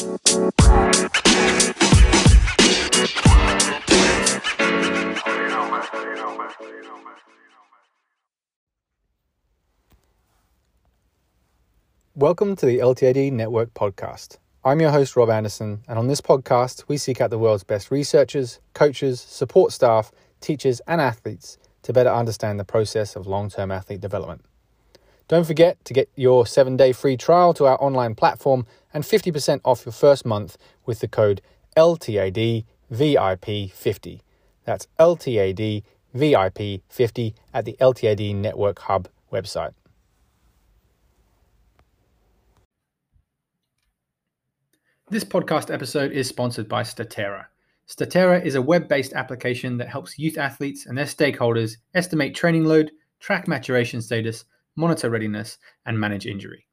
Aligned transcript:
Welcome 0.00 0.16
to 12.56 12.64
the 12.64 12.78
LTAD 12.78 13.32
Network 13.32 13.74
podcast. 13.74 14.38
I'm 14.64 14.80
your 14.80 14.90
host, 14.90 15.16
Rob 15.16 15.28
Anderson, 15.28 15.82
and 15.86 15.98
on 15.98 16.06
this 16.06 16.22
podcast, 16.22 16.84
we 16.88 16.96
seek 16.96 17.20
out 17.20 17.28
the 17.28 17.38
world's 17.38 17.64
best 17.64 17.90
researchers, 17.90 18.58
coaches, 18.72 19.20
support 19.20 19.70
staff, 19.72 20.12
teachers, 20.40 20.80
and 20.86 21.02
athletes 21.02 21.58
to 21.82 21.92
better 21.92 22.08
understand 22.08 22.58
the 22.58 22.64
process 22.64 23.16
of 23.16 23.26
long 23.26 23.50
term 23.50 23.70
athlete 23.70 24.00
development. 24.00 24.46
Don't 25.30 25.46
forget 25.46 25.84
to 25.84 25.94
get 25.94 26.08
your 26.16 26.44
seven 26.44 26.76
day 26.76 26.90
free 26.90 27.16
trial 27.16 27.54
to 27.54 27.66
our 27.66 27.80
online 27.80 28.16
platform 28.16 28.66
and 28.92 29.04
50% 29.04 29.60
off 29.64 29.86
your 29.86 29.92
first 29.92 30.26
month 30.26 30.58
with 30.86 30.98
the 31.00 31.08
code 31.08 31.40
LTADVIP50. 31.76 34.20
That's 34.64 34.86
LTADVIP50 34.98 37.34
at 37.54 37.64
the 37.64 37.76
LTAD 37.80 38.34
Network 38.34 38.80
Hub 38.80 39.08
website. 39.32 39.72
This 45.08 45.24
podcast 45.24 45.72
episode 45.74 46.12
is 46.12 46.28
sponsored 46.28 46.68
by 46.68 46.82
Statera. 46.84 47.46
Statera 47.88 48.44
is 48.44 48.54
a 48.54 48.62
web 48.62 48.86
based 48.86 49.12
application 49.12 49.76
that 49.78 49.88
helps 49.88 50.16
youth 50.16 50.38
athletes 50.38 50.86
and 50.86 50.96
their 50.96 51.04
stakeholders 51.04 51.78
estimate 51.94 52.36
training 52.36 52.64
load, 52.64 52.92
track 53.18 53.48
maturation 53.48 54.00
status, 54.00 54.44
monitor 54.76 55.10
readiness, 55.10 55.58
and 55.84 55.98
manage 55.98 56.26
injury. 56.26 56.64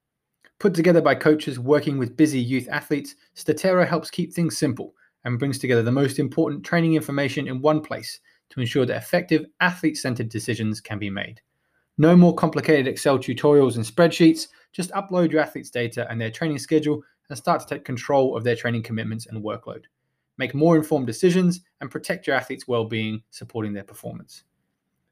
Put 0.60 0.74
together 0.74 1.02
by 1.02 1.14
coaches 1.14 1.60
working 1.60 1.98
with 1.98 2.18
busy 2.18 2.40
youth 2.40 2.68
athletes, 2.72 3.16
Statera 3.36 3.88
helps 3.88 4.10
keep 4.10 4.34
things 4.34 4.58
simple 4.58 4.96
and 5.24 5.38
brings 5.38 5.60
together 5.60 5.84
the 5.84 5.92
most 5.92 6.18
important 6.18 6.64
training 6.64 6.95
information 6.95 7.48
in 7.48 7.62
one 7.62 7.81
place 7.81 8.20
to 8.50 8.59
ensure 8.59 8.86
that 8.86 8.98
effective 8.98 9.46
athlete 9.59 9.98
centered 9.98 10.30
decisions 10.30 10.81
can 10.81 10.98
be 10.98 11.09
made. 11.09 11.42
No 12.00 12.16
more 12.16 12.34
complicated 12.34 12.88
Excel 12.88 13.20
tutorials 13.20 13.76
and 13.76 13.86
spreadsheets, 13.86 14.48
just 14.72 14.92
upload 14.92 15.31
your 15.31 15.42
athlete's 15.42 15.70
data 15.70 16.08
and 16.09 16.20
their 16.20 16.31
training 16.31 16.59
schedule 16.59 17.03
and 17.30 17.38
start 17.38 17.62
to 17.62 17.68
take 17.68 17.86
control 17.86 18.36
of 18.36 18.44
their 18.44 18.56
training 18.56 18.84
commitments 18.84 19.28
and 19.28 19.44
workload. 19.44 19.84
Make 20.38 20.56
more 20.56 20.76
informed 20.76 21.08
decisions 21.08 21.62
and 21.81 21.92
protect 21.92 22.26
your 22.26 22.36
athlete's 22.36 22.68
well 22.68 22.86
being, 22.86 23.22
supporting 23.31 23.74
their 23.74 23.84
performance. 23.84 24.44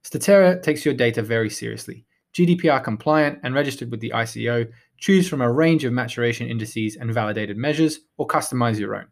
Statera 0.04 0.62
takes 0.62 0.86
your 0.86 0.94
data 0.94 1.22
very 1.22 1.50
seriously. 1.50 2.06
GDPR 2.36 2.84
compliant 2.84 3.40
and 3.44 3.56
registered 3.56 3.90
with 3.90 4.02
the 4.02 4.12
ICO, 4.14 4.70
choose 4.98 5.30
from 5.30 5.42
a 5.42 5.52
range 5.52 5.86
of 5.86 5.94
maturation 5.94 6.50
indices 6.50 6.98
and 6.98 7.14
validated 7.14 7.56
measures, 7.56 8.02
or 8.18 8.28
customize 8.28 8.78
your 8.78 8.96
own. 8.96 9.06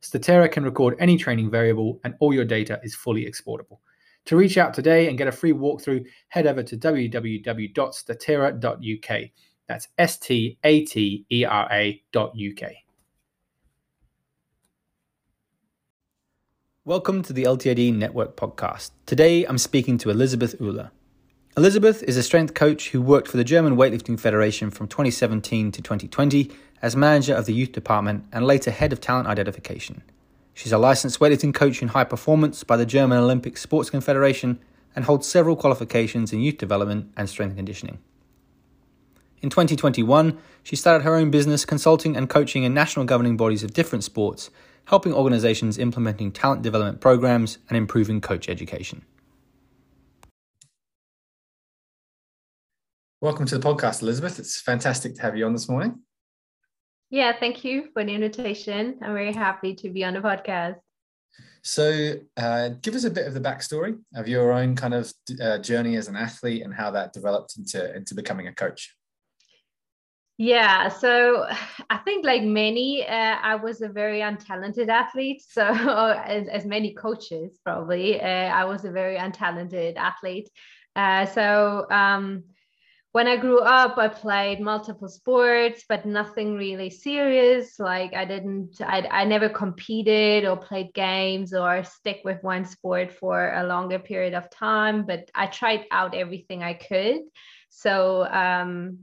Statera 0.00 0.48
can 0.48 0.62
record 0.62 0.94
any 1.00 1.16
training 1.16 1.50
variable, 1.50 1.98
and 2.04 2.14
all 2.20 2.32
your 2.32 2.44
data 2.44 2.78
is 2.84 2.94
fully 2.94 3.26
exportable. 3.26 3.80
To 4.26 4.36
reach 4.36 4.58
out 4.58 4.74
today 4.74 5.08
and 5.08 5.18
get 5.18 5.26
a 5.26 5.32
free 5.32 5.52
walkthrough, 5.52 6.06
head 6.28 6.46
over 6.46 6.62
to 6.62 6.76
www.statera.uk. 6.76 9.30
That's 9.66 9.88
S 9.98 10.18
T 10.18 10.56
A 10.62 10.84
T 10.84 11.26
E 11.32 11.44
R 11.44 11.68
A 11.72 12.00
dot 12.12 12.36
UK. 12.36 12.70
Welcome 16.84 17.22
to 17.22 17.32
the 17.32 17.42
LTAD 17.42 17.92
Network 17.94 18.36
podcast. 18.36 18.92
Today 19.04 19.44
I'm 19.44 19.58
speaking 19.58 19.98
to 19.98 20.10
Elisabeth 20.10 20.56
Oehler. 20.60 20.92
Elisabeth 21.58 22.04
is 22.04 22.16
a 22.16 22.22
strength 22.22 22.54
coach 22.54 22.90
who 22.90 23.02
worked 23.02 23.26
for 23.26 23.36
the 23.36 23.42
German 23.42 23.74
Weightlifting 23.74 24.20
Federation 24.20 24.70
from 24.70 24.86
2017 24.86 25.72
to 25.72 25.82
2020 25.82 26.52
as 26.80 26.94
manager 26.94 27.34
of 27.34 27.46
the 27.46 27.52
youth 27.52 27.72
department 27.72 28.24
and 28.32 28.46
later 28.46 28.70
head 28.70 28.92
of 28.92 29.00
talent 29.00 29.26
identification. 29.26 30.02
She's 30.54 30.70
a 30.70 30.78
licensed 30.78 31.18
weightlifting 31.18 31.52
coach 31.52 31.82
in 31.82 31.88
high 31.88 32.04
performance 32.04 32.62
by 32.62 32.76
the 32.76 32.86
German 32.86 33.18
Olympic 33.18 33.56
Sports 33.56 33.90
Confederation 33.90 34.60
and 34.94 35.04
holds 35.04 35.26
several 35.26 35.56
qualifications 35.56 36.32
in 36.32 36.38
youth 36.38 36.58
development 36.58 37.10
and 37.16 37.28
strength 37.28 37.56
conditioning. 37.56 37.98
In 39.42 39.50
2021, 39.50 40.38
she 40.62 40.76
started 40.76 41.02
her 41.02 41.16
own 41.16 41.32
business 41.32 41.64
consulting 41.64 42.16
and 42.16 42.30
coaching 42.30 42.62
in 42.62 42.72
national 42.72 43.04
governing 43.04 43.36
bodies 43.36 43.64
of 43.64 43.74
different 43.74 44.04
sports, 44.04 44.50
helping 44.84 45.12
organizations 45.12 45.76
implementing 45.76 46.30
talent 46.30 46.62
development 46.62 47.00
programs 47.00 47.58
and 47.68 47.76
improving 47.76 48.20
coach 48.20 48.48
education. 48.48 49.02
Welcome 53.20 53.46
to 53.46 53.58
the 53.58 53.68
podcast, 53.68 54.00
Elisabeth. 54.02 54.38
It's 54.38 54.60
fantastic 54.60 55.16
to 55.16 55.22
have 55.22 55.36
you 55.36 55.44
on 55.44 55.52
this 55.52 55.68
morning. 55.68 56.02
Yeah, 57.10 57.32
thank 57.36 57.64
you 57.64 57.88
for 57.92 58.04
the 58.04 58.14
invitation. 58.14 58.96
I'm 59.02 59.12
very 59.12 59.32
happy 59.32 59.74
to 59.74 59.90
be 59.90 60.04
on 60.04 60.14
the 60.14 60.20
podcast. 60.20 60.76
So, 61.62 62.14
uh, 62.36 62.68
give 62.80 62.94
us 62.94 63.02
a 63.02 63.10
bit 63.10 63.26
of 63.26 63.34
the 63.34 63.40
backstory 63.40 63.98
of 64.14 64.28
your 64.28 64.52
own 64.52 64.76
kind 64.76 64.94
of 64.94 65.12
uh, 65.42 65.58
journey 65.58 65.96
as 65.96 66.06
an 66.06 66.14
athlete 66.14 66.62
and 66.62 66.72
how 66.72 66.92
that 66.92 67.12
developed 67.12 67.56
into, 67.58 67.92
into 67.96 68.14
becoming 68.14 68.46
a 68.46 68.54
coach. 68.54 68.94
Yeah, 70.36 70.88
so 70.88 71.44
I 71.90 71.96
think 71.96 72.24
like 72.24 72.44
many, 72.44 73.04
uh, 73.04 73.38
I 73.42 73.56
was 73.56 73.82
a 73.82 73.88
very 73.88 74.20
untalented 74.20 74.90
athlete. 74.90 75.42
So 75.44 75.64
as, 76.24 76.46
as 76.46 76.64
many 76.64 76.94
coaches 76.94 77.58
probably, 77.64 78.20
uh, 78.20 78.24
I 78.24 78.64
was 78.64 78.84
a 78.84 78.92
very 78.92 79.16
untalented 79.16 79.96
athlete. 79.96 80.48
Uh, 80.94 81.26
so 81.26 81.84
um, 81.90 82.44
when 83.18 83.26
I 83.26 83.36
grew 83.36 83.58
up, 83.58 83.98
I 83.98 84.06
played 84.06 84.60
multiple 84.60 85.08
sports, 85.08 85.82
but 85.88 86.06
nothing 86.06 86.54
really 86.54 86.88
serious. 86.88 87.80
Like 87.80 88.14
I 88.14 88.24
didn't, 88.24 88.80
I, 88.80 89.00
I 89.10 89.24
never 89.24 89.48
competed 89.48 90.44
or 90.44 90.56
played 90.56 90.94
games 90.94 91.52
or 91.52 91.82
stick 91.82 92.20
with 92.24 92.40
one 92.44 92.64
sport 92.64 93.10
for 93.10 93.54
a 93.54 93.64
longer 93.64 93.98
period 93.98 94.34
of 94.34 94.48
time. 94.50 95.04
But 95.04 95.32
I 95.34 95.48
tried 95.48 95.86
out 95.90 96.14
everything 96.14 96.62
I 96.62 96.74
could. 96.74 97.22
So 97.70 98.24
um, 98.24 98.98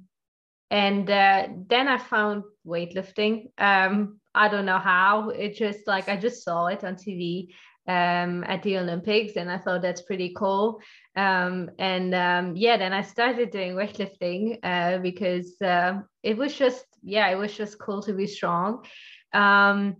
and 0.71 1.09
uh, 1.09 1.47
then 1.67 1.87
i 1.87 1.97
found 1.97 2.43
weightlifting 2.65 3.51
um, 3.59 4.19
i 4.33 4.47
don't 4.47 4.65
know 4.65 4.79
how 4.79 5.29
it 5.29 5.55
just 5.55 5.85
like 5.85 6.09
i 6.09 6.17
just 6.17 6.43
saw 6.43 6.65
it 6.65 6.83
on 6.83 6.95
tv 6.95 7.49
um, 7.87 8.43
at 8.45 8.63
the 8.63 8.77
olympics 8.77 9.35
and 9.35 9.51
i 9.51 9.57
thought 9.57 9.81
that's 9.81 10.01
pretty 10.01 10.33
cool 10.35 10.79
um, 11.15 11.69
and 11.79 12.13
um, 12.13 12.55
yeah 12.55 12.77
then 12.77 12.93
i 12.93 13.01
started 13.01 13.51
doing 13.51 13.73
weightlifting 13.73 14.59
uh, 14.63 14.97
because 14.99 15.61
uh, 15.61 15.99
it 16.23 16.37
was 16.37 16.53
just 16.53 16.85
yeah 17.03 17.29
it 17.29 17.35
was 17.35 17.55
just 17.55 17.79
cool 17.79 18.01
to 18.01 18.13
be 18.13 18.27
strong 18.27 18.83
um, 19.33 19.95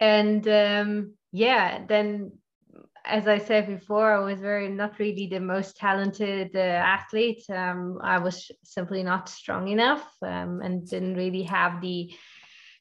and 0.00 0.46
um, 0.48 1.14
yeah 1.32 1.84
then 1.86 2.32
as 3.08 3.26
I 3.26 3.38
said 3.38 3.66
before, 3.66 4.12
I 4.12 4.18
was 4.18 4.40
very 4.40 4.68
not 4.68 4.98
really 4.98 5.26
the 5.26 5.40
most 5.40 5.76
talented 5.76 6.54
uh, 6.54 6.58
athlete. 6.58 7.42
Um, 7.48 7.98
I 8.02 8.18
was 8.18 8.50
simply 8.62 9.02
not 9.02 9.28
strong 9.30 9.68
enough 9.68 10.06
and 10.20 10.86
didn't 10.88 11.14
really 11.14 11.42
have 11.44 11.80
the 11.80 12.12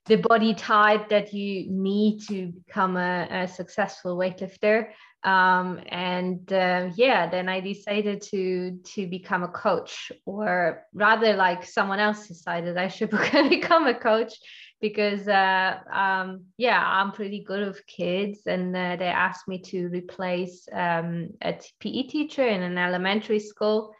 the 0.07 0.15
body 0.17 0.53
type 0.53 1.09
that 1.09 1.33
you 1.33 1.69
need 1.69 2.19
to 2.27 2.47
become 2.47 2.97
a, 2.97 3.27
a 3.29 3.47
successful 3.47 4.17
weightlifter. 4.17 4.89
Um, 5.23 5.81
and 5.89 6.51
uh, 6.53 6.89
yeah, 6.95 7.29
then 7.29 7.49
I 7.49 7.59
decided 7.59 8.21
to 8.31 8.79
to 8.93 9.07
become 9.07 9.43
a 9.43 9.49
coach, 9.49 10.11
or 10.25 10.83
rather, 10.93 11.35
like 11.35 11.65
someone 11.65 11.99
else 11.99 12.27
decided 12.27 12.77
I 12.77 12.87
should 12.87 13.09
become 13.49 13.87
a 13.87 13.95
coach 13.95 14.33
because 14.79 15.27
uh, 15.27 15.79
um, 15.91 16.45
yeah, 16.57 16.81
I'm 16.81 17.11
pretty 17.11 17.43
good 17.43 17.67
with 17.67 17.85
kids, 17.87 18.41
and 18.45 18.75
uh, 18.75 18.95
they 18.95 19.07
asked 19.07 19.47
me 19.47 19.59
to 19.63 19.87
replace 19.87 20.67
um, 20.71 21.29
a 21.41 21.59
PE 21.79 22.03
teacher 22.03 22.47
in 22.47 22.61
an 22.61 22.77
elementary 22.77 23.39
school, 23.39 23.93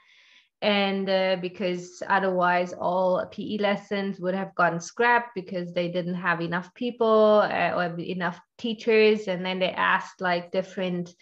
and 0.62 1.10
uh, 1.10 1.38
because 1.40 2.02
otherwise 2.08 2.74
all 2.74 3.26
PE 3.32 3.58
lessons 3.60 4.20
would 4.20 4.34
have 4.34 4.56
gotten 4.56 4.80
scrapped 4.80 5.36
because 5.36 5.74
they 5.74 5.88
didn't 5.88 6.16
have 6.16 6.42
enough 6.42 6.74
people 6.74 7.42
uh, 7.44 7.72
or 7.76 8.00
enough 8.00 8.40
teachers, 8.58 9.28
and 9.28 9.46
then 9.46 9.60
they 9.60 9.72
asked 9.72 10.20
like 10.22 10.52
different 10.52 11.14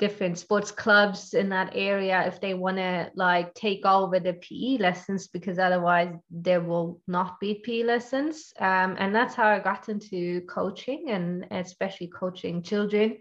different 0.00 0.38
sports 0.38 0.70
clubs 0.70 1.34
in 1.34 1.50
that 1.50 1.70
area 1.74 2.26
if 2.26 2.40
they 2.40 2.54
want 2.54 2.78
to 2.78 3.10
like 3.14 3.52
take 3.52 3.84
over 3.84 4.18
the 4.18 4.32
PE 4.32 4.78
lessons 4.78 5.28
because 5.28 5.58
otherwise 5.58 6.08
there 6.30 6.62
will 6.62 6.98
not 7.06 7.38
be 7.38 7.60
PE 7.62 7.82
lessons. 7.82 8.54
Um, 8.58 8.96
and 8.98 9.14
that's 9.14 9.34
how 9.34 9.46
I 9.46 9.58
got 9.58 9.90
into 9.90 10.40
coaching 10.46 11.10
and 11.10 11.46
especially 11.50 12.06
coaching 12.06 12.62
children. 12.62 13.18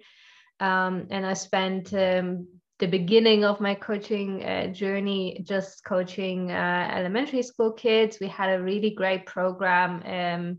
Um, 0.61 1.07
and 1.09 1.25
I 1.25 1.33
spent 1.33 1.93
um, 1.93 2.47
the 2.79 2.87
beginning 2.87 3.43
of 3.43 3.59
my 3.59 3.75
coaching 3.75 4.43
uh, 4.43 4.67
journey 4.67 5.43
just 5.43 5.83
coaching 5.83 6.51
uh, 6.51 6.91
elementary 6.95 7.41
school 7.41 7.73
kids. 7.73 8.17
We 8.19 8.27
had 8.27 8.57
a 8.57 8.63
really 8.63 8.91
great 8.91 9.25
program 9.25 10.01
um, 10.05 10.57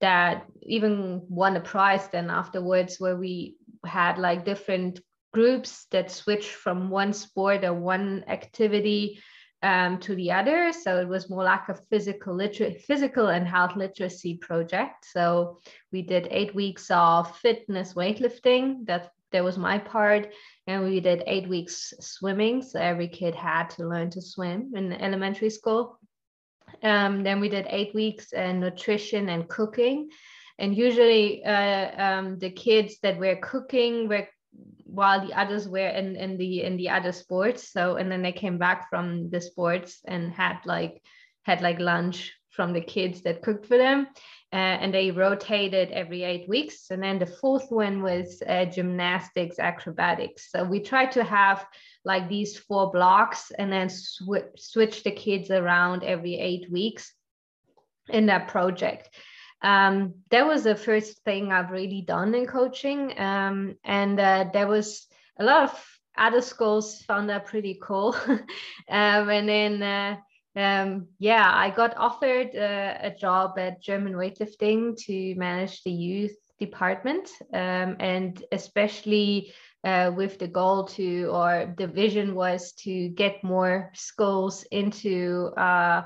that 0.00 0.46
even 0.62 1.22
won 1.28 1.56
a 1.56 1.60
prize 1.60 2.08
then 2.08 2.30
afterwards 2.30 3.00
where 3.00 3.16
we 3.16 3.56
had 3.84 4.18
like 4.18 4.44
different 4.44 5.00
groups 5.32 5.86
that 5.90 6.10
switch 6.10 6.46
from 6.46 6.90
one 6.90 7.12
sport 7.12 7.64
or 7.64 7.74
one 7.74 8.24
activity 8.28 9.20
um, 9.62 9.98
to 9.98 10.14
the 10.14 10.30
other. 10.30 10.72
So 10.72 11.00
it 11.00 11.08
was 11.08 11.28
more 11.28 11.42
like 11.42 11.68
a 11.68 11.74
physical 11.90 12.34
liter- 12.34 12.78
physical 12.86 13.26
and 13.28 13.46
health 13.46 13.74
literacy 13.76 14.36
project. 14.36 15.06
So 15.12 15.58
we 15.90 16.02
did 16.02 16.28
eight 16.30 16.54
weeks 16.54 16.88
of 16.90 17.36
fitness 17.38 17.94
weightlifting. 17.94 18.86
That 18.86 19.10
that 19.30 19.44
was 19.44 19.58
my 19.58 19.78
part, 19.78 20.32
and 20.68 20.84
we 20.84 21.00
did 21.00 21.24
eight 21.26 21.48
weeks 21.48 21.94
swimming. 21.98 22.62
So 22.62 22.78
every 22.78 23.08
kid 23.08 23.34
had 23.34 23.70
to 23.70 23.88
learn 23.88 24.10
to 24.10 24.20
swim 24.20 24.74
in 24.76 24.92
elementary 24.92 25.48
school. 25.48 25.98
Um, 26.82 27.24
then 27.24 27.40
we 27.40 27.48
did 27.48 27.66
eight 27.70 27.94
weeks 27.94 28.32
in 28.34 28.60
nutrition 28.60 29.30
and 29.30 29.48
cooking. 29.48 30.10
And 30.58 30.76
usually, 30.76 31.42
uh, 31.42 32.02
um, 32.04 32.38
the 32.38 32.50
kids 32.50 32.98
that 33.02 33.18
were 33.18 33.36
cooking 33.36 34.08
were 34.08 34.28
while 34.84 35.26
the 35.26 35.32
others 35.38 35.68
were 35.68 35.88
in, 35.88 36.16
in 36.16 36.36
the 36.38 36.62
in 36.62 36.76
the 36.76 36.88
other 36.88 37.12
sports 37.12 37.70
so 37.70 37.96
and 37.96 38.10
then 38.10 38.22
they 38.22 38.32
came 38.32 38.56
back 38.56 38.88
from 38.88 39.28
the 39.28 39.40
sports 39.40 40.00
and 40.06 40.32
had 40.32 40.58
like 40.64 41.02
had 41.42 41.60
like 41.60 41.78
lunch 41.78 42.32
from 42.50 42.72
the 42.72 42.80
kids 42.80 43.20
that 43.22 43.42
cooked 43.42 43.66
for 43.66 43.76
them 43.76 44.08
uh, 44.52 44.56
and 44.80 44.94
they 44.94 45.10
rotated 45.10 45.90
every 45.90 46.22
eight 46.22 46.48
weeks 46.48 46.90
and 46.90 47.02
then 47.02 47.18
the 47.18 47.26
fourth 47.26 47.70
one 47.70 48.02
was 48.02 48.42
uh, 48.46 48.64
gymnastics 48.64 49.58
acrobatics 49.58 50.50
so 50.50 50.64
we 50.64 50.80
tried 50.80 51.12
to 51.12 51.22
have 51.22 51.66
like 52.04 52.28
these 52.28 52.56
four 52.56 52.90
blocks 52.90 53.50
and 53.58 53.72
then 53.72 53.88
sw- 53.88 54.48
switch 54.56 55.02
the 55.02 55.10
kids 55.10 55.50
around 55.50 56.02
every 56.02 56.36
eight 56.36 56.70
weeks 56.70 57.12
in 58.08 58.26
that 58.26 58.48
project 58.48 59.10
um, 59.62 60.14
that 60.30 60.46
was 60.46 60.64
the 60.64 60.76
first 60.76 61.24
thing 61.24 61.52
I've 61.52 61.70
really 61.70 62.02
done 62.02 62.34
in 62.34 62.46
coaching. 62.46 63.18
Um, 63.18 63.76
and 63.84 64.18
uh, 64.18 64.46
there 64.52 64.68
was 64.68 65.06
a 65.38 65.44
lot 65.44 65.64
of 65.64 65.84
other 66.16 66.40
schools 66.40 67.02
found 67.02 67.30
that 67.30 67.46
pretty 67.46 67.78
cool. 67.82 68.14
um, 68.28 68.38
and 68.88 69.48
then, 69.48 69.82
uh, 69.82 70.16
um, 70.58 71.06
yeah, 71.18 71.50
I 71.54 71.70
got 71.70 71.96
offered 71.96 72.54
uh, 72.56 72.98
a 73.00 73.14
job 73.18 73.58
at 73.58 73.80
German 73.82 74.14
Weightlifting 74.14 74.96
to 75.06 75.34
manage 75.36 75.82
the 75.84 75.92
youth 75.92 76.36
department, 76.58 77.30
um, 77.54 77.96
and 78.00 78.42
especially 78.50 79.52
uh, 79.84 80.10
with 80.16 80.38
the 80.38 80.48
goal 80.48 80.84
to, 80.84 81.26
or 81.32 81.72
the 81.78 81.86
vision 81.86 82.34
was 82.34 82.72
to 82.72 83.08
get 83.10 83.44
more 83.44 83.92
schools 83.94 84.64
into 84.72 85.52
uh, 85.56 86.02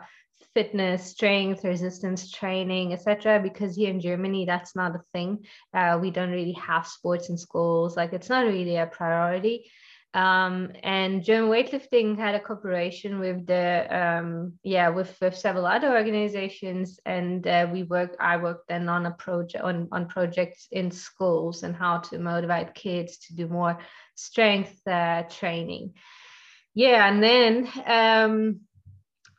fitness, 0.54 1.06
strength, 1.06 1.64
resistance 1.64 2.30
training, 2.30 2.92
etc. 2.92 3.40
Because 3.40 3.74
here 3.76 3.88
in 3.88 4.00
Germany, 4.00 4.44
that's 4.44 4.76
not 4.76 4.94
a 4.94 5.02
thing. 5.14 5.46
Uh, 5.72 5.98
we 6.00 6.10
don't 6.10 6.30
really 6.30 6.52
have 6.52 6.86
sports 6.86 7.30
in 7.30 7.38
schools. 7.38 7.96
Like 7.96 8.12
it's 8.12 8.28
not 8.28 8.44
really 8.44 8.76
a 8.76 8.86
priority. 8.86 9.70
Um, 10.14 10.72
and 10.82 11.24
German 11.24 11.50
weightlifting 11.50 12.18
had 12.18 12.34
a 12.34 12.40
cooperation 12.40 13.18
with 13.18 13.46
the 13.46 13.86
um, 13.90 14.52
yeah 14.62 14.90
with, 14.90 15.16
with 15.22 15.36
several 15.36 15.64
other 15.64 15.96
organizations, 15.96 17.00
and 17.06 17.46
uh, 17.46 17.66
we 17.72 17.84
worked. 17.84 18.16
I 18.20 18.36
worked 18.36 18.68
then 18.68 18.90
on 18.90 19.06
a 19.06 19.12
project 19.12 19.64
on 19.64 19.88
on 19.90 20.08
projects 20.08 20.68
in 20.70 20.90
schools 20.90 21.62
and 21.62 21.74
how 21.74 21.98
to 21.98 22.18
motivate 22.18 22.74
kids 22.74 23.18
to 23.18 23.34
do 23.34 23.48
more 23.48 23.78
strength 24.14 24.86
uh, 24.86 25.22
training. 25.30 25.94
Yeah, 26.74 27.08
and 27.08 27.22
then 27.22 27.68
um, 27.86 28.60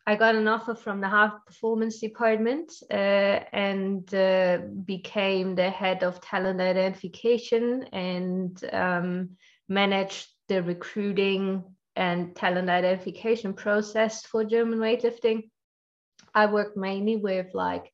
I 0.08 0.16
got 0.16 0.36
an 0.36 0.48
offer 0.48 0.76
from 0.76 1.02
the 1.02 1.08
High 1.08 1.32
Performance 1.46 2.00
Department 2.00 2.74
uh, 2.92 3.40
and 3.54 4.12
uh, 4.14 4.58
became 4.86 5.56
the 5.56 5.70
head 5.70 6.04
of 6.04 6.20
talent 6.20 6.60
identification 6.60 7.84
and 7.94 8.60
um, 8.74 9.30
managed 9.70 10.33
the 10.48 10.62
recruiting 10.64 11.64
and 11.96 12.36
talent 12.36 12.70
identification 12.70 13.54
process 13.54 14.26
for 14.26 14.44
German 14.44 14.80
weightlifting. 14.80 15.50
I 16.34 16.48
work 16.48 16.76
mainly 16.76 17.18
with 17.18 17.54
like 17.54 17.92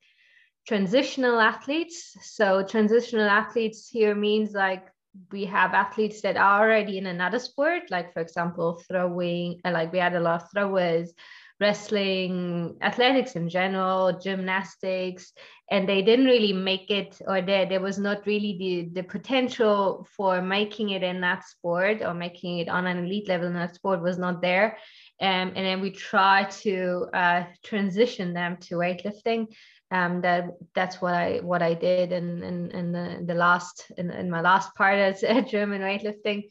transitional 0.68 1.40
athletes. 1.40 2.16
So, 2.22 2.64
transitional 2.64 3.28
athletes 3.28 3.90
here 3.90 4.16
means 4.16 4.54
like 4.54 4.88
we 5.32 5.46
have 5.46 5.74
athletes 5.74 6.22
that 6.22 6.38
are 6.38 6.64
already 6.64 6.98
in 6.98 7.08
another 7.08 7.40
sport, 7.40 7.84
like 7.90 8.14
for 8.14 8.22
example, 8.22 8.82
throwing, 8.88 9.60
like 9.66 9.92
we 9.92 10.00
had 10.00 10.16
a 10.16 10.20
lot 10.20 10.44
of 10.44 10.52
throwers 10.52 11.14
wrestling, 11.60 12.78
athletics 12.82 13.36
in 13.36 13.50
general, 13.50 14.18
gymnastics, 14.20 15.34
and 15.70 15.88
they 15.88 16.02
didn't 16.02 16.26
really 16.26 16.54
make 16.54 16.90
it, 16.90 17.22
or 17.28 17.42
there 17.42 17.66
there 17.68 17.82
was 17.82 18.00
not 18.00 18.26
really 18.26 18.58
the 18.58 19.02
the 19.02 19.08
potential 19.08 20.08
for 20.16 20.42
making 20.42 20.90
it 20.90 21.04
in 21.04 21.22
that 21.22 21.46
sport 21.46 22.02
or 22.02 22.14
making 22.14 22.60
it 22.60 22.70
on 22.70 22.88
an 22.88 23.06
elite 23.06 23.28
level 23.28 23.48
in 23.48 23.54
that 23.54 23.76
sport 23.76 24.02
was 24.02 24.18
not 24.18 24.42
there. 24.42 24.78
Um, 25.22 25.52
and 25.56 25.66
then 25.66 25.82
we 25.82 25.92
try 25.92 26.46
to 26.64 27.08
uh, 27.14 27.44
transition 27.64 28.34
them 28.34 28.58
to 28.62 28.76
weightlifting. 28.76 29.48
Um, 29.92 30.22
that 30.22 30.52
that's 30.76 31.02
what 31.02 31.14
I 31.14 31.40
what 31.42 31.62
I 31.62 31.74
did 31.74 32.12
in 32.12 32.44
in, 32.44 32.72
in 32.72 32.92
the, 32.92 33.24
the 33.26 33.34
last 33.34 33.92
in, 33.98 34.12
in 34.12 34.30
my 34.30 34.42
last 34.42 34.74
part 34.76 34.98
as 34.98 35.24
a 35.24 35.42
German 35.42 35.82
weightlifting. 35.82 36.44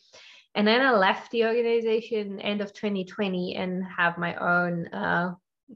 And 0.54 0.66
then 0.66 0.80
I 0.80 0.92
left 0.92 1.30
the 1.30 1.44
organization 1.44 2.40
end 2.40 2.60
of 2.60 2.72
2020 2.72 3.56
and 3.56 3.84
have 3.84 4.18
my 4.18 4.34
own. 4.36 4.88
Uh, 4.88 5.34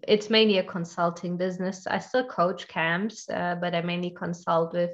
it's 0.09 0.31
mainly 0.31 0.59
a 0.59 0.65
consulting 0.65 1.37
business. 1.37 1.87
I 1.87 1.99
still 1.99 2.27
coach 2.27 2.67
camps, 2.69 3.29
uh, 3.29 3.57
but 3.61 3.75
I 3.75 3.83
mainly 3.83 4.11
consult 4.11 4.73
with 4.73 4.91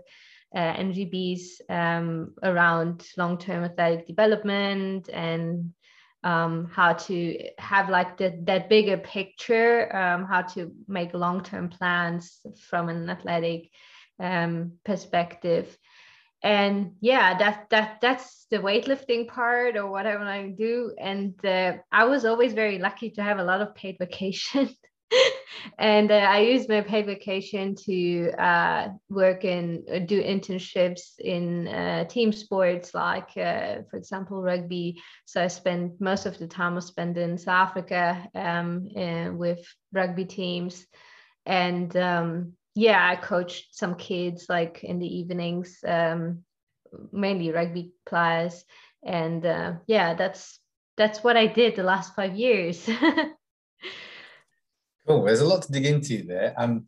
uh, 0.54 0.74
NGBs 0.74 1.70
um, 1.70 2.34
around 2.42 3.06
long-term 3.16 3.64
athletic 3.64 4.06
development 4.06 5.08
and 5.12 5.72
um, 6.24 6.68
how 6.72 6.94
to 6.94 7.38
have 7.58 7.88
like 7.88 8.16
the, 8.16 8.38
that 8.42 8.68
bigger 8.68 8.98
picture, 8.98 9.94
um, 9.94 10.24
how 10.24 10.42
to 10.42 10.72
make 10.88 11.14
long-term 11.14 11.68
plans 11.68 12.40
from 12.68 12.88
an 12.88 13.08
athletic 13.08 13.70
um, 14.18 14.72
perspective 14.84 15.78
and 16.42 16.92
yeah 17.00 17.36
that 17.38 17.68
that 17.70 18.00
that's 18.00 18.46
the 18.50 18.58
weightlifting 18.58 19.26
part 19.26 19.76
or 19.76 19.90
whatever 19.90 20.24
i 20.24 20.48
do. 20.48 20.94
And 21.00 21.34
uh, 21.44 21.74
i 21.90 22.04
was 22.04 22.24
always 22.24 22.52
very 22.52 22.78
lucky 22.78 23.10
to 23.12 23.22
have 23.22 23.38
a 23.38 23.44
lot 23.44 23.60
of 23.60 23.74
paid 23.74 23.96
vacation. 23.98 24.70
And 25.78 26.10
uh, 26.10 26.14
i 26.14 26.40
used 26.40 26.68
my 26.68 26.82
paid 26.82 27.06
vacation 27.06 27.74
to 27.86 28.30
uh, 28.38 28.88
work 29.08 29.44
and 29.44 29.82
uh, 29.88 30.00
do 30.00 30.22
internships 30.22 31.18
in 31.18 31.66
uh, 31.68 32.04
team 32.04 32.32
sports 32.32 32.94
like 32.94 33.30
uh, 33.36 33.82
for 33.90 33.96
example 33.96 34.42
rugby. 34.42 35.00
So 35.24 35.42
i 35.42 35.48
spent 35.48 36.00
most 36.00 36.26
of 36.26 36.38
the 36.38 36.46
time 36.46 36.76
i 36.76 36.80
spent 36.80 37.16
in 37.16 37.38
south 37.38 37.70
africa 37.70 38.28
um, 38.34 38.88
with 39.38 39.66
rugby 39.92 40.26
teams. 40.26 40.86
And 41.46 41.96
um, 41.96 42.57
yeah, 42.78 43.10
I 43.10 43.16
coached 43.16 43.76
some 43.76 43.96
kids 43.96 44.46
like 44.48 44.84
in 44.84 45.00
the 45.00 45.18
evenings, 45.18 45.80
um, 45.84 46.44
mainly 47.10 47.50
rugby 47.50 47.90
players, 48.06 48.64
and 49.04 49.44
uh, 49.44 49.72
yeah, 49.88 50.14
that's 50.14 50.60
that's 50.96 51.24
what 51.24 51.36
I 51.36 51.48
did 51.48 51.74
the 51.74 51.82
last 51.82 52.14
five 52.14 52.36
years. 52.36 52.88
cool. 55.08 55.24
There's 55.24 55.40
a 55.40 55.44
lot 55.44 55.62
to 55.62 55.72
dig 55.72 55.86
into 55.86 56.22
there. 56.22 56.54
Um, 56.56 56.86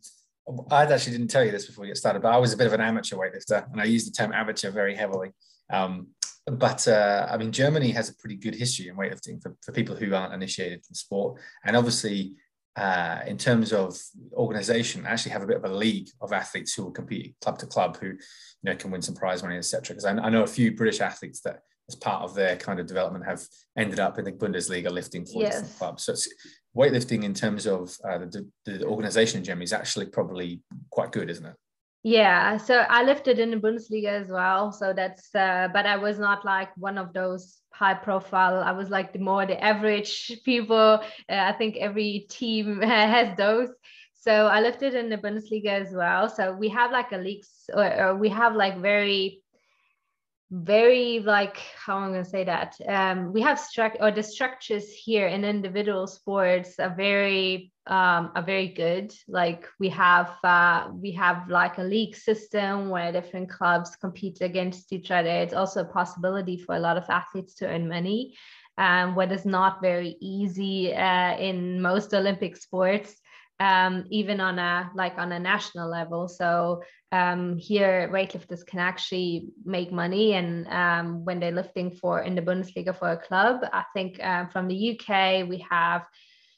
I 0.69 0.85
actually 0.85 1.11
didn't 1.11 1.29
tell 1.29 1.43
you 1.43 1.51
this 1.51 1.65
before 1.65 1.81
we 1.81 1.89
get 1.89 1.97
started, 1.97 2.21
but 2.21 2.33
I 2.33 2.37
was 2.37 2.53
a 2.53 2.57
bit 2.57 2.67
of 2.67 2.73
an 2.73 2.79
amateur 2.79 3.17
weightlifter, 3.17 3.69
and 3.69 3.81
I 3.81 3.83
use 3.83 4.05
the 4.05 4.11
term 4.11 4.31
amateur 4.31 4.71
very 4.71 4.95
heavily. 4.95 5.31
Um, 5.73 6.07
but 6.45 6.87
uh, 6.87 7.27
I 7.29 7.35
mean, 7.35 7.51
Germany 7.51 7.91
has 7.91 8.07
a 8.07 8.15
pretty 8.15 8.37
good 8.37 8.55
history 8.55 8.87
in 8.87 8.95
weightlifting 8.95 9.43
for, 9.43 9.57
for 9.61 9.73
people 9.73 9.97
who 9.97 10.15
aren't 10.15 10.33
initiated 10.33 10.85
in 10.87 10.95
sport, 10.95 11.41
and 11.65 11.75
obviously 11.75 12.37
uh, 12.75 13.19
in 13.27 13.37
terms 13.37 13.73
of 13.73 13.99
organization, 14.33 15.05
actually 15.05 15.31
have 15.31 15.43
a 15.43 15.47
bit 15.47 15.57
of 15.57 15.65
a 15.65 15.73
league 15.73 16.09
of 16.21 16.31
athletes 16.31 16.73
who 16.73 16.83
will 16.83 16.91
compete 16.91 17.35
club 17.41 17.57
to 17.59 17.65
club, 17.65 17.97
who 17.97 18.07
you 18.07 18.17
know 18.63 18.75
can 18.75 18.91
win 18.91 19.01
some 19.01 19.15
prize 19.15 19.43
money, 19.43 19.57
etc. 19.57 19.93
Because 19.93 20.05
I, 20.05 20.13
I, 20.13 20.29
know 20.29 20.43
a 20.43 20.47
few 20.47 20.75
British 20.75 21.01
athletes 21.01 21.41
that, 21.41 21.61
as 21.89 21.95
part 21.95 22.23
of 22.23 22.33
their 22.33 22.55
kind 22.55 22.79
of 22.79 22.87
development, 22.87 23.25
have 23.25 23.41
ended 23.77 23.99
up 23.99 24.17
in 24.17 24.25
the 24.25 24.31
Bundesliga 24.31 24.89
lifting 24.89 25.25
for 25.25 25.41
yes. 25.41 25.55
different 25.55 25.77
clubs. 25.77 26.03
So 26.05 26.13
it's 26.13 26.29
weightlifting 26.75 27.23
in 27.23 27.33
terms 27.33 27.67
of 27.67 27.93
uh, 28.09 28.19
the, 28.19 28.47
the 28.65 28.85
organization 28.85 29.39
in 29.39 29.43
Germany 29.43 29.65
is 29.65 29.73
actually 29.73 30.05
probably 30.05 30.61
quite 30.91 31.11
good, 31.11 31.29
isn't 31.29 31.45
it? 31.45 31.55
Yeah, 32.03 32.57
so 32.57 32.79
I 32.79 33.03
lifted 33.03 33.37
in 33.37 33.51
the 33.51 33.57
Bundesliga 33.57 34.07
as 34.07 34.27
well. 34.31 34.71
So 34.71 34.91
that's, 34.91 35.33
uh, 35.35 35.67
but 35.71 35.85
I 35.85 35.97
was 35.97 36.17
not 36.17 36.43
like 36.43 36.75
one 36.75 36.97
of 36.97 37.13
those 37.13 37.59
high 37.71 37.93
profile. 37.93 38.55
I 38.63 38.71
was 38.71 38.89
like 38.89 39.13
the 39.13 39.19
more 39.19 39.45
the 39.45 39.63
average 39.63 40.31
people. 40.43 40.77
Uh, 40.77 40.99
I 41.29 41.53
think 41.53 41.77
every 41.77 42.25
team 42.29 42.81
has 42.81 43.37
those. 43.37 43.69
So 44.15 44.47
I 44.47 44.61
lifted 44.61 44.95
in 44.95 45.09
the 45.09 45.17
Bundesliga 45.17 45.67
as 45.67 45.93
well. 45.93 46.27
So 46.27 46.53
we 46.53 46.69
have 46.69 46.91
like 46.91 47.11
a 47.11 47.17
league, 47.17 47.43
or, 47.73 47.93
or 48.03 48.15
we 48.15 48.29
have 48.29 48.55
like 48.55 48.79
very 48.79 49.41
very 50.51 51.19
like 51.19 51.57
how 51.85 51.97
I'm 51.97 52.11
gonna 52.11 52.25
say 52.25 52.43
that 52.43 52.75
um, 52.85 53.31
we 53.31 53.41
have 53.41 53.57
struct 53.57 53.97
or 54.01 54.11
the 54.11 54.21
structures 54.21 54.91
here 54.91 55.27
in 55.27 55.45
individual 55.45 56.07
sports 56.07 56.77
are 56.77 56.93
very 56.93 57.70
um, 57.87 58.31
are 58.35 58.43
very 58.43 58.67
good. 58.67 59.13
Like 59.27 59.67
we 59.79 59.89
have 59.89 60.31
uh, 60.43 60.89
we 60.93 61.11
have 61.13 61.49
like 61.49 61.77
a 61.77 61.83
league 61.83 62.15
system 62.15 62.89
where 62.89 63.11
different 63.11 63.49
clubs 63.49 63.95
compete 63.95 64.39
against 64.41 64.93
each 64.93 65.11
other. 65.11 65.29
It's 65.29 65.53
also 65.53 65.81
a 65.81 65.93
possibility 65.93 66.57
for 66.57 66.75
a 66.75 66.79
lot 66.79 66.97
of 66.97 67.09
athletes 67.09 67.55
to 67.55 67.67
earn 67.67 67.87
money 67.87 68.35
um, 68.77 69.15
what 69.15 69.31
is 69.31 69.45
not 69.45 69.81
very 69.81 70.17
easy 70.19 70.93
uh, 70.93 71.37
in 71.37 71.81
most 71.81 72.13
Olympic 72.13 72.57
sports. 72.57 73.15
Um, 73.59 74.05
even 74.09 74.41
on 74.41 74.57
a 74.57 74.89
like 74.95 75.19
on 75.19 75.31
a 75.31 75.39
national 75.39 75.87
level. 75.87 76.27
So 76.27 76.81
um, 77.11 77.59
here, 77.59 78.09
weightlifters 78.11 78.65
can 78.65 78.79
actually 78.79 79.49
make 79.63 79.91
money, 79.91 80.33
and 80.33 80.67
um, 80.67 81.25
when 81.25 81.39
they're 81.39 81.51
lifting 81.51 81.91
for 81.91 82.21
in 82.21 82.33
the 82.33 82.41
Bundesliga 82.41 82.97
for 82.97 83.11
a 83.11 83.17
club, 83.17 83.59
I 83.71 83.83
think 83.93 84.19
uh, 84.19 84.47
from 84.47 84.67
the 84.67 84.99
UK 84.99 85.47
we 85.47 85.63
have 85.69 86.07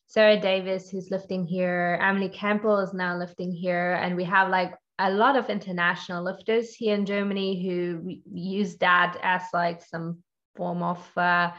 Sarah 0.08 0.40
Davies 0.40 0.90
who's 0.90 1.10
lifting 1.10 1.46
here, 1.46 1.98
Emily 2.02 2.30
Campbell 2.30 2.80
is 2.80 2.94
now 2.94 3.18
lifting 3.18 3.52
here, 3.52 3.94
and 3.94 4.16
we 4.16 4.24
have 4.26 4.50
like 4.50 4.74
a 5.00 5.12
lot 5.12 5.36
of 5.36 5.50
international 5.50 6.24
lifters 6.24 6.74
here 6.76 6.96
in 6.96 7.06
Germany 7.06 7.66
who 7.66 8.16
use 8.32 8.78
that 8.78 9.18
as 9.24 9.42
like 9.54 9.84
some 9.84 10.20
form 10.56 10.84
of 10.84 11.18
uh, 11.18 11.52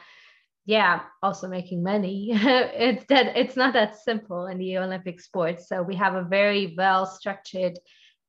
yeah 0.67 1.01
also 1.23 1.49
making 1.49 1.83
money. 1.83 2.31
It's 2.33 3.05
that 3.09 3.37
it's 3.37 3.57
not 3.57 3.73
that 3.75 3.97
simple 3.97 4.47
in 4.47 4.59
the 4.59 4.79
olympic 4.79 5.21
sports. 5.21 5.69
So 5.69 5.83
we 5.83 5.97
have 5.97 6.15
a 6.15 6.23
very 6.23 6.75
well 6.77 7.07
structured 7.07 7.79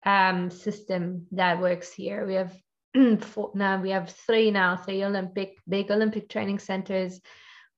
um, 0.05 0.50
system 0.50 1.27
that 1.31 1.62
works 1.62 1.93
here. 1.93 2.25
We 2.25 2.36
have 2.36 2.53
four, 3.22 3.51
now 3.53 3.81
we 3.81 3.91
have 3.91 4.10
three 4.10 4.51
now 4.51 4.77
three 4.77 5.03
olympic 5.03 5.57
big 5.67 5.91
olympic 5.91 6.29
training 6.29 6.60
centers 6.60 7.22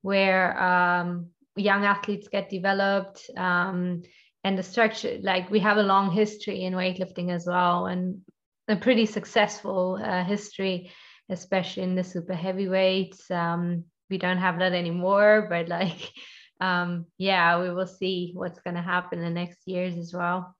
where 0.02 0.60
um, 0.62 1.30
young 1.58 1.84
athletes 1.84 2.28
get 2.28 2.50
developed 2.50 3.30
um, 3.36 4.02
and 4.44 4.58
the 4.58 4.62
structure 4.62 5.18
like 5.22 5.50
we 5.50 5.60
have 5.60 5.76
a 5.76 5.82
long 5.82 6.10
history 6.10 6.62
in 6.64 6.74
weightlifting 6.74 7.30
as 7.30 7.46
well 7.46 7.86
and 7.86 8.20
a 8.68 8.76
pretty 8.76 9.06
successful 9.06 9.98
uh, 10.02 10.24
history 10.24 10.90
especially 11.30 11.82
in 11.82 11.94
the 11.94 12.02
super 12.02 12.32
heavyweights. 12.32 13.30
Um, 13.30 13.84
we 14.08 14.16
don't 14.16 14.38
have 14.38 14.58
that 14.58 14.72
anymore 14.72 15.46
but 15.50 15.68
like 15.68 16.10
um, 16.60 17.06
yeah 17.18 17.60
we 17.60 17.70
will 17.70 17.86
see 17.86 18.32
what's 18.34 18.60
going 18.60 18.76
to 18.76 18.82
happen 18.82 19.18
in 19.18 19.24
the 19.24 19.30
next 19.30 19.58
years 19.66 19.96
as 19.96 20.12
well 20.12 20.54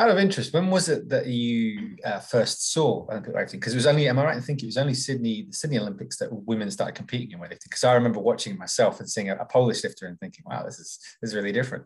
out 0.00 0.08
of 0.08 0.18
interest, 0.18 0.54
when 0.54 0.70
was 0.70 0.88
it 0.88 1.10
that 1.10 1.26
you 1.26 1.96
uh, 2.04 2.20
first 2.20 2.72
saw 2.72 3.06
Olympic 3.10 3.34
weightlifting? 3.34 3.52
Because 3.52 3.74
it 3.74 3.76
was 3.76 3.86
only, 3.86 4.08
am 4.08 4.18
I 4.18 4.24
right 4.24 4.36
in 4.36 4.42
thinking 4.42 4.66
it 4.66 4.70
was 4.70 4.78
only 4.78 4.94
Sydney, 4.94 5.42
the 5.42 5.52
Sydney 5.52 5.78
Olympics 5.78 6.16
that 6.18 6.30
women 6.32 6.70
started 6.70 6.94
competing 6.94 7.32
in 7.32 7.38
weightlifting? 7.38 7.64
Because 7.64 7.84
I 7.84 7.92
remember 7.92 8.18
watching 8.18 8.56
myself 8.56 8.98
and 8.98 9.10
seeing 9.10 9.28
a, 9.28 9.36
a, 9.36 9.44
Polish 9.44 9.84
lifter 9.84 10.06
and 10.06 10.18
thinking, 10.18 10.44
wow, 10.46 10.62
this 10.64 10.78
is 10.78 10.98
this 11.20 11.30
is 11.30 11.36
really 11.36 11.52
different. 11.52 11.84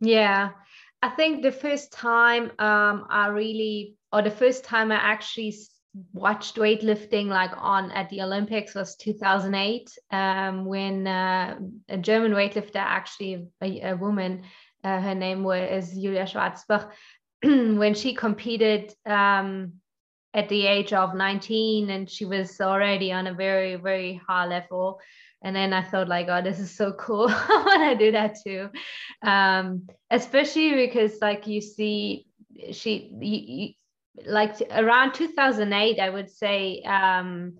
Yeah, 0.00 0.50
I 1.02 1.10
think 1.10 1.42
the 1.42 1.52
first 1.52 1.92
time 1.92 2.50
um, 2.58 3.06
I 3.08 3.28
really, 3.28 3.94
or 4.12 4.22
the 4.22 4.30
first 4.30 4.64
time 4.64 4.90
I 4.90 4.96
actually 4.96 5.54
watched 6.12 6.56
weightlifting 6.56 7.26
like 7.26 7.52
on 7.56 7.92
at 7.92 8.10
the 8.10 8.22
Olympics 8.22 8.74
was 8.74 8.96
2008 8.96 9.88
um, 10.10 10.64
when 10.64 11.06
uh, 11.06 11.60
a 11.88 11.98
German 11.98 12.32
weightlifter, 12.32 12.76
actually 12.76 13.46
a, 13.62 13.90
a 13.90 13.96
woman, 13.96 14.42
uh, 14.82 15.00
her 15.00 15.14
name 15.14 15.44
was 15.44 15.92
Julia 15.92 16.24
Schwarzbach, 16.24 16.90
when 17.78 17.94
she 17.94 18.14
competed 18.14 18.94
um, 19.06 19.74
at 20.34 20.48
the 20.48 20.66
age 20.66 20.92
of 20.92 21.14
19 21.14 21.90
and 21.90 22.08
she 22.08 22.24
was 22.24 22.60
already 22.60 23.12
on 23.12 23.26
a 23.26 23.34
very 23.34 23.76
very 23.76 24.20
high 24.26 24.46
level. 24.46 25.00
And 25.44 25.56
then 25.56 25.72
i 25.72 25.82
thought 25.82 26.08
like 26.08 26.28
oh 26.28 26.42
this 26.42 26.60
is 26.60 26.70
so 26.70 26.92
cool. 26.92 27.28
I 27.30 27.62
want 27.66 27.98
to 27.98 28.04
do 28.06 28.12
that 28.12 28.36
too. 28.44 28.70
Um, 29.22 29.88
especially 30.10 30.86
because 30.86 31.20
like 31.20 31.46
you 31.46 31.60
see 31.60 32.26
she 32.70 33.12
you, 33.20 33.38
you, 33.56 33.68
like 34.26 34.56
around 34.70 35.14
2008 35.14 35.98
i 35.98 36.10
would 36.10 36.30
say 36.30 36.82
um, 36.82 37.54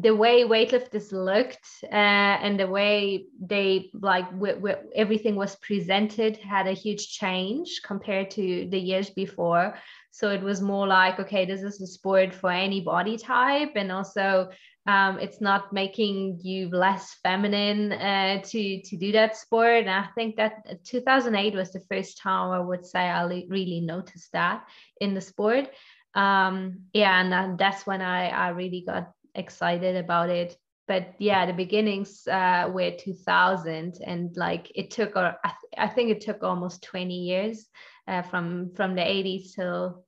the 0.00 0.14
way 0.14 0.42
weightlifters 0.42 1.12
looked 1.12 1.68
uh, 1.84 2.34
and 2.42 2.58
the 2.58 2.66
way 2.66 3.26
they 3.40 3.90
like 3.94 4.28
w- 4.32 4.56
w- 4.56 4.88
everything 4.96 5.36
was 5.36 5.54
presented 5.56 6.36
had 6.38 6.66
a 6.66 6.72
huge 6.72 7.10
change 7.10 7.80
compared 7.84 8.28
to 8.32 8.66
the 8.70 8.78
years 8.78 9.10
before. 9.10 9.74
So 10.10 10.30
it 10.30 10.42
was 10.42 10.60
more 10.60 10.88
like 10.88 11.20
okay 11.20 11.44
this 11.44 11.62
is 11.62 11.80
a 11.80 11.86
sport 11.86 12.34
for 12.34 12.50
any 12.50 12.80
body 12.80 13.16
type 13.16 13.72
and 13.76 13.92
also 13.92 14.50
um, 14.86 15.18
it's 15.20 15.40
not 15.40 15.72
making 15.72 16.40
you 16.42 16.68
less 16.70 17.14
feminine 17.22 17.92
uh, 17.92 18.42
to 18.42 18.82
to 18.82 18.96
do 18.96 19.12
that 19.12 19.36
sport. 19.36 19.86
And 19.86 19.90
i 19.90 20.08
think 20.16 20.34
that 20.36 20.84
2008 20.84 21.54
was 21.54 21.72
the 21.72 21.80
first 21.88 22.18
time 22.18 22.50
i 22.50 22.58
would 22.58 22.84
say 22.84 22.98
i 22.98 23.22
really 23.24 23.80
noticed 23.80 24.32
that 24.32 24.64
in 25.00 25.14
the 25.14 25.20
sport. 25.20 25.68
Um, 26.16 26.82
yeah 26.92 27.20
and 27.20 27.58
that's 27.58 27.86
when 27.86 28.00
i 28.00 28.28
i 28.28 28.48
really 28.50 28.84
got 28.86 29.10
excited 29.34 29.96
about 29.96 30.30
it. 30.30 30.56
But 30.86 31.14
yeah 31.18 31.46
the 31.46 31.54
beginnings 31.54 32.26
uh, 32.28 32.70
were 32.72 32.90
2000 32.90 33.98
and 34.06 34.36
like 34.36 34.70
it 34.74 34.90
took 34.90 35.16
or 35.16 35.34
I, 35.42 35.48
th- 35.48 35.78
I 35.78 35.88
think 35.88 36.10
it 36.10 36.20
took 36.20 36.42
almost 36.42 36.82
20 36.82 37.14
years 37.14 37.66
uh, 38.06 38.22
from 38.22 38.72
from 38.74 38.94
the 38.94 39.00
80s 39.00 39.54
till 39.54 40.04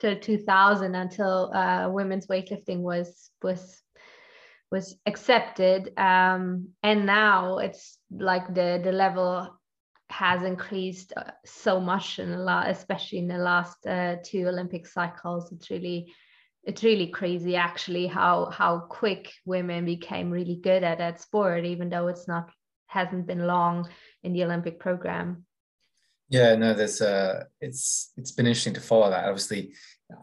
to 0.00 0.18
2000 0.18 0.94
until 0.94 1.52
uh, 1.54 1.88
women's 1.90 2.26
weightlifting 2.26 2.80
was 2.80 3.30
was 3.42 3.82
was 4.70 4.96
accepted. 5.06 5.92
Um, 5.98 6.70
and 6.82 7.06
now 7.06 7.58
it's 7.58 7.98
like 8.10 8.46
the 8.54 8.80
the 8.82 8.92
level 8.92 9.48
has 10.10 10.42
increased 10.42 11.12
uh, 11.16 11.30
so 11.44 11.80
much 11.80 12.18
in 12.18 12.32
a 12.32 12.38
lot 12.38 12.68
especially 12.68 13.18
in 13.18 13.28
the 13.28 13.38
last 13.38 13.86
uh, 13.86 14.16
two 14.22 14.46
olympic 14.46 14.86
cycles. 14.86 15.50
It's 15.52 15.70
really 15.70 16.12
it's 16.66 16.82
really 16.82 17.08
crazy 17.08 17.56
actually 17.56 18.06
how 18.06 18.46
how 18.46 18.78
quick 18.78 19.32
women 19.44 19.84
became 19.84 20.30
really 20.30 20.56
good 20.56 20.82
at 20.82 20.98
that 20.98 21.20
sport 21.20 21.64
even 21.64 21.88
though 21.88 22.08
it's 22.08 22.26
not 22.26 22.50
hasn't 22.86 23.26
been 23.26 23.46
long 23.46 23.88
in 24.22 24.32
the 24.32 24.44
olympic 24.44 24.78
program. 24.78 25.44
Yeah 26.28 26.56
no 26.56 26.74
there's 26.74 27.00
uh 27.00 27.44
it's 27.60 28.12
it's 28.16 28.32
been 28.32 28.46
interesting 28.46 28.74
to 28.74 28.80
follow 28.80 29.10
that. 29.10 29.24
Obviously 29.24 29.72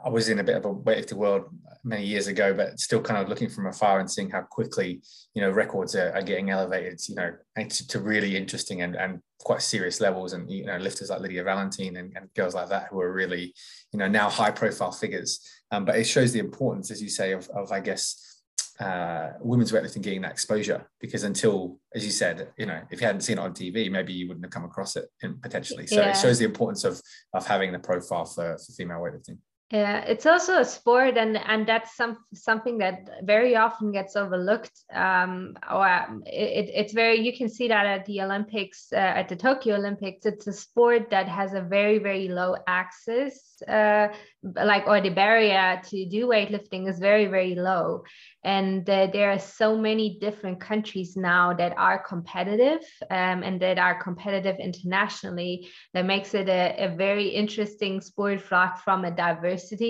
i 0.05 0.09
was 0.09 0.29
in 0.29 0.39
a 0.39 0.43
bit 0.43 0.55
of 0.55 0.65
a 0.65 0.73
weightlifting 0.73 1.13
world 1.13 1.43
many 1.83 2.05
years 2.05 2.27
ago 2.27 2.53
but 2.53 2.79
still 2.79 3.01
kind 3.01 3.19
of 3.19 3.27
looking 3.27 3.49
from 3.49 3.65
afar 3.65 3.99
and 3.99 4.09
seeing 4.09 4.29
how 4.29 4.41
quickly 4.41 5.01
you 5.33 5.41
know 5.41 5.49
records 5.49 5.95
are, 5.95 6.11
are 6.13 6.21
getting 6.21 6.51
elevated 6.51 6.99
you 7.09 7.15
know 7.15 7.33
to, 7.57 7.87
to 7.87 7.99
really 7.99 8.37
interesting 8.37 8.83
and, 8.83 8.95
and 8.95 9.19
quite 9.43 9.61
serious 9.61 9.99
levels. 9.99 10.33
And 10.33 10.49
you 10.49 10.65
know 10.65 10.77
lifters 10.77 11.09
like 11.09 11.21
Lydia 11.21 11.43
Valentín 11.43 11.97
and, 11.99 12.15
and 12.15 12.33
girls 12.35 12.55
like 12.55 12.69
that 12.69 12.87
who 12.89 12.99
are 13.01 13.11
really 13.11 13.53
you 13.91 13.99
know 13.99 14.07
now 14.07 14.29
high 14.29 14.51
profile 14.51 14.91
figures 14.91 15.39
um, 15.71 15.85
but 15.85 15.95
it 15.95 16.05
shows 16.05 16.33
the 16.33 16.39
importance, 16.39 16.91
as 16.91 17.01
you 17.01 17.09
say, 17.09 17.31
of, 17.31 17.47
of 17.49 17.71
I 17.71 17.79
guess, 17.79 18.41
uh, 18.79 19.33
women's 19.39 19.71
weightlifting 19.71 20.01
getting 20.01 20.21
that 20.21 20.31
exposure. 20.31 20.87
Because 20.99 21.23
until, 21.23 21.77
as 21.93 22.03
you 22.03 22.11
said, 22.11 22.49
you 22.57 22.65
know, 22.65 22.81
if 22.89 22.99
you 22.99 23.07
hadn't 23.07 23.21
seen 23.21 23.37
it 23.37 23.41
on 23.41 23.53
TV, 23.53 23.91
maybe 23.91 24.13
you 24.13 24.27
wouldn't 24.27 24.45
have 24.45 24.51
come 24.51 24.65
across 24.65 24.95
it 24.95 25.05
potentially. 25.41 25.87
So 25.87 26.01
yeah. 26.01 26.11
it 26.11 26.17
shows 26.17 26.39
the 26.39 26.45
importance 26.45 26.83
of 26.83 27.01
of 27.33 27.45
having 27.45 27.71
the 27.71 27.79
profile 27.79 28.25
for, 28.25 28.57
for 28.57 28.73
female 28.73 28.99
weightlifting 28.99 29.37
yeah 29.71 30.01
it's 30.01 30.25
also 30.25 30.59
a 30.59 30.65
sport 30.65 31.17
and 31.17 31.37
and 31.37 31.65
that's 31.65 31.95
some 31.95 32.17
something 32.33 32.77
that 32.77 33.09
very 33.23 33.55
often 33.55 33.91
gets 33.91 34.15
overlooked. 34.15 34.71
Um 34.93 35.55
or 35.71 35.87
um, 35.87 36.23
it, 36.25 36.69
it's 36.73 36.93
very 36.93 37.19
you 37.19 37.35
can 37.35 37.47
see 37.49 37.67
that 37.69 37.85
at 37.85 38.05
the 38.05 38.21
olympics 38.21 38.87
uh, 38.91 38.97
at 38.97 39.29
the 39.29 39.35
tokyo 39.35 39.75
olympics. 39.75 40.25
It's 40.25 40.47
a 40.47 40.53
sport 40.53 41.09
that 41.11 41.27
has 41.27 41.53
a 41.53 41.61
very 41.61 41.99
very 41.99 42.27
low 42.27 42.55
access 42.67 43.61
uh 43.67 44.09
like 44.55 44.87
or 44.87 44.99
the 45.01 45.09
barrier 45.09 45.81
to 45.89 46.05
do 46.05 46.27
weightlifting 46.27 46.89
is 46.89 46.99
very 46.99 47.27
very 47.27 47.55
low. 47.55 48.03
And 48.43 48.89
uh, 48.89 49.07
there 49.13 49.31
are 49.31 49.39
so 49.39 49.77
many 49.77 50.17
different 50.19 50.59
countries 50.59 51.15
now 51.15 51.53
that 51.53 51.77
are 51.77 51.99
competitive 51.99 52.83
um, 53.11 53.43
and 53.43 53.61
that 53.61 53.77
are 53.77 54.01
competitive 54.01 54.55
internationally 54.59 55.69
that 55.93 56.07
makes 56.07 56.33
it 56.33 56.49
a, 56.49 56.85
a 56.85 56.95
very 56.95 57.27
interesting 57.27 58.01
sport 58.01 58.41
from 58.41 59.05
a 59.05 59.11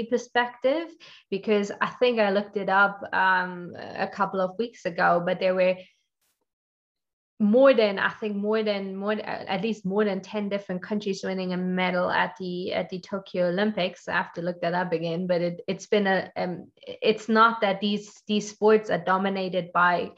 perspective 0.09 0.87
because 1.29 1.71
i 1.81 1.87
think 1.87 2.19
i 2.19 2.29
looked 2.29 2.57
it 2.57 2.69
up 2.69 3.01
um, 3.13 3.73
a 3.77 4.07
couple 4.07 4.39
of 4.41 4.57
weeks 4.57 4.85
ago 4.85 5.21
but 5.25 5.39
there 5.39 5.55
were 5.55 5.75
more 7.41 7.73
than 7.73 7.97
I 7.97 8.09
think 8.09 8.35
more 8.35 8.61
than 8.61 8.95
more 8.95 9.13
at 9.13 9.63
least 9.63 9.83
more 9.83 10.05
than 10.05 10.21
10 10.21 10.47
different 10.47 10.83
countries 10.83 11.23
winning 11.23 11.53
a 11.53 11.57
medal 11.57 12.11
at 12.11 12.35
the 12.39 12.71
at 12.71 12.89
the 12.89 12.99
Tokyo 12.99 13.47
Olympics. 13.49 14.07
I 14.07 14.13
have 14.13 14.31
to 14.33 14.43
look 14.43 14.61
that 14.61 14.75
up 14.75 14.93
again, 14.93 15.25
but 15.25 15.41
it, 15.41 15.61
it's 15.67 15.87
been 15.87 16.05
a 16.05 16.31
um, 16.35 16.67
it's 16.77 17.27
not 17.27 17.59
that 17.61 17.81
these 17.81 18.21
these 18.27 18.47
sports 18.47 18.91
are 18.91 19.03
dominated 19.03 19.71
by 19.73 20.11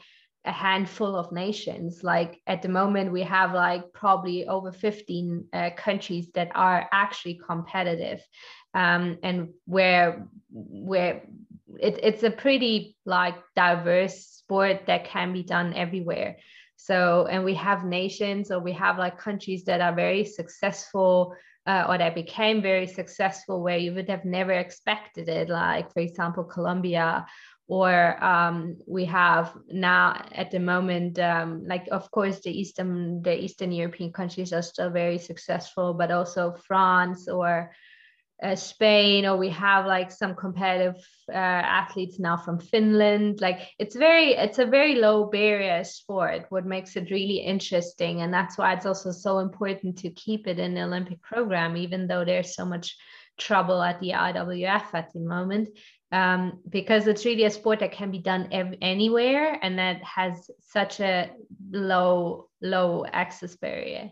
a 0.44 0.52
handful 0.52 1.16
of 1.16 1.32
nations. 1.32 2.04
Like 2.04 2.42
at 2.46 2.60
the 2.60 2.68
moment, 2.68 3.10
we 3.10 3.22
have 3.22 3.54
like 3.54 3.90
probably 3.94 4.46
over 4.46 4.70
15 4.70 5.46
uh, 5.50 5.70
countries 5.78 6.28
that 6.34 6.50
are 6.54 6.86
actually 6.92 7.40
competitive, 7.46 8.20
um, 8.74 9.18
and 9.22 9.50
where 9.66 10.26
where 10.50 11.22
it, 11.80 11.98
it's 12.02 12.22
a 12.22 12.30
pretty 12.30 12.96
like 13.04 13.34
diverse 13.56 14.26
sport 14.26 14.82
that 14.86 15.04
can 15.04 15.32
be 15.32 15.42
done 15.42 15.74
everywhere. 15.74 16.36
So, 16.76 17.26
and 17.30 17.44
we 17.44 17.54
have 17.54 17.84
nations 17.84 18.50
or 18.50 18.60
we 18.60 18.72
have 18.72 18.98
like 18.98 19.16
countries 19.16 19.64
that 19.64 19.80
are 19.80 19.94
very 19.94 20.24
successful 20.24 21.34
uh, 21.66 21.86
or 21.88 21.96
that 21.96 22.14
became 22.14 22.60
very 22.60 22.86
successful 22.86 23.62
where 23.62 23.78
you 23.78 23.94
would 23.94 24.10
have 24.10 24.24
never 24.26 24.52
expected 24.52 25.28
it, 25.30 25.48
like, 25.48 25.90
for 25.92 26.00
example, 26.00 26.44
Colombia 26.44 27.24
or 27.66 28.22
um, 28.22 28.76
we 28.86 29.04
have 29.06 29.56
now 29.68 30.22
at 30.32 30.50
the 30.50 30.60
moment 30.60 31.18
um, 31.18 31.66
like 31.66 31.88
of 31.90 32.10
course 32.10 32.40
the 32.40 32.50
eastern 32.50 33.22
the 33.22 33.42
eastern 33.42 33.72
european 33.72 34.12
countries 34.12 34.52
are 34.52 34.62
still 34.62 34.90
very 34.90 35.18
successful 35.18 35.94
but 35.94 36.10
also 36.10 36.54
france 36.66 37.26
or 37.26 37.72
uh, 38.42 38.54
spain 38.56 39.24
or 39.24 39.36
we 39.36 39.48
have 39.48 39.86
like 39.86 40.10
some 40.10 40.34
competitive 40.34 40.96
uh, 41.28 41.36
athletes 41.36 42.18
now 42.18 42.36
from 42.36 42.58
finland 42.58 43.40
like 43.40 43.60
it's 43.78 43.96
very 43.96 44.32
it's 44.32 44.58
a 44.58 44.66
very 44.66 44.96
low 44.96 45.26
barrier 45.26 45.84
sport 45.84 46.46
what 46.48 46.66
makes 46.66 46.96
it 46.96 47.10
really 47.10 47.36
interesting 47.36 48.22
and 48.22 48.34
that's 48.34 48.58
why 48.58 48.72
it's 48.72 48.86
also 48.86 49.12
so 49.12 49.38
important 49.38 49.96
to 49.96 50.10
keep 50.10 50.46
it 50.48 50.58
in 50.58 50.74
the 50.74 50.82
olympic 50.82 51.22
program 51.22 51.76
even 51.76 52.06
though 52.06 52.24
there's 52.24 52.54
so 52.54 52.64
much 52.64 52.96
trouble 53.38 53.82
at 53.82 54.00
the 54.00 54.10
IWF 54.10 54.94
at 54.94 55.12
the 55.12 55.20
moment 55.20 55.68
um, 56.12 56.60
because 56.68 57.06
it's 57.06 57.24
really 57.24 57.44
a 57.44 57.50
sport 57.50 57.80
that 57.80 57.92
can 57.92 58.10
be 58.10 58.18
done 58.18 58.48
ev- 58.52 58.76
anywhere 58.80 59.58
and 59.60 59.78
that 59.78 60.02
has 60.04 60.50
such 60.60 61.00
a 61.00 61.30
low 61.70 62.48
low 62.62 63.04
access 63.12 63.56
barrier. 63.56 64.10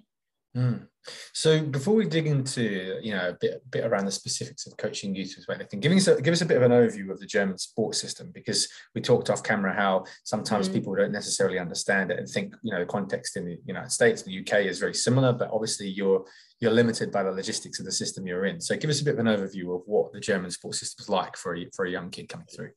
Mm. 0.56 0.86
So 1.32 1.62
before 1.64 1.94
we 1.94 2.06
dig 2.06 2.26
into 2.26 2.98
you 3.02 3.12
know 3.12 3.30
a 3.30 3.36
bit, 3.40 3.62
a 3.64 3.68
bit 3.70 3.84
around 3.84 4.04
the 4.04 4.12
specifics 4.12 4.66
of 4.66 4.76
coaching 4.76 5.14
youth 5.14 5.34
with 5.36 5.46
weightlifting, 5.46 5.80
giving 5.80 5.98
us 5.98 6.06
a, 6.06 6.20
give 6.20 6.32
us 6.32 6.42
a 6.42 6.46
bit 6.46 6.58
of 6.58 6.62
an 6.62 6.70
overview 6.70 7.10
of 7.10 7.18
the 7.18 7.26
German 7.26 7.58
sports 7.58 8.00
system 8.00 8.30
because 8.32 8.68
we 8.94 9.00
talked 9.00 9.30
off 9.30 9.42
camera 9.42 9.74
how 9.74 10.04
sometimes 10.24 10.68
mm. 10.68 10.74
people 10.74 10.94
don't 10.94 11.10
necessarily 11.10 11.58
understand 11.58 12.10
it 12.10 12.18
and 12.18 12.28
think 12.28 12.54
you 12.62 12.72
know 12.72 12.80
the 12.80 12.86
context 12.86 13.36
in 13.36 13.46
the 13.46 13.58
United 13.64 13.90
States, 13.90 14.22
the 14.22 14.40
UK 14.40 14.66
is 14.66 14.78
very 14.78 14.94
similar, 14.94 15.32
but 15.32 15.50
obviously 15.50 15.88
you're 15.88 16.24
you're 16.60 16.70
limited 16.70 17.10
by 17.10 17.22
the 17.22 17.32
logistics 17.32 17.80
of 17.80 17.86
the 17.86 17.92
system 17.92 18.26
you're 18.26 18.44
in. 18.44 18.60
So 18.60 18.76
give 18.76 18.90
us 18.90 19.00
a 19.00 19.04
bit 19.04 19.14
of 19.14 19.20
an 19.20 19.26
overview 19.26 19.74
of 19.74 19.82
what 19.86 20.12
the 20.12 20.20
German 20.20 20.50
sports 20.50 20.78
system 20.78 21.02
is 21.02 21.08
like 21.08 21.36
for 21.36 21.56
a, 21.56 21.66
for 21.74 21.86
a 21.86 21.90
young 21.90 22.10
kid 22.10 22.28
coming 22.28 22.46
through. 22.54 22.70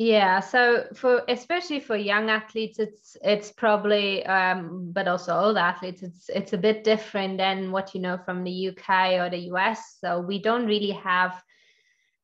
Yeah, 0.00 0.38
so 0.38 0.84
for 0.94 1.24
especially 1.26 1.80
for 1.80 1.96
young 1.96 2.30
athletes, 2.30 2.78
it's 2.78 3.16
it's 3.20 3.50
probably, 3.50 4.24
um, 4.26 4.92
but 4.92 5.08
also 5.08 5.36
old 5.36 5.56
athletes, 5.56 6.04
it's 6.04 6.28
it's 6.28 6.52
a 6.52 6.58
bit 6.58 6.84
different 6.84 7.36
than 7.36 7.72
what 7.72 7.96
you 7.96 8.00
know 8.00 8.16
from 8.16 8.44
the 8.44 8.50
UK 8.52 9.14
or 9.18 9.28
the 9.28 9.50
US. 9.50 9.96
So 10.00 10.20
we 10.20 10.38
don't 10.40 10.66
really 10.66 10.92
have 10.92 11.42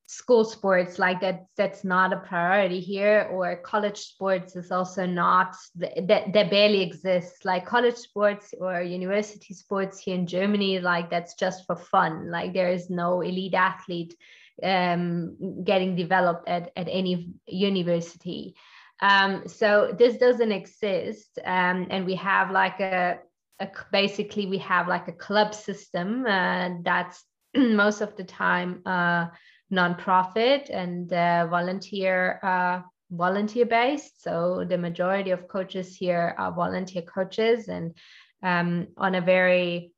school 0.07 0.45
sports 0.45 0.99
like 0.99 1.19
that. 1.19 1.47
That's 1.57 1.83
not 1.83 2.13
a 2.13 2.17
priority 2.21 2.79
here, 2.79 3.27
or 3.29 3.57
college 3.57 3.97
sports 3.97 4.55
is 4.55 4.71
also 4.71 5.05
not 5.05 5.53
that 5.75 6.31
that 6.33 6.49
barely 6.49 6.81
exists. 6.81 7.43
Like 7.43 7.65
college 7.65 7.95
sports 7.97 8.53
or 8.57 8.81
university 8.83 9.53
sports 9.53 9.99
here 9.99 10.15
in 10.15 10.27
Germany, 10.27 10.79
like 10.79 11.09
that's 11.09 11.33
just 11.33 11.65
for 11.65 11.75
fun. 11.75 12.31
Like 12.31 12.53
there 12.53 12.69
is 12.71 12.89
no 12.89 13.19
elite 13.19 13.53
athlete 13.53 14.15
um, 14.63 15.63
getting 15.63 15.95
developed 15.95 16.47
at, 16.47 16.71
at 16.75 16.87
any 16.89 17.33
university. 17.47 18.55
Um, 19.01 19.47
so 19.47 19.93
this 19.97 20.17
doesn't 20.17 20.51
exist. 20.51 21.39
Um, 21.43 21.87
and 21.89 22.05
we 22.05 22.15
have 22.15 22.51
like 22.51 22.79
a, 22.79 23.19
a, 23.59 23.67
basically 23.91 24.45
we 24.45 24.57
have 24.59 24.87
like 24.87 25.07
a 25.07 25.13
club 25.13 25.53
system 25.53 26.25
uh, 26.25 26.69
that's 26.83 27.23
most 27.55 28.01
of 28.01 28.15
the 28.15 28.23
time 28.23 28.81
uh, 28.85 29.27
nonprofit 29.71 30.69
and 30.69 31.11
uh, 31.11 31.47
volunteer 31.47 32.39
uh, 32.43 32.81
volunteer 33.11 33.65
based. 33.65 34.23
So 34.23 34.65
the 34.67 34.77
majority 34.77 35.31
of 35.31 35.47
coaches 35.47 35.95
here 35.95 36.35
are 36.37 36.51
volunteer 36.51 37.03
coaches 37.03 37.67
and 37.67 37.95
um, 38.43 38.87
on 38.97 39.15
a 39.15 39.21
very 39.21 39.91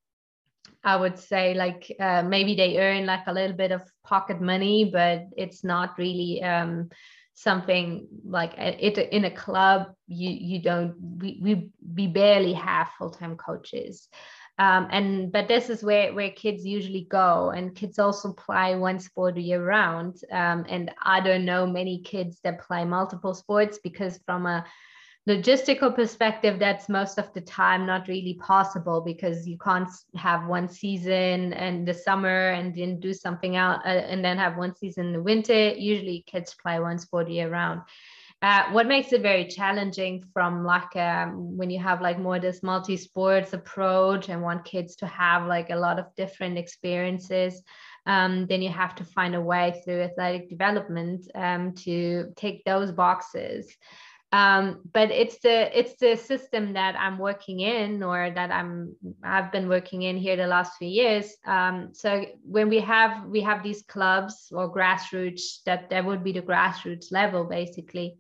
I 0.88 0.96
would 0.96 1.20
say 1.20 1.54
like 1.54 1.94
uh, 2.00 2.24
maybe 2.24 2.56
they 2.56 2.80
earn 2.80 3.06
like 3.06 3.28
a 3.28 3.34
little 3.34 3.58
bit 3.58 3.74
of 3.74 3.82
pocket 4.06 4.40
money, 4.40 4.90
but 4.90 5.26
it's 5.36 5.62
not 5.62 5.98
really 5.98 6.42
um, 6.42 6.90
something 7.34 8.08
like 8.24 8.54
it 8.58 8.98
in 8.98 9.26
a 9.26 9.32
club. 9.32 9.88
You 10.08 10.30
you 10.30 10.62
don't 10.62 10.96
we 11.22 11.40
we, 11.44 11.70
we 11.96 12.08
barely 12.08 12.54
have 12.54 12.88
full 12.98 13.10
time 13.10 13.36
coaches. 13.36 14.08
Um, 14.60 14.88
and 14.90 15.30
but 15.30 15.50
this 15.50 15.70
is 15.70 15.84
where 15.84 16.14
where 16.14 16.32
kids 16.32 16.66
usually 16.66 17.06
go 17.12 17.50
and 17.50 17.76
kids 17.76 18.00
also 18.00 18.32
play 18.32 18.78
one 18.78 19.00
sport 19.00 19.36
year 19.38 19.64
round 19.64 20.16
um, 20.32 20.66
and 20.68 20.90
i 21.04 21.20
don't 21.20 21.46
know 21.46 21.68
many 21.68 22.02
kids 22.02 22.40
that 22.44 22.62
play 22.62 22.84
multiple 22.84 23.36
sports 23.36 23.78
because 23.84 24.20
from 24.26 24.48
a 24.48 24.66
logistical 25.28 25.94
perspective 25.94 26.58
that's 26.58 26.88
most 26.88 27.18
of 27.18 27.32
the 27.34 27.42
time 27.42 27.86
not 27.86 28.08
really 28.08 28.36
possible 28.36 29.02
because 29.02 29.46
you 29.46 29.58
can't 29.58 29.90
have 30.16 30.48
one 30.48 30.70
season 30.70 31.52
in 31.54 31.84
the 31.84 31.94
summer 31.94 32.50
and 32.50 32.74
then 32.74 33.00
do 33.00 33.14
something 33.14 33.58
out 33.58 33.86
uh, 33.86 33.90
and 33.90 34.24
then 34.24 34.38
have 34.38 34.58
one 34.58 34.74
season 34.74 35.08
in 35.08 35.14
the 35.14 35.22
winter. 35.22 35.70
Usually 35.72 36.24
kids 36.28 36.56
play 36.56 36.80
one 36.80 36.98
sport 36.98 37.30
year 37.30 37.50
round. 37.50 37.82
Uh, 38.42 38.72
what 38.72 38.88
makes 38.88 39.12
it 39.12 39.22
very 39.22 39.46
challenging 39.48 40.24
from 40.32 40.64
like 40.64 40.96
um, 40.96 41.58
when 41.58 41.72
you 41.72 41.80
have 41.80 42.02
like 42.02 42.20
more 42.20 42.40
this 42.40 42.62
multi-sports 42.62 43.52
approach 43.52 44.30
and 44.30 44.42
want 44.42 44.64
kids 44.64 44.96
to 44.96 45.08
have 45.08 45.48
like 45.48 45.72
a 45.72 45.76
lot 45.76 45.98
of 45.98 46.06
different 46.16 46.56
experiences 46.56 47.64
um, 48.06 48.46
then 48.46 48.62
you 48.62 48.70
have 48.70 48.94
to 48.94 49.04
find 49.04 49.34
a 49.34 49.42
way 49.42 49.82
through 49.84 50.02
athletic 50.02 50.50
development 50.50 51.28
um, 51.34 51.74
to 51.74 52.32
take 52.36 52.64
those 52.64 52.92
boxes 52.92 53.76
um, 54.34 54.82
but 54.94 55.10
it's 55.10 55.40
the 55.40 55.78
it's 55.78 55.96
the 56.02 56.18
system 56.18 56.74
that 56.74 56.96
i'm 57.00 57.18
working 57.18 57.62
in 57.62 58.04
or 58.04 58.30
that 58.30 58.52
i'm 58.52 58.94
i've 59.24 59.52
been 59.54 59.70
working 59.70 60.02
in 60.02 60.18
here 60.18 60.36
the 60.36 60.48
last 60.48 60.74
few 60.78 60.88
years. 60.88 61.36
Um, 61.46 61.90
so 61.94 62.26
when 62.44 62.68
we 62.68 62.80
have 62.80 63.26
we 63.28 63.42
have 63.42 63.64
these 63.64 63.84
clubs 63.84 64.52
or 64.52 64.74
grassroots 64.74 65.64
that 65.66 65.90
that 65.92 66.04
would 66.04 66.24
be 66.24 66.34
the 66.34 66.42
grassroots 66.42 67.12
level 67.12 67.46
basically. 67.46 68.18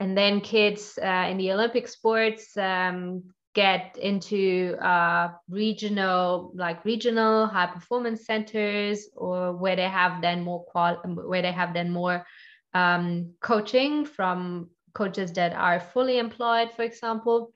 And 0.00 0.16
then 0.16 0.42
kids 0.42 0.98
uh, 1.02 1.26
in 1.30 1.38
the 1.38 1.52
olympic 1.52 1.88
sports 1.88 2.56
um, 2.56 3.24
get 3.54 3.96
into 4.00 4.76
uh, 4.80 5.30
regional 5.48 6.52
like 6.54 6.84
regional 6.84 7.46
high 7.46 7.66
performance 7.66 8.26
centers 8.26 9.08
or 9.16 9.54
where 9.56 9.76
they 9.76 9.88
have 9.88 10.20
then 10.20 10.42
more 10.42 10.64
qual 10.64 10.96
where 11.04 11.42
they 11.42 11.52
have 11.52 11.72
then 11.72 11.90
more 11.90 12.26
um, 12.74 13.32
coaching 13.40 14.04
from 14.04 14.68
coaches 14.94 15.32
that 15.32 15.52
are 15.52 15.80
fully 15.80 16.18
employed, 16.18 16.70
for 16.74 16.82
example. 16.82 17.52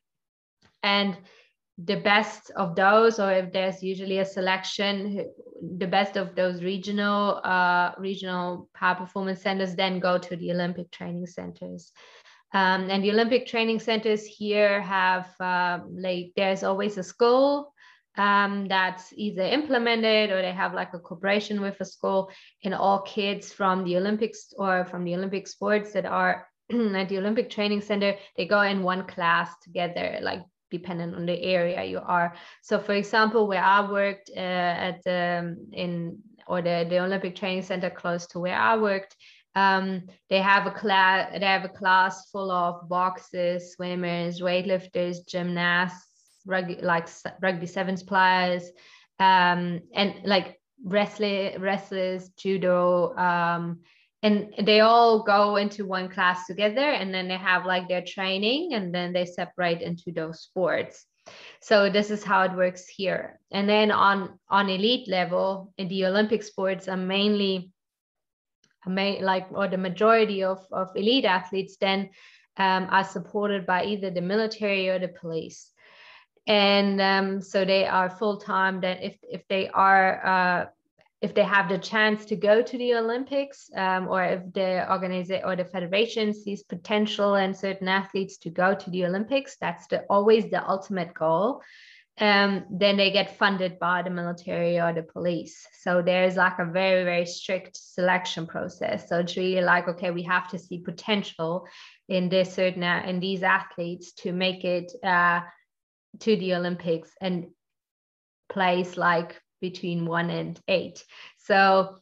And 0.82 1.16
the 1.78 1.96
best 1.96 2.50
of 2.56 2.76
those, 2.76 3.18
or 3.18 3.32
if 3.32 3.52
there's 3.52 3.82
usually 3.82 4.18
a 4.18 4.24
selection, 4.24 5.26
the 5.78 5.86
best 5.86 6.16
of 6.16 6.34
those 6.34 6.62
regional 6.62 7.40
uh, 7.44 7.92
regional 7.98 8.68
high 8.74 8.94
performance 8.94 9.40
centers 9.40 9.74
then 9.74 9.98
go 9.98 10.18
to 10.18 10.36
the 10.36 10.50
Olympic 10.52 10.90
training 10.90 11.26
centers. 11.26 11.92
Um, 12.54 12.90
and 12.90 13.02
the 13.02 13.10
Olympic 13.10 13.46
training 13.46 13.80
centers 13.80 14.26
here 14.26 14.82
have 14.82 15.28
uh, 15.40 15.80
like 15.90 16.32
there's 16.36 16.62
always 16.62 16.98
a 16.98 17.02
school 17.02 17.72
um, 18.18 18.68
that's 18.68 19.12
either 19.16 19.42
implemented 19.42 20.30
or 20.30 20.42
they 20.42 20.52
have 20.52 20.74
like 20.74 20.92
a 20.92 20.98
cooperation 20.98 21.62
with 21.62 21.80
a 21.80 21.84
school. 21.84 22.30
And 22.62 22.74
all 22.74 23.00
kids 23.00 23.52
from 23.52 23.84
the 23.84 23.96
Olympics 23.96 24.52
or 24.58 24.84
from 24.84 25.04
the 25.04 25.14
Olympic 25.14 25.48
sports 25.48 25.92
that 25.94 26.04
are 26.04 26.46
at 26.96 27.08
the 27.08 27.18
Olympic 27.18 27.50
Training 27.50 27.80
Center, 27.80 28.14
they 28.36 28.46
go 28.46 28.62
in 28.62 28.82
one 28.82 29.06
class 29.06 29.50
together, 29.62 30.18
like 30.22 30.42
depending 30.70 31.14
on 31.14 31.26
the 31.26 31.40
area 31.42 31.84
you 31.84 31.98
are. 31.98 32.34
So, 32.62 32.78
for 32.78 32.94
example, 32.94 33.46
where 33.46 33.62
I 33.62 33.90
worked 33.90 34.30
uh, 34.34 34.40
at 34.88 35.02
the 35.04 35.56
in 35.72 36.18
or 36.46 36.60
the, 36.62 36.86
the 36.88 36.98
Olympic 36.98 37.36
Training 37.36 37.62
Center 37.62 37.90
close 37.90 38.26
to 38.28 38.40
where 38.40 38.56
I 38.56 38.76
worked, 38.76 39.16
um, 39.54 40.06
they 40.30 40.40
have 40.40 40.66
a 40.66 40.70
class. 40.70 41.30
They 41.38 41.44
have 41.44 41.64
a 41.64 41.68
class 41.68 42.30
full 42.30 42.50
of 42.50 42.88
boxers, 42.88 43.74
swimmers, 43.74 44.40
weightlifters, 44.40 45.26
gymnasts, 45.26 46.08
rugby 46.46 46.76
like 46.76 47.08
rugby 47.40 47.66
sevens 47.66 48.02
players, 48.02 48.64
um, 49.18 49.82
and 49.94 50.14
like 50.24 50.58
wrestling, 50.84 51.60
wrestlers, 51.60 52.30
judo. 52.30 53.14
Um, 53.16 53.80
and 54.22 54.54
they 54.62 54.80
all 54.80 55.22
go 55.24 55.56
into 55.56 55.84
one 55.84 56.08
class 56.08 56.46
together 56.46 56.80
and 56.80 57.12
then 57.12 57.26
they 57.26 57.36
have 57.36 57.66
like 57.66 57.88
their 57.88 58.02
training 58.02 58.74
and 58.74 58.94
then 58.94 59.12
they 59.12 59.26
separate 59.26 59.82
into 59.82 60.12
those 60.12 60.40
sports. 60.40 61.04
So 61.60 61.90
this 61.90 62.10
is 62.10 62.22
how 62.22 62.42
it 62.42 62.56
works 62.56 62.86
here. 62.86 63.40
And 63.50 63.68
then 63.68 63.90
on 63.90 64.38
on 64.48 64.68
elite 64.68 65.08
level 65.08 65.72
in 65.76 65.88
the 65.88 66.06
olympic 66.06 66.42
sports 66.42 66.88
are 66.88 66.96
mainly 66.96 67.72
like 68.86 69.46
or 69.52 69.68
the 69.68 69.78
majority 69.78 70.42
of, 70.42 70.66
of 70.72 70.88
elite 70.96 71.24
athletes 71.24 71.76
then 71.76 72.10
um, 72.56 72.88
are 72.90 73.04
supported 73.04 73.64
by 73.66 73.84
either 73.84 74.10
the 74.10 74.20
military 74.20 74.88
or 74.88 74.98
the 74.98 75.08
police. 75.08 75.70
And 76.46 77.00
um, 77.00 77.40
so 77.40 77.64
they 77.64 77.86
are 77.86 78.10
full 78.10 78.38
time 78.38 78.80
then 78.80 78.98
if 78.98 79.16
if 79.22 79.46
they 79.48 79.68
are 79.68 80.26
uh, 80.26 80.66
if 81.22 81.34
they 81.34 81.44
have 81.44 81.68
the 81.68 81.78
chance 81.78 82.24
to 82.26 82.36
go 82.36 82.62
to 82.62 82.78
the 82.78 82.94
Olympics, 82.94 83.70
um, 83.76 84.08
or 84.08 84.24
if 84.24 84.52
the 84.52 84.90
organization 84.90 85.44
or 85.44 85.54
the 85.56 85.64
federation 85.64 86.34
sees 86.34 86.62
potential 86.64 87.36
in 87.36 87.54
certain 87.54 87.88
athletes 87.88 88.38
to 88.38 88.50
go 88.50 88.74
to 88.74 88.90
the 88.90 89.06
Olympics, 89.06 89.56
that's 89.60 89.86
the 89.86 90.04
always 90.10 90.50
the 90.50 90.68
ultimate 90.68 91.14
goal. 91.14 91.62
um, 92.20 92.64
then 92.70 92.96
they 92.96 93.10
get 93.10 93.38
funded 93.38 93.78
by 93.78 94.02
the 94.02 94.10
military 94.10 94.78
or 94.78 94.92
the 94.92 95.02
police. 95.02 95.66
So 95.80 96.02
there's 96.02 96.36
like 96.36 96.58
a 96.58 96.66
very, 96.66 97.04
very 97.04 97.26
strict 97.26 97.76
selection 97.76 98.46
process. 98.46 99.08
So 99.08 99.20
it's 99.20 99.36
really 99.36 99.62
like, 99.62 99.88
okay, 99.88 100.10
we 100.10 100.22
have 100.24 100.48
to 100.50 100.58
see 100.58 100.78
potential 100.78 101.66
in 102.08 102.28
this 102.28 102.52
certain 102.52 102.82
uh, 102.82 103.02
in 103.06 103.18
these 103.20 103.42
athletes 103.42 104.12
to 104.12 104.32
make 104.32 104.64
it 104.64 104.92
uh, 105.02 105.40
to 106.20 106.36
the 106.36 106.54
Olympics 106.54 107.10
and 107.20 107.46
place 108.50 108.98
like 108.98 109.40
between 109.62 110.04
one 110.04 110.28
and 110.28 110.60
eight. 110.68 111.02
So 111.38 111.96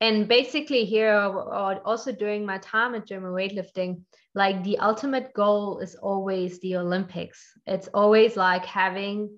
and 0.00 0.28
basically 0.28 0.84
here 0.84 1.14
uh, 1.14 1.78
also 1.84 2.12
during 2.12 2.44
my 2.44 2.58
time 2.58 2.94
at 2.94 3.06
german 3.06 3.32
weightlifting 3.32 4.02
like 4.34 4.62
the 4.62 4.78
ultimate 4.78 5.32
goal 5.32 5.78
is 5.78 5.94
always 5.96 6.60
the 6.60 6.76
olympics 6.76 7.52
it's 7.66 7.88
always 7.94 8.36
like 8.36 8.64
having 8.64 9.30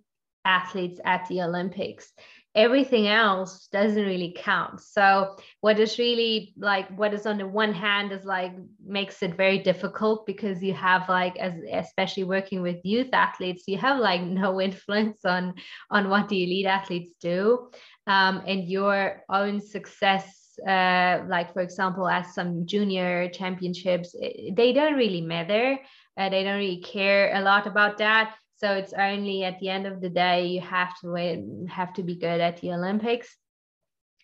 athletes 0.45 1.01
at 1.05 1.27
the 1.29 1.43
olympics 1.43 2.13
everything 2.59 3.07
else 3.07 3.69
doesn't 3.69 4.05
really 4.05 4.35
count 4.37 4.81
so 4.81 5.37
what 5.61 5.79
is 5.79 5.97
really 5.97 6.53
like 6.59 6.89
what 6.99 7.15
is 7.15 7.25
on 7.25 7.39
the 7.39 7.47
one 7.47 7.73
hand 7.73 8.11
is 8.11 8.25
like 8.25 8.53
makes 8.85 9.23
it 9.23 9.37
very 9.37 9.59
difficult 9.59 10.27
because 10.27 10.61
you 10.61 10.75
have 10.75 11.09
like 11.09 11.37
as 11.39 11.55
especially 11.73 12.25
working 12.25 12.61
with 12.61 12.77
youth 12.83 13.11
athletes 13.13 13.63
you 13.69 13.79
have 13.79 14.01
like 14.01 14.21
no 14.43 14.61
influence 14.61 15.25
on 15.25 15.55
on 15.93 16.09
what 16.09 16.29
the 16.29 16.43
elite 16.43 16.67
athletes 16.67 17.13
do 17.21 17.71
um, 18.09 18.43
and 18.45 18.69
your 18.69 19.23
own 19.31 19.61
success 19.61 20.35
uh, 20.67 21.23
like 21.29 21.53
for 21.53 21.63
example, 21.63 22.09
as 22.09 22.35
some 22.35 22.67
junior 22.67 23.29
championships, 23.31 24.13
eh, 24.21 24.51
they 24.53 24.73
don't 24.73 24.95
really 24.95 25.21
matter. 25.21 25.79
Uh, 26.17 26.29
they 26.29 26.43
don't 26.43 26.59
really 26.59 26.83
care 26.83 27.33
a 27.33 27.41
lot 27.41 27.69
about 27.69 27.99
that. 27.99 28.35
So 28.59 28.75
it's 28.75 28.93
only 28.93 29.45
at 29.45 29.61
the 29.61 29.69
end 29.69 29.87
of 29.87 30.01
the 30.01 30.09
day 30.09 30.47
you 30.47 30.61
have 30.61 30.99
to 31.01 31.67
have 31.71 31.93
to 31.95 32.03
be 32.03 32.17
good 32.17 32.41
at 32.41 32.61
the 32.61 32.73
Olympics, 32.73 33.37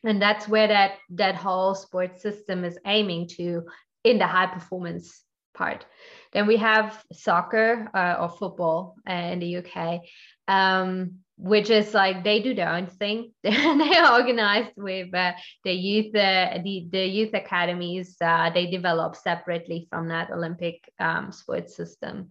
and 0.02 0.20
that's 0.20 0.48
where 0.48 0.68
that 0.68 0.98
that 1.10 1.36
whole 1.36 1.74
sports 1.74 2.20
system 2.22 2.64
is 2.64 2.78
aiming 2.84 3.28
to 3.36 3.62
in 4.02 4.18
the 4.18 4.26
high 4.26 4.46
performance 4.46 5.22
part. 5.54 5.86
Then 6.32 6.46
we 6.46 6.56
have 6.56 7.04
soccer 7.12 7.88
uh, 7.94 8.16
or 8.20 8.28
football 8.28 8.96
uh, 9.08 9.12
in 9.12 9.38
the 9.38 9.56
UK. 9.58 10.00
Um, 10.46 11.20
which 11.36 11.68
is 11.68 11.94
like 11.94 12.22
they 12.22 12.40
do 12.40 12.54
their 12.54 12.68
own 12.68 12.86
thing. 12.86 13.32
they 13.42 13.50
are 13.50 14.20
organized 14.20 14.70
with 14.76 15.12
uh, 15.14 15.32
the 15.64 15.72
youth, 15.72 16.14
uh, 16.14 16.58
the 16.62 16.86
the 16.90 17.06
youth 17.06 17.34
academies. 17.34 18.16
Uh, 18.20 18.50
they 18.50 18.70
develop 18.70 19.16
separately 19.16 19.88
from 19.90 20.08
that 20.08 20.30
Olympic 20.30 20.88
um, 21.00 21.32
sports 21.32 21.76
system. 21.76 22.28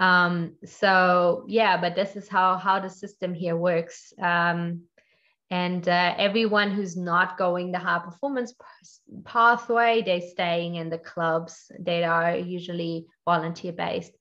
Um, 0.00 0.56
so 0.64 1.44
yeah, 1.46 1.78
but 1.78 1.94
this 1.94 2.16
is 2.16 2.26
how 2.26 2.56
how 2.56 2.80
the 2.80 2.88
system 2.88 3.34
here 3.34 3.56
works. 3.56 4.12
Um, 4.20 4.84
and 5.50 5.86
uh, 5.88 6.14
everyone 6.16 6.70
who's 6.70 6.96
not 6.96 7.36
going 7.36 7.72
the 7.72 7.78
high 7.78 7.98
performance 7.98 8.54
pathway, 9.24 10.00
they're 10.00 10.20
staying 10.20 10.76
in 10.76 10.88
the 10.90 10.98
clubs. 10.98 11.70
They 11.78 12.04
are 12.04 12.36
usually 12.36 13.06
volunteer 13.26 13.72
based 13.72 14.12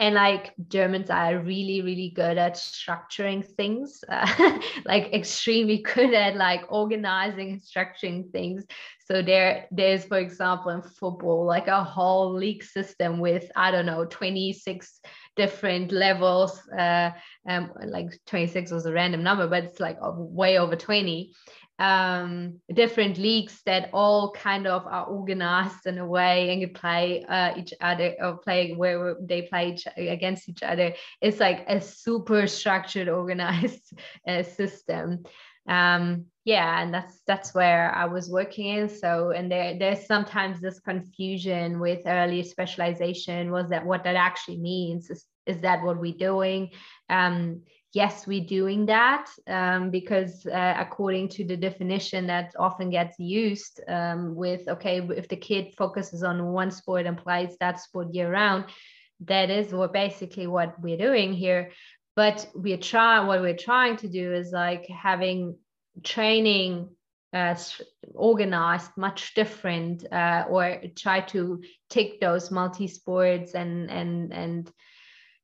and 0.00 0.14
like 0.14 0.52
germans 0.68 1.10
are 1.10 1.38
really 1.38 1.82
really 1.82 2.10
good 2.16 2.38
at 2.38 2.54
structuring 2.54 3.46
things 3.46 4.02
uh, 4.08 4.58
like 4.86 5.12
extremely 5.12 5.78
good 5.78 6.14
at 6.14 6.36
like 6.36 6.62
organizing 6.70 7.50
and 7.52 7.62
structuring 7.62 8.30
things. 8.32 8.64
So 9.06 9.22
there 9.22 9.66
there's 9.70 10.04
for 10.04 10.18
example 10.18 10.70
in 10.70 10.82
football 10.82 11.44
like 11.44 11.66
a 11.66 11.82
whole 11.82 12.32
league 12.32 12.62
system 12.62 13.18
with 13.18 13.50
i 13.56 13.70
don't 13.72 13.86
know 13.86 14.04
26 14.04 15.00
different 15.36 15.90
levels 15.90 16.60
uh, 16.78 17.10
um, 17.48 17.72
like 17.86 18.06
26 18.26 18.70
was 18.70 18.86
a 18.86 18.92
random 18.92 19.22
number 19.24 19.48
but 19.48 19.64
it's 19.64 19.80
like 19.80 19.96
way 20.00 20.58
over 20.58 20.76
20 20.76 21.32
um, 21.80 22.60
different 22.72 23.16
leagues 23.16 23.62
that 23.64 23.88
all 23.94 24.32
kind 24.32 24.66
of 24.66 24.86
are 24.86 25.06
organized 25.06 25.86
in 25.86 25.96
a 25.96 26.06
way 26.06 26.50
and 26.50 26.60
you 26.60 26.68
play 26.68 27.24
uh, 27.24 27.54
each 27.56 27.72
other 27.80 28.14
or 28.20 28.36
play 28.36 28.74
where 28.74 29.16
they 29.18 29.42
play 29.42 29.70
each, 29.70 29.86
against 29.96 30.48
each 30.50 30.62
other. 30.62 30.92
It's 31.22 31.40
like 31.40 31.64
a 31.66 31.80
super 31.80 32.46
structured, 32.46 33.08
organized 33.08 33.94
uh, 34.28 34.42
system. 34.42 35.24
Um, 35.66 36.26
yeah, 36.44 36.82
and 36.82 36.92
that's 36.92 37.20
that's 37.26 37.54
where 37.54 37.94
I 37.94 38.06
was 38.06 38.28
working 38.28 38.66
in. 38.66 38.88
So, 38.88 39.30
and 39.30 39.50
there 39.50 39.78
there's 39.78 40.06
sometimes 40.06 40.60
this 40.60 40.80
confusion 40.80 41.80
with 41.80 42.00
early 42.06 42.42
specialization. 42.42 43.50
Was 43.50 43.68
that 43.70 43.86
what 43.86 44.04
that 44.04 44.16
actually 44.16 44.58
means? 44.58 45.10
Is, 45.10 45.24
is 45.46 45.60
that 45.62 45.82
what 45.82 45.98
we're 45.98 46.12
doing? 46.12 46.70
Um, 47.08 47.62
yes, 47.92 48.26
we're 48.26 48.44
doing 48.44 48.86
that 48.86 49.28
um, 49.46 49.90
because 49.90 50.46
uh, 50.46 50.74
according 50.78 51.28
to 51.28 51.44
the 51.44 51.56
definition 51.56 52.26
that 52.28 52.54
often 52.58 52.90
gets 52.90 53.18
used 53.18 53.80
um, 53.88 54.34
with, 54.34 54.68
okay, 54.68 55.00
if 55.16 55.28
the 55.28 55.36
kid 55.36 55.74
focuses 55.76 56.22
on 56.22 56.52
one 56.52 56.70
sport 56.70 57.06
and 57.06 57.18
plays 57.18 57.56
that 57.58 57.80
sport 57.80 58.14
year 58.14 58.30
round, 58.30 58.66
that 59.26 59.50
is 59.50 59.72
what 59.72 59.92
basically 59.92 60.46
what 60.46 60.80
we're 60.80 60.96
doing 60.96 61.32
here. 61.32 61.72
But 62.16 62.48
we're 62.54 62.76
trying, 62.76 63.26
what 63.26 63.40
we're 63.40 63.56
trying 63.56 63.96
to 63.98 64.08
do 64.08 64.32
is 64.32 64.52
like 64.52 64.86
having 64.86 65.56
training 66.02 66.90
uh, 67.32 67.54
organized 68.14 68.90
much 68.96 69.34
different 69.34 70.04
uh, 70.12 70.44
or 70.48 70.80
try 70.96 71.20
to 71.20 71.62
take 71.88 72.20
those 72.20 72.50
multi 72.50 72.88
sports 72.88 73.54
and 73.54 73.88
and 73.88 74.32
and 74.32 74.72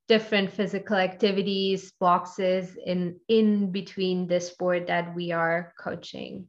different 0.08 0.52
physical 0.52 0.96
activities 0.96 1.92
boxes 1.98 2.76
in 2.84 3.18
in 3.28 3.70
between 3.72 4.26
the 4.26 4.40
sport 4.40 4.86
that 4.86 5.14
we 5.14 5.32
are 5.32 5.72
coaching. 5.78 6.48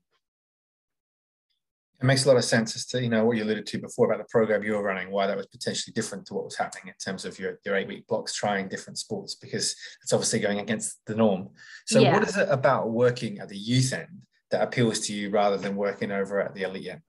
It 2.00 2.06
makes 2.06 2.26
a 2.26 2.28
lot 2.28 2.38
of 2.38 2.46
sense 2.46 2.76
as 2.76 2.86
to 2.88 3.02
you 3.02 3.10
know 3.10 3.26
what 3.26 3.38
you 3.38 3.43
alluded 3.43 3.65
to 3.65 3.80
before 3.80 4.06
about 4.06 4.20
the 4.20 4.30
program 4.30 4.63
you 4.63 4.74
were 4.74 4.84
running 4.84 5.10
why 5.10 5.26
that 5.26 5.36
was 5.36 5.48
potentially 5.48 5.93
different 5.93 6.28
to 6.28 6.36
what 6.36 6.46
was 6.46 6.56
happening 6.56 6.89
in 6.89 6.93
terms 7.04 7.26
of 7.26 7.39
your, 7.39 7.60
your 7.65 7.76
eight 7.76 7.88
week 7.88 8.06
blocks 8.06 8.36
trying 8.36 8.67
different 8.67 9.00
sports 9.00 9.34
because 9.34 9.76
it's 10.04 10.13
obviously 10.13 10.39
going 10.39 10.60
against 10.60 11.00
the 11.08 11.15
norm. 11.15 11.50
So 11.88 12.00
yeah. 12.00 12.13
what 12.13 12.28
is 12.28 12.38
it 12.38 12.48
about 12.50 12.91
working 12.91 13.39
at 13.39 13.50
the 13.50 13.58
youth 13.58 13.93
end 13.93 14.22
that 14.52 14.62
appeals 14.62 15.00
to 15.08 15.13
you 15.13 15.32
rather 15.32 15.58
than 15.58 15.76
working 15.76 16.12
over 16.12 16.39
at 16.39 16.54
the 16.54 16.62
elite 16.62 16.88
end? 16.88 17.02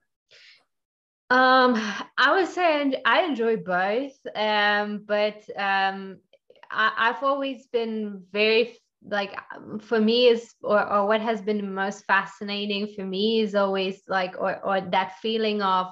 Um, 1.31 1.75
I 2.17 2.31
would 2.31 2.47
say 2.47 2.99
I 3.05 3.21
enjoy 3.21 3.57
both, 3.57 4.13
um, 4.35 5.03
but 5.05 5.43
um, 5.55 6.17
I, 6.71 7.07
have 7.07 7.23
always 7.23 7.67
been 7.67 8.23
very 8.31 8.77
like 9.03 9.35
for 9.81 9.99
me 9.99 10.27
is 10.27 10.53
or, 10.61 10.85
or 10.91 11.07
what 11.07 11.21
has 11.21 11.41
been 11.41 11.73
most 11.73 12.05
fascinating 12.05 12.87
for 12.95 13.05
me 13.05 13.39
is 13.39 13.55
always 13.55 14.01
like 14.07 14.35
or, 14.39 14.59
or 14.63 14.81
that 14.81 15.17
feeling 15.21 15.61
of 15.61 15.87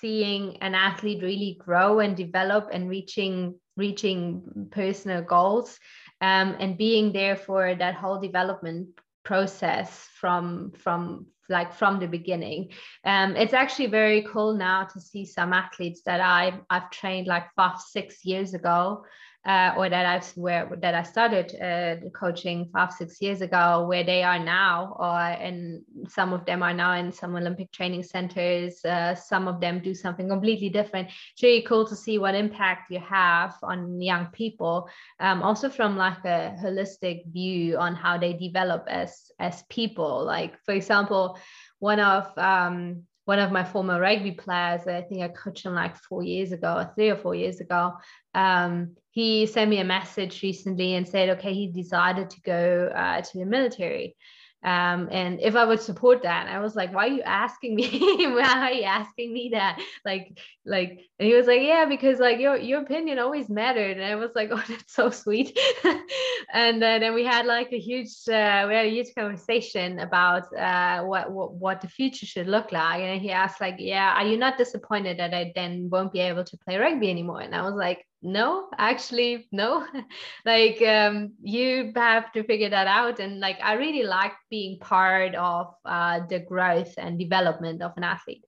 seeing 0.00 0.56
an 0.62 0.74
athlete 0.74 1.22
really 1.22 1.58
grow 1.58 2.00
and 2.00 2.16
develop 2.16 2.70
and 2.72 2.88
reaching 2.88 3.54
reaching 3.76 4.68
personal 4.70 5.22
goals 5.22 5.78
um, 6.20 6.56
and 6.58 6.78
being 6.78 7.12
there 7.12 7.36
for 7.36 7.74
that 7.74 7.94
whole 7.94 8.20
development 8.20 8.88
process 9.24 10.08
from 10.14 10.72
from 10.72 11.26
like 11.48 11.74
from 11.74 11.98
the 11.98 12.06
beginning. 12.06 12.70
Um, 13.04 13.36
it's 13.36 13.54
actually 13.54 13.88
very 13.88 14.22
cool 14.22 14.54
now 14.54 14.84
to 14.84 15.00
see 15.00 15.24
some 15.26 15.52
athletes 15.52 16.02
that 16.06 16.20
i 16.20 16.58
i've 16.70 16.90
trained 16.90 17.26
like 17.26 17.52
five 17.54 17.78
six 17.80 18.24
years 18.24 18.54
ago 18.54 19.04
uh, 19.46 19.72
or 19.76 19.88
that 19.88 20.04
I've 20.04 20.28
where 20.36 20.68
that 20.80 20.94
I 20.94 21.02
started 21.02 21.54
uh, 21.60 22.08
coaching 22.10 22.68
five 22.72 22.92
six 22.92 23.22
years 23.22 23.40
ago, 23.40 23.86
where 23.88 24.04
they 24.04 24.22
are 24.22 24.38
now, 24.38 24.96
or 24.98 25.18
and 25.18 25.82
some 26.08 26.34
of 26.34 26.44
them 26.44 26.62
are 26.62 26.74
now 26.74 26.92
in 26.92 27.10
some 27.10 27.34
Olympic 27.34 27.72
training 27.72 28.02
centers. 28.02 28.84
Uh, 28.84 29.14
some 29.14 29.48
of 29.48 29.60
them 29.60 29.80
do 29.80 29.94
something 29.94 30.28
completely 30.28 30.68
different. 30.68 31.08
It's 31.32 31.42
really 31.42 31.62
cool 31.62 31.86
to 31.86 31.96
see 31.96 32.18
what 32.18 32.34
impact 32.34 32.90
you 32.90 33.00
have 33.00 33.54
on 33.62 34.00
young 34.00 34.26
people, 34.26 34.88
um, 35.20 35.42
also 35.42 35.70
from 35.70 35.96
like 35.96 36.22
a 36.24 36.54
holistic 36.62 37.26
view 37.32 37.78
on 37.78 37.94
how 37.94 38.18
they 38.18 38.34
develop 38.34 38.84
as 38.88 39.32
as 39.38 39.62
people. 39.70 40.22
Like 40.24 40.62
for 40.64 40.74
example, 40.74 41.38
one 41.78 41.98
of 41.98 42.36
um, 42.36 43.04
one 43.30 43.38
of 43.38 43.52
my 43.52 43.62
former 43.62 44.00
rugby 44.00 44.32
players, 44.32 44.88
I 44.88 45.02
think 45.02 45.22
I 45.22 45.28
coached 45.28 45.64
him 45.64 45.72
like 45.72 45.94
four 45.96 46.24
years 46.24 46.50
ago, 46.50 46.84
three 46.96 47.10
or 47.10 47.16
four 47.16 47.36
years 47.36 47.60
ago. 47.60 47.92
Um, 48.34 48.96
he 49.12 49.46
sent 49.46 49.70
me 49.70 49.78
a 49.78 49.84
message 49.84 50.42
recently 50.42 50.96
and 50.96 51.06
said, 51.06 51.28
okay, 51.28 51.54
he 51.54 51.68
decided 51.68 52.28
to 52.30 52.40
go 52.40 52.90
uh, 52.92 53.20
to 53.20 53.38
the 53.38 53.44
military 53.44 54.16
um, 54.62 55.08
and 55.10 55.40
if 55.40 55.56
I 55.56 55.64
would 55.64 55.80
support 55.80 56.22
that, 56.22 56.46
I 56.48 56.58
was 56.58 56.76
like, 56.76 56.92
why 56.92 57.06
are 57.06 57.10
you 57.10 57.22
asking 57.22 57.74
me? 57.74 57.88
why 58.18 58.68
are 58.68 58.72
you 58.72 58.82
asking 58.82 59.32
me 59.32 59.50
that? 59.54 59.80
Like, 60.04 60.38
like, 60.66 61.00
and 61.18 61.28
he 61.28 61.34
was 61.34 61.46
like, 61.46 61.62
yeah, 61.62 61.86
because 61.86 62.18
like 62.18 62.38
your 62.38 62.56
your 62.56 62.82
opinion 62.82 63.18
always 63.18 63.48
mattered. 63.48 63.96
And 63.96 64.04
I 64.04 64.16
was 64.16 64.32
like, 64.34 64.50
oh, 64.52 64.62
that's 64.68 64.94
so 64.94 65.08
sweet. 65.08 65.58
and 66.52 66.82
uh, 66.84 66.98
then 66.98 67.14
we 67.14 67.24
had 67.24 67.46
like 67.46 67.72
a 67.72 67.78
huge, 67.78 68.12
uh, 68.28 68.66
we 68.68 68.74
had 68.74 68.86
a 68.86 68.90
huge 68.90 69.14
conversation 69.14 69.98
about 69.98 70.54
uh, 70.54 71.04
what, 71.04 71.32
what 71.32 71.54
what 71.54 71.80
the 71.80 71.88
future 71.88 72.26
should 72.26 72.46
look 72.46 72.70
like. 72.70 73.00
And 73.00 73.22
he 73.22 73.30
asked 73.30 73.62
like, 73.62 73.76
yeah, 73.78 74.12
are 74.14 74.26
you 74.26 74.36
not 74.36 74.58
disappointed 74.58 75.18
that 75.20 75.32
I 75.32 75.52
then 75.54 75.88
won't 75.90 76.12
be 76.12 76.20
able 76.20 76.44
to 76.44 76.58
play 76.58 76.76
rugby 76.76 77.10
anymore? 77.10 77.40
And 77.40 77.54
I 77.54 77.62
was 77.62 77.74
like, 77.74 78.04
no 78.22 78.68
actually 78.78 79.48
no. 79.52 79.86
Like 80.44 80.82
um, 80.82 81.32
you 81.42 81.92
have 81.96 82.32
to 82.32 82.44
figure 82.44 82.68
that 82.70 82.86
out. 82.86 83.20
And 83.20 83.40
like 83.40 83.58
i 83.62 83.74
really 83.74 84.02
like 84.02 84.32
being 84.50 84.78
part 84.78 85.34
of 85.34 85.74
uh, 85.84 86.20
the 86.28 86.40
growth 86.40 86.94
and 86.98 87.18
development 87.18 87.82
of 87.82 87.92
an 87.96 88.04
athlete. 88.04 88.44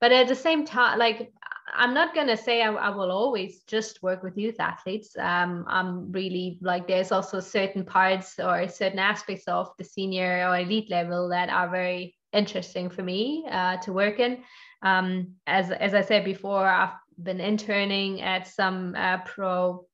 But 0.00 0.12
at 0.12 0.28
the 0.28 0.34
same 0.34 0.64
time 0.64 0.98
like 0.98 1.32
i'm 1.74 1.94
not 1.94 2.14
going 2.14 2.28
to 2.28 2.36
say 2.36 2.62
I, 2.62 2.72
I, 2.72 2.90
will 2.90 3.10
always 3.10 3.62
just 3.66 4.02
work 4.02 4.22
with 4.22 4.38
youth 4.38 4.60
athletes. 4.60 5.16
Um, 5.18 5.64
i'm 5.68 6.12
really 6.12 6.58
like 6.60 6.86
there's 6.86 7.12
also 7.12 7.40
certain 7.40 7.84
parts 7.84 8.38
or 8.38 8.68
certain 8.68 8.98
aspects 8.98 9.48
of 9.48 9.70
the 9.78 9.84
senior 9.84 10.48
or 10.48 10.58
elite 10.58 10.90
level 10.90 11.28
that 11.30 11.48
are 11.48 11.68
very 11.68 12.16
interesting 12.32 12.90
for 12.90 13.02
me 13.02 13.46
uh, 13.50 13.78
to 13.78 13.92
work 13.92 14.20
in. 14.20 14.42
Um, 14.82 15.34
as 15.46 15.70
as 15.70 15.94
i 15.94 16.02
said 16.02 16.24
before 16.24 16.66
i've 16.68 16.94
been 17.22 17.40
interning 17.40 18.22
at 18.22 18.46
some 18.46 18.94
uh, 18.96 19.18
pro 19.18 19.86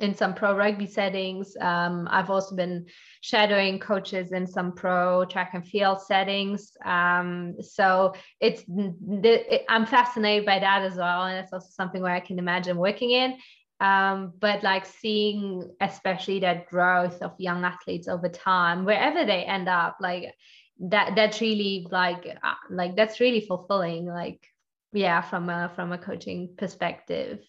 in 0.00 0.14
some 0.14 0.34
pro 0.34 0.56
rugby 0.56 0.86
settings. 0.86 1.56
Um, 1.60 2.08
I've 2.10 2.30
also 2.30 2.56
been 2.56 2.86
shadowing 3.20 3.78
coaches 3.78 4.32
in 4.32 4.46
some 4.46 4.72
pro 4.72 5.24
track 5.24 5.50
and 5.54 5.66
field 5.66 6.00
settings. 6.00 6.72
Um, 6.84 7.56
so 7.60 8.14
it's 8.40 8.64
it, 8.68 9.64
I'm 9.68 9.86
fascinated 9.86 10.46
by 10.46 10.58
that 10.58 10.82
as 10.82 10.96
well, 10.96 11.24
and 11.24 11.38
it's 11.38 11.52
also 11.52 11.68
something 11.70 12.02
where 12.02 12.14
I 12.14 12.20
can 12.20 12.38
imagine 12.38 12.76
working 12.76 13.10
in. 13.10 13.36
Um, 13.80 14.32
but 14.38 14.62
like 14.62 14.86
seeing 14.86 15.70
especially 15.80 16.40
that 16.40 16.66
growth 16.66 17.20
of 17.22 17.32
young 17.38 17.64
athletes 17.64 18.08
over 18.08 18.28
time, 18.28 18.84
wherever 18.84 19.24
they 19.24 19.44
end 19.44 19.68
up, 19.68 19.96
like 20.00 20.34
that 20.80 21.14
that's 21.14 21.40
really 21.40 21.86
like 21.90 22.26
uh, 22.42 22.54
like 22.70 22.96
that's 22.96 23.20
really 23.20 23.40
fulfilling. 23.40 24.06
Like 24.06 24.40
yeah 24.94 25.20
from 25.20 25.50
a 25.50 25.70
from 25.74 25.92
a 25.92 25.98
coaching 25.98 26.54
perspective. 26.56 27.40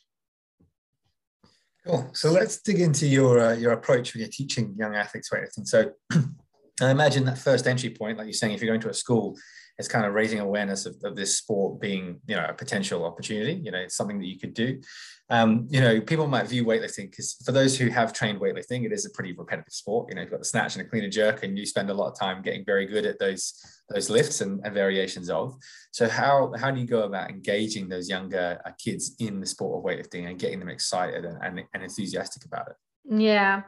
Cool. 1.86 2.10
So 2.14 2.32
let's 2.32 2.62
dig 2.62 2.82
into 2.82 3.06
your 3.08 3.40
uh, 3.40 3.54
your 3.54 3.74
approach 3.74 4.14
when 4.14 4.22
you're 4.22 4.30
teaching 4.30 4.76
young 4.78 4.96
athletes 4.96 5.30
weightlifting 5.30 5.68
so 5.68 5.92
i 6.82 6.90
imagine 6.90 7.24
that 7.24 7.38
first 7.38 7.68
entry 7.68 7.90
point 7.90 8.18
like 8.18 8.26
you're 8.26 8.34
saying 8.34 8.54
if 8.54 8.62
you're 8.62 8.72
going 8.72 8.82
to 8.82 8.90
a 8.90 8.94
school 8.94 9.38
it's 9.78 9.88
kind 9.88 10.06
of 10.06 10.14
raising 10.14 10.40
awareness 10.40 10.86
of, 10.86 10.96
of 11.04 11.16
this 11.16 11.38
sport 11.38 11.80
being 11.80 12.20
you 12.28 12.36
know 12.36 12.46
a 12.48 12.54
potential 12.54 13.06
opportunity 13.06 13.54
you 13.64 13.72
know 13.72 13.80
it's 13.80 13.96
something 13.96 14.20
that 14.20 14.28
you 14.28 14.40
could 14.40 14.54
do. 14.54 14.82
Um, 15.30 15.68
you 15.70 15.82
know 15.82 16.00
people 16.02 16.28
might 16.28 16.48
view 16.48 16.66
weightlifting 16.66 17.10
because 17.10 17.36
for 17.44 17.52
those 17.52 17.78
who 17.78 17.90
have 17.90 18.14
trained 18.14 18.40
weightlifting 18.40 18.86
it 18.86 18.92
is 18.92 19.06
a 19.06 19.10
pretty 19.10 19.34
repetitive 19.34 19.74
sport. 19.74 20.10
You 20.10 20.16
know 20.16 20.22
you've 20.22 20.32
got 20.32 20.40
the 20.40 20.46
snatch 20.46 20.76
and 20.76 20.86
a 20.86 20.90
clean 20.90 21.04
and 21.04 21.14
jerk 21.14 21.44
and 21.44 21.58
you 21.58 21.66
spend 21.66 21.90
a 21.90 21.94
lot 21.94 22.12
of 22.12 22.20
time 22.20 22.42
getting 22.42 22.64
very 22.66 22.86
good 22.86 23.06
at 23.06 23.20
those 23.20 23.54
those 23.90 24.10
lifts 24.10 24.42
and, 24.42 24.62
and 24.64 24.74
variations 24.74 25.30
of. 25.30 25.56
So 25.92 26.08
how 26.08 26.54
how 26.58 26.72
do 26.72 26.80
you 26.80 26.88
go 26.88 27.04
about 27.04 27.30
engaging 27.30 27.90
those 27.90 28.10
younger 28.10 28.60
uh, 28.66 28.72
kids 28.78 29.16
in 29.20 29.40
the 29.40 29.46
sport 29.46 29.78
of 29.78 29.84
weightlifting 29.84 30.28
and 30.30 30.40
getting 30.40 30.60
them 30.60 30.70
excited 30.70 31.26
and, 31.26 31.38
and, 31.44 31.64
and 31.74 31.84
enthusiastic 31.84 32.46
about 32.46 32.68
it? 32.70 32.76
Yeah. 33.10 33.64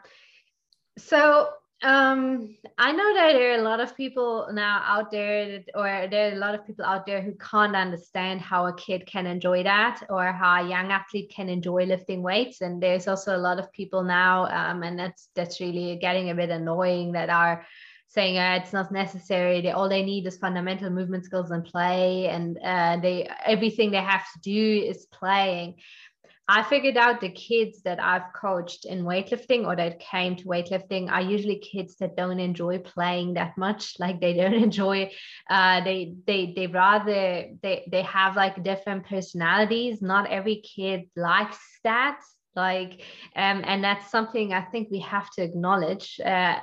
So 0.98 1.50
um 1.84 2.56
i 2.80 2.92
know 2.92 3.14
that 3.14 3.34
there 3.34 3.52
are 3.52 3.60
a 3.60 3.62
lot 3.62 3.80
of 3.80 3.96
people 3.96 4.50
now 4.52 4.82
out 4.84 5.12
there 5.12 5.46
that, 5.52 5.66
or 5.76 6.08
there 6.10 6.30
are 6.30 6.34
a 6.34 6.40
lot 6.40 6.56
of 6.56 6.66
people 6.66 6.84
out 6.84 7.06
there 7.06 7.22
who 7.22 7.32
can't 7.36 7.76
understand 7.76 8.42
how 8.42 8.66
a 8.66 8.74
kid 8.74 9.06
can 9.06 9.28
enjoy 9.28 9.62
that 9.62 10.02
or 10.10 10.32
how 10.32 10.66
a 10.66 10.68
young 10.68 10.92
athlete 10.92 11.32
can 11.36 11.50
enjoy 11.50 11.86
lifting 11.86 12.24
weights. 12.24 12.62
And 12.62 12.82
there's 12.82 13.08
also 13.08 13.36
a 13.36 13.38
lot 13.38 13.60
of 13.60 13.72
people 13.74 14.04
now 14.04 14.46
um, 14.48 14.82
and 14.82 14.98
that's 14.98 15.30
that's 15.36 15.60
really 15.60 15.98
getting 15.98 16.32
a 16.32 16.36
bit 16.36 16.50
annoying 16.50 17.12
that 17.12 17.30
are 17.30 17.64
saying 18.08 18.38
uh, 18.38 18.60
it's 18.62 18.74
not 18.74 18.92
necessary. 18.92 19.62
They 19.62 19.72
all 19.72 19.90
they 19.90 20.04
need 20.04 20.26
is 20.26 20.38
fundamental 20.38 20.90
movement 20.90 21.26
skills 21.26 21.52
and 21.52 21.64
play. 21.64 22.28
And 22.28 22.58
uh, 22.64 22.98
they 23.02 23.30
everything 23.46 23.92
they 23.92 23.98
have 23.98 24.26
to 24.34 24.40
do 24.42 24.84
is 24.90 25.06
playing 25.06 25.76
I 26.50 26.64
figured 26.64 26.96
out 26.96 27.20
the 27.20 27.30
kids 27.30 27.82
that 27.82 28.02
I've 28.02 28.32
coached 28.34 28.86
in 28.86 29.04
weightlifting 29.04 29.66
or 29.66 29.76
that 29.76 30.00
came 30.00 30.38
to 30.38 30.46
weightlifting 30.46 31.12
are 31.12 31.22
usually 31.22 31.60
kids 31.60 31.98
that 31.98 32.16
don't 32.16 32.40
enjoy 32.40 32.80
playing 32.80 33.34
that 33.34 33.58
much. 33.58 33.96
Like 34.00 34.22
they 34.22 34.34
don't 34.34 34.54
enjoy, 34.54 35.12
uh, 35.50 35.84
they 35.84 36.16
they 36.26 36.54
they 36.56 36.68
rather 36.68 37.48
they 37.62 37.88
they 37.92 38.04
have 38.04 38.36
like 38.38 38.64
different 38.64 39.06
personalities. 39.08 40.02
Not 40.02 40.30
every 40.30 40.62
kid 40.62 41.10
likes 41.16 41.60
that. 41.84 42.22
Like, 42.56 43.02
um, 43.36 43.62
and 43.66 43.84
that's 43.84 44.10
something 44.10 44.54
I 44.54 44.62
think 44.62 44.90
we 44.90 45.00
have 45.02 45.30
to 45.32 45.44
acknowledge. 45.44 46.20
Uh, 46.24 46.60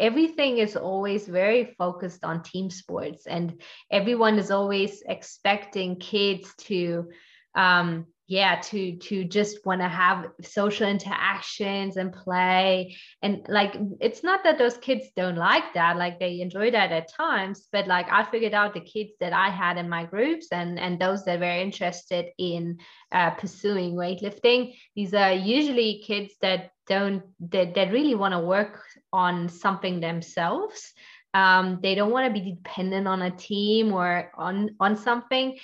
everything 0.00 0.58
is 0.58 0.76
always 0.76 1.28
very 1.28 1.74
focused 1.78 2.24
on 2.24 2.42
team 2.42 2.70
sports, 2.70 3.26
and 3.26 3.62
everyone 3.90 4.38
is 4.38 4.50
always 4.50 5.02
expecting 5.06 6.00
kids 6.00 6.52
to. 6.68 7.10
Um, 7.54 8.06
yeah 8.26 8.60
to 8.60 8.96
to 8.96 9.24
just 9.24 9.64
want 9.64 9.80
to 9.80 9.88
have 9.88 10.30
social 10.42 10.88
interactions 10.88 11.96
and 11.96 12.12
play. 12.12 12.96
And 13.22 13.46
like 13.48 13.76
it's 14.00 14.22
not 14.22 14.44
that 14.44 14.58
those 14.58 14.76
kids 14.78 15.06
don't 15.16 15.36
like 15.36 15.74
that 15.74 15.96
like 15.96 16.18
they 16.18 16.40
enjoy 16.40 16.70
that 16.70 16.92
at 16.92 17.12
times 17.12 17.68
but 17.72 17.86
like 17.86 18.06
i 18.10 18.24
figured 18.24 18.54
out 18.54 18.74
the 18.74 18.80
kids 18.80 19.12
that 19.20 19.32
i 19.32 19.48
had 19.48 19.76
in 19.76 19.88
my 19.88 20.04
groups 20.04 20.48
and 20.52 20.78
and 20.78 20.98
those 20.98 21.24
that 21.24 21.40
were 21.40 21.46
interested 21.46 22.26
in 22.38 22.78
uh, 23.12 23.30
pursuing 23.30 23.94
weightlifting. 23.94 24.74
These 24.94 25.14
are 25.14 25.32
usually 25.32 26.02
kids 26.06 26.34
that 26.42 26.70
don't 26.86 27.22
that, 27.50 27.74
that 27.74 27.92
really 27.92 28.14
want 28.14 28.32
to 28.32 28.40
work 28.40 28.82
on 29.12 29.48
something 29.48 30.00
themselves. 30.00 30.92
Um, 31.34 31.80
they 31.82 31.94
don't 31.94 32.12
want 32.12 32.26
to 32.26 32.40
be 32.40 32.52
dependent 32.52 33.06
on 33.06 33.22
a 33.22 33.30
team 33.30 33.92
or 33.92 34.32
on 34.36 34.70
on 34.80 34.96
something 34.96 35.58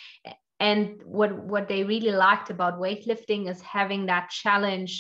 and 0.63 1.03
what 1.05 1.31
what 1.53 1.69
they 1.69 1.83
really 1.83 2.13
liked 2.13 2.49
about 2.49 2.79
weightlifting 2.79 3.51
is 3.51 3.61
having 3.61 4.07
that 4.07 4.31
challenge 4.31 4.93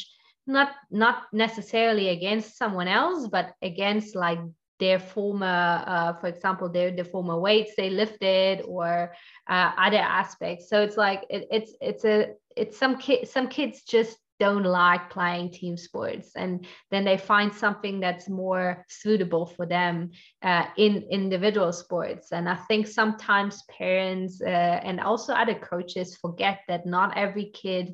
not 0.46 0.70
not 0.90 1.16
necessarily 1.32 2.08
against 2.08 2.58
someone 2.58 2.88
else 2.88 3.28
but 3.28 3.54
against 3.62 4.16
like 4.16 4.40
their 4.80 4.98
former 4.98 5.84
uh, 5.86 6.12
for 6.14 6.26
example 6.26 6.68
their 6.68 6.90
the 6.90 7.04
former 7.04 7.38
weights 7.38 7.72
they 7.76 7.88
lifted 7.88 8.62
or 8.66 9.12
uh, 9.48 9.70
other 9.78 9.98
aspects. 10.20 10.68
So 10.68 10.82
it's 10.82 10.96
like 10.96 11.24
it, 11.30 11.46
it's 11.52 11.72
it's 11.80 12.04
a 12.04 12.34
it's 12.56 12.76
some 12.76 12.98
kids 12.98 13.30
some 13.30 13.46
kids 13.46 13.82
just 13.82 14.18
don't 14.46 14.64
like 14.64 15.10
playing 15.10 15.52
team 15.52 15.76
sports. 15.76 16.28
And 16.34 16.66
then 16.90 17.04
they 17.04 17.16
find 17.16 17.52
something 17.54 18.00
that's 18.00 18.28
more 18.28 18.84
suitable 18.88 19.46
for 19.46 19.66
them 19.66 20.10
uh, 20.42 20.66
in 20.76 20.92
individual 21.10 21.72
sports. 21.72 22.32
And 22.32 22.48
i 22.48 22.58
think 22.68 22.82
sometimes 22.86 23.62
parents 23.78 24.32
uh, 24.42 24.78
and 24.88 24.96
also 25.08 25.30
other 25.32 25.58
coaches 25.72 26.16
forget 26.24 26.56
that 26.68 26.86
not 26.86 27.16
every 27.24 27.46
kid 27.62 27.86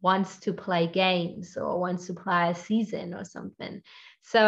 wants 0.00 0.30
to 0.44 0.52
play 0.52 0.84
games 0.86 1.56
or 1.56 1.80
wants 1.84 2.06
to 2.06 2.14
play 2.14 2.50
a 2.50 2.54
season 2.54 3.14
or 3.18 3.24
something. 3.24 3.82
So 4.22 4.42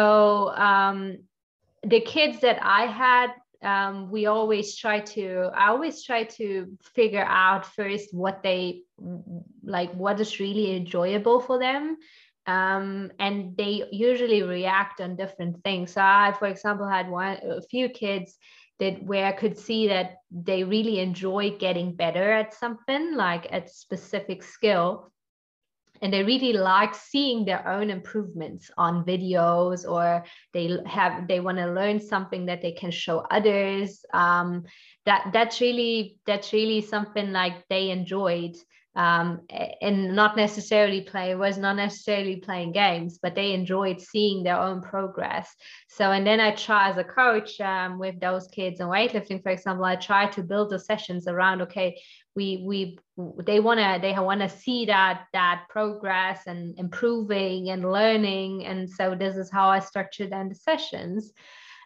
um, 0.69 0.99
the 1.93 2.01
kids 2.01 2.39
that 2.45 2.59
i 2.61 2.83
had 3.03 3.29
um, 3.63 4.09
we 4.11 4.25
always 4.25 4.75
try 4.75 4.99
to 4.99 5.49
i 5.55 5.69
always 5.69 6.03
try 6.03 6.23
to 6.23 6.77
figure 6.93 7.25
out 7.27 7.65
first 7.65 8.13
what 8.13 8.43
they 8.43 8.81
like 9.63 9.93
what 9.93 10.19
is 10.19 10.39
really 10.39 10.75
enjoyable 10.75 11.39
for 11.39 11.59
them. 11.59 11.97
Um, 12.47 13.11
and 13.17 13.57
they 13.57 13.85
usually 13.91 14.43
react 14.43 15.01
on 15.01 15.15
different 15.15 15.63
things. 15.63 15.93
So 15.93 16.01
i 16.01 16.33
for 16.37 16.47
example 16.47 16.87
had 16.87 17.09
one 17.09 17.37
a 17.43 17.61
few 17.61 17.89
kids 17.89 18.37
that 18.79 19.01
where 19.03 19.25
i 19.25 19.31
could 19.31 19.57
see 19.57 19.87
that 19.87 20.17
they 20.31 20.63
really 20.63 20.99
enjoy 20.99 21.55
getting 21.57 21.95
better 21.95 22.31
at 22.31 22.53
something 22.53 23.15
like 23.15 23.47
at 23.51 23.69
specific 23.69 24.43
skill 24.43 25.11
and 26.01 26.13
they 26.13 26.23
really 26.23 26.53
like 26.53 26.93
seeing 26.93 27.45
their 27.45 27.67
own 27.67 27.89
improvements 27.89 28.69
on 28.77 29.05
videos 29.05 29.89
or 29.89 30.23
they 30.53 30.77
have 30.85 31.27
they 31.27 31.39
want 31.39 31.57
to 31.57 31.67
learn 31.67 31.99
something 31.99 32.45
that 32.45 32.61
they 32.61 32.71
can 32.71 32.91
show 32.91 33.19
others. 33.31 34.05
Um, 34.13 34.63
that 35.05 35.29
that's 35.33 35.61
really 35.61 36.17
that's 36.25 36.53
really 36.53 36.81
something 36.81 37.31
like 37.31 37.67
they 37.69 37.89
enjoyed 37.91 38.55
um, 38.95 39.41
and 39.81 40.15
not 40.15 40.37
necessarily 40.37 41.01
play 41.01 41.35
was 41.35 41.57
not 41.57 41.75
necessarily 41.75 42.37
playing 42.37 42.71
games 42.71 43.19
but 43.21 43.35
they 43.35 43.53
enjoyed 43.53 43.99
seeing 43.99 44.43
their 44.43 44.59
own 44.59 44.81
progress. 44.81 45.53
So 45.87 46.11
and 46.11 46.25
then 46.25 46.39
i 46.39 46.51
try 46.51 46.89
as 46.89 46.97
a 46.97 47.03
coach 47.03 47.59
um, 47.61 47.99
with 47.99 48.19
those 48.19 48.47
kids 48.47 48.79
in 48.79 48.87
weightlifting 48.87 49.41
for 49.43 49.49
example 49.49 49.85
i 49.85 49.95
try 49.95 50.27
to 50.27 50.43
build 50.43 50.69
the 50.69 50.79
sessions 50.79 51.27
around 51.27 51.61
okay 51.61 51.97
we 52.35 52.63
we 52.65 52.97
they 53.45 53.59
want 53.59 53.79
to 53.79 53.97
they 54.01 54.13
want 54.19 54.41
to 54.41 54.49
see 54.49 54.85
that 54.85 55.25
that 55.33 55.65
progress 55.69 56.41
and 56.47 56.77
improving 56.77 57.69
and 57.69 57.89
learning. 57.91 58.65
And 58.65 58.89
so 58.89 59.15
this 59.15 59.37
is 59.37 59.49
how 59.51 59.69
i 59.69 59.79
structure 59.79 60.27
then 60.27 60.49
the 60.49 60.55
sessions 60.55 61.31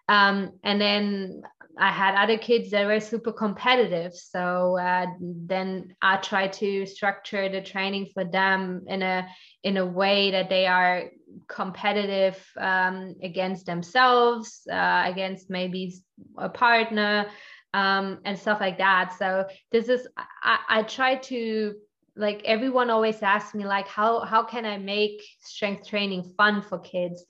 um, 0.10 0.54
and 0.64 0.82
then 0.82 1.44
I 1.78 1.92
had 1.92 2.16
other 2.16 2.38
kids 2.38 2.72
that 2.72 2.88
were 2.88 3.00
super 3.00 3.32
competitive. 3.32 4.14
So 4.16 4.78
uh, 4.80 5.06
then 5.22 5.96
I 6.02 6.18
try 6.18 6.48
to 6.48 6.88
structure 6.88 7.48
the 7.48 7.62
training 7.62 8.10
for 8.14 8.26
them 8.26 8.86
in 8.88 9.04
a 9.04 9.28
in 9.64 9.78
a 9.78 9.86
way 9.86 10.32
that 10.32 10.50
they 10.50 10.66
are 10.66 11.04
competitive 11.48 12.44
um, 12.58 13.16
against 13.22 13.68
themselves, 13.68 14.68
uh, 14.72 15.04
against 15.06 15.50
maybe 15.50 15.94
a 16.38 16.50
partner, 16.50 17.28
um, 17.76 18.20
and 18.26 18.38
stuff 18.38 18.60
like 18.60 18.80
that. 18.80 19.16
So 19.20 19.46
this 19.72 19.90
is 19.90 20.08
I, 20.44 20.58
I 20.70 20.84
try 20.84 21.16
to 21.16 21.76
like 22.16 22.42
everyone 22.46 22.90
always 22.90 23.22
asks 23.22 23.54
me 23.54 23.66
like 23.66 23.88
how 23.88 24.22
how 24.22 24.44
can 24.44 24.66
i 24.66 24.78
make 24.78 25.24
strength 25.40 25.88
training 25.88 26.24
fun 26.36 26.62
for 26.62 26.78
kids 26.80 27.24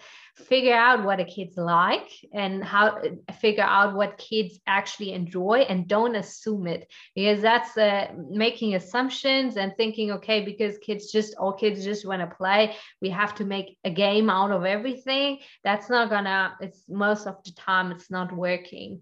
figure 0.48 0.74
out 0.74 1.04
what 1.04 1.18
the 1.18 1.26
kids 1.26 1.58
like 1.58 2.10
and 2.34 2.64
how 2.64 3.02
figure 3.40 3.64
out 3.64 3.96
what 3.96 4.18
kids 4.18 4.60
actually 4.66 5.14
enjoy 5.14 5.66
and 5.70 5.88
don't 5.88 6.16
assume 6.16 6.68
it. 6.68 6.88
Because 7.16 7.42
that's 7.42 7.78
uh, 7.78 8.08
making 8.30 8.76
assumptions 8.76 9.58
and 9.58 9.74
thinking 9.76 10.12
okay 10.12 10.44
because 10.44 10.78
kids 10.80 11.12
just 11.12 11.36
all 11.38 11.54
kids 11.54 11.84
just 11.84 12.08
want 12.08 12.22
to 12.22 12.36
play 12.36 12.76
we 13.02 13.10
have 13.10 13.36
to 13.36 13.46
make 13.46 13.78
a 13.84 13.90
game 13.90 14.30
out 14.30 14.52
of 14.52 14.66
everything. 14.66 15.40
That's 15.64 15.90
not 15.90 16.10
gonna 16.10 16.56
it's 16.62 16.84
most 16.88 17.28
of 17.28 17.44
the 17.44 17.52
time 17.52 17.92
it's 17.92 18.10
not 18.10 18.36
working. 18.36 19.02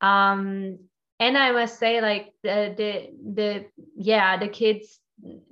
Um 0.00 0.78
and 1.20 1.38
i 1.38 1.52
must 1.52 1.78
say 1.78 2.00
like 2.00 2.32
the 2.42 2.74
the, 2.76 3.10
the 3.34 3.66
yeah 3.96 4.36
the 4.36 4.48
kids 4.48 4.98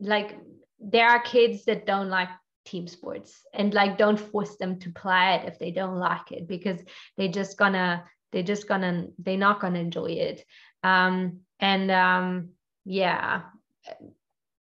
like 0.00 0.36
there 0.80 1.08
are 1.08 1.22
kids 1.22 1.64
that 1.66 1.86
don't 1.86 2.08
like 2.08 2.28
team 2.70 2.87
sports 2.87 3.42
and 3.52 3.74
like 3.74 3.98
don't 3.98 4.20
force 4.20 4.56
them 4.56 4.78
to 4.78 4.90
play 4.92 5.35
it 5.35 5.48
if 5.48 5.59
they 5.59 5.70
don't 5.70 5.96
like 5.96 6.30
it 6.30 6.46
because 6.46 6.80
they're 7.16 7.28
just 7.28 7.59
gonna 7.59 8.04
they're 8.33 8.42
just 8.42 8.68
gonna 8.68 9.06
they're 9.18 9.37
not 9.37 9.61
gonna 9.61 9.80
enjoy 9.80 10.11
it. 10.11 10.44
Um 10.83 11.40
and 11.59 11.90
um 11.90 12.50
yeah. 12.85 13.42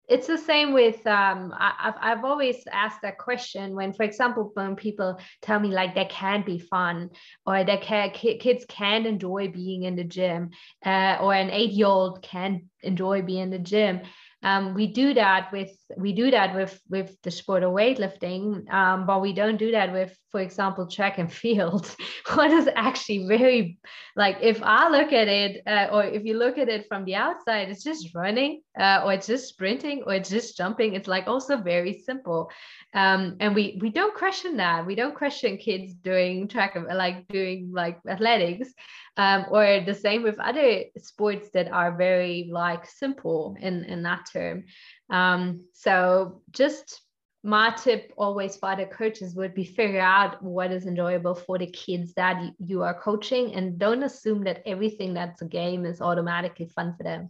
It's 0.07 0.25
the 0.25 0.39
same 0.39 0.73
with 0.73 1.05
um, 1.05 1.53
I, 1.55 1.71
have 1.77 1.97
I've 2.01 2.25
always 2.25 2.63
asked 2.71 3.03
that 3.03 3.19
question 3.19 3.75
when 3.75 3.93
for 3.93 4.01
example 4.01 4.49
when 4.55 4.75
people 4.75 5.19
tell 5.43 5.59
me 5.59 5.69
like 5.69 5.93
that 5.93 6.09
can 6.09 6.41
be 6.43 6.57
fun 6.57 7.11
or 7.45 7.63
that 7.63 7.81
can, 7.83 8.09
kids 8.09 8.65
can 8.67 9.05
enjoy 9.05 9.49
being 9.49 9.83
in 9.83 9.95
the 9.95 10.03
gym 10.03 10.49
uh, 10.83 11.17
or 11.21 11.35
an 11.35 11.51
eight 11.51 11.73
year 11.73 11.85
old 11.85 12.23
can 12.23 12.69
enjoy 12.81 13.21
being 13.21 13.43
in 13.43 13.49
the 13.51 13.59
gym 13.59 14.01
um, 14.41 14.73
we 14.73 14.87
do 14.87 15.13
that 15.13 15.51
with 15.51 15.69
we 15.97 16.13
do 16.13 16.29
that 16.31 16.55
with 16.55 16.79
with 16.89 17.15
the 17.23 17.31
sport 17.31 17.63
of 17.63 17.71
weightlifting, 17.71 18.71
um, 18.71 19.05
but 19.05 19.21
we 19.21 19.33
don't 19.33 19.57
do 19.57 19.71
that 19.71 19.91
with, 19.91 20.15
for 20.31 20.39
example, 20.39 20.87
track 20.87 21.17
and 21.17 21.31
field. 21.31 21.95
what 22.33 22.51
is 22.51 22.69
actually 22.75 23.27
very 23.27 23.79
like 24.15 24.37
if 24.41 24.61
I 24.61 24.89
look 24.89 25.11
at 25.13 25.27
it, 25.27 25.61
uh, 25.65 25.87
or 25.91 26.03
if 26.03 26.25
you 26.25 26.37
look 26.37 26.57
at 26.57 26.69
it 26.69 26.85
from 26.87 27.05
the 27.05 27.15
outside, 27.15 27.69
it's 27.69 27.83
just 27.83 28.13
running, 28.13 28.61
uh, 28.79 29.01
or 29.03 29.13
it's 29.13 29.27
just 29.27 29.49
sprinting, 29.49 30.03
or 30.05 30.13
it's 30.13 30.29
just 30.29 30.57
jumping. 30.57 30.93
It's 30.93 31.07
like 31.07 31.27
also 31.27 31.57
very 31.57 31.99
simple, 31.99 32.51
um, 32.93 33.37
and 33.39 33.55
we 33.55 33.79
we 33.81 33.89
don't 33.89 34.15
question 34.15 34.57
that. 34.57 34.85
We 34.85 34.95
don't 34.95 35.15
question 35.15 35.57
kids 35.57 35.93
doing 35.93 36.47
track 36.47 36.75
of 36.75 36.83
like 36.83 37.27
doing 37.27 37.71
like 37.73 37.99
athletics 38.07 38.73
um, 39.17 39.45
or 39.51 39.81
the 39.85 39.93
same 39.93 40.23
with 40.23 40.39
other 40.39 40.83
sports 40.97 41.49
that 41.53 41.71
are 41.71 41.97
very 41.97 42.49
like 42.51 42.85
simple 42.85 43.57
in 43.59 43.83
in 43.83 44.03
that 44.03 44.25
term 44.31 44.63
um, 45.09 45.65
so 45.73 46.41
just 46.51 47.01
my 47.43 47.71
tip 47.71 48.11
always 48.17 48.57
for 48.57 48.75
the 48.75 48.85
coaches 48.85 49.33
would 49.33 49.53
be 49.53 49.63
figure 49.63 50.01
out 50.01 50.43
what 50.43 50.71
is 50.71 50.85
enjoyable 50.85 51.35
for 51.35 51.57
the 51.57 51.67
kids 51.67 52.13
that 52.15 52.51
you 52.59 52.83
are 52.83 52.99
coaching 52.99 53.53
and 53.53 53.79
don't 53.79 54.03
assume 54.03 54.43
that 54.43 54.61
everything 54.65 55.13
that's 55.13 55.41
a 55.41 55.45
game 55.45 55.85
is 55.85 56.01
automatically 56.01 56.65
fun 56.67 56.93
for 56.97 57.03
them. 57.03 57.29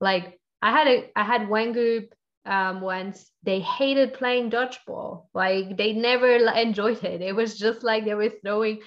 Like 0.00 0.38
i 0.62 0.70
had 0.70 0.86
a 0.86 1.10
i 1.16 1.24
had 1.24 1.48
one 1.48 1.72
group 1.72 2.14
um, 2.46 2.80
once 2.80 3.30
they 3.42 3.60
hated 3.60 4.14
playing 4.14 4.50
dodgeball. 4.50 5.26
Like 5.34 5.76
they 5.76 5.92
never 5.92 6.36
enjoyed 6.36 7.04
it. 7.04 7.20
It 7.20 7.34
was 7.34 7.58
just 7.58 7.82
like 7.82 8.04
they 8.04 8.14
were 8.14 8.32
throwing 8.42 8.80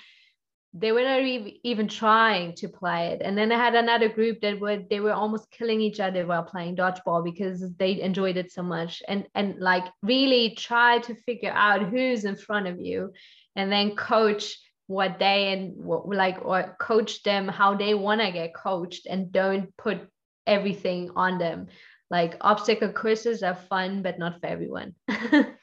they 0.75 0.91
were 0.91 1.03
not 1.03 1.21
even 1.63 1.88
trying 1.88 2.55
to 2.55 2.67
play 2.67 3.09
it. 3.09 3.21
And 3.23 3.38
then 3.38 3.51
i 3.51 3.57
had 3.57 3.75
another 3.75 4.09
group 4.09 4.41
that 4.41 4.59
were 4.59 4.79
they 4.89 4.99
were 4.99 5.13
almost 5.13 5.51
killing 5.51 5.81
each 5.81 5.99
other 5.99 6.25
while 6.25 6.43
playing 6.43 6.75
dodgeball 6.75 7.23
because 7.23 7.63
they 7.77 8.01
enjoyed 8.01 8.38
it 8.38 8.51
so 8.51 8.63
much. 8.63 9.03
And 9.07 9.27
and 9.36 9.59
like 9.59 9.86
really 10.01 10.55
try 10.55 10.99
to 10.99 11.15
figure 11.15 11.53
out 11.53 11.89
who's 11.89 12.25
in 12.25 12.36
front 12.36 12.67
of 12.67 12.79
you 12.79 13.13
and 13.55 13.71
then 13.71 13.95
coach 13.95 14.57
what 14.88 15.19
they 15.19 15.53
and 15.53 15.73
what 15.75 16.09
like 16.09 16.39
or 16.43 16.75
coach 16.79 17.21
them 17.21 17.47
how 17.47 17.75
they 17.75 17.93
want 17.93 18.21
to 18.21 18.31
get 18.31 18.55
coached 18.55 19.05
and 19.05 19.31
don't 19.31 19.75
put 19.77 19.99
everything 20.47 21.12
on 21.15 21.38
them. 21.38 21.67
Like 22.09 22.36
obstacle 22.41 22.91
courses 22.91 23.43
are 23.43 23.55
fun 23.55 24.01
but 24.01 24.17
not 24.17 24.39
for 24.39 24.47
everyone 24.47 24.95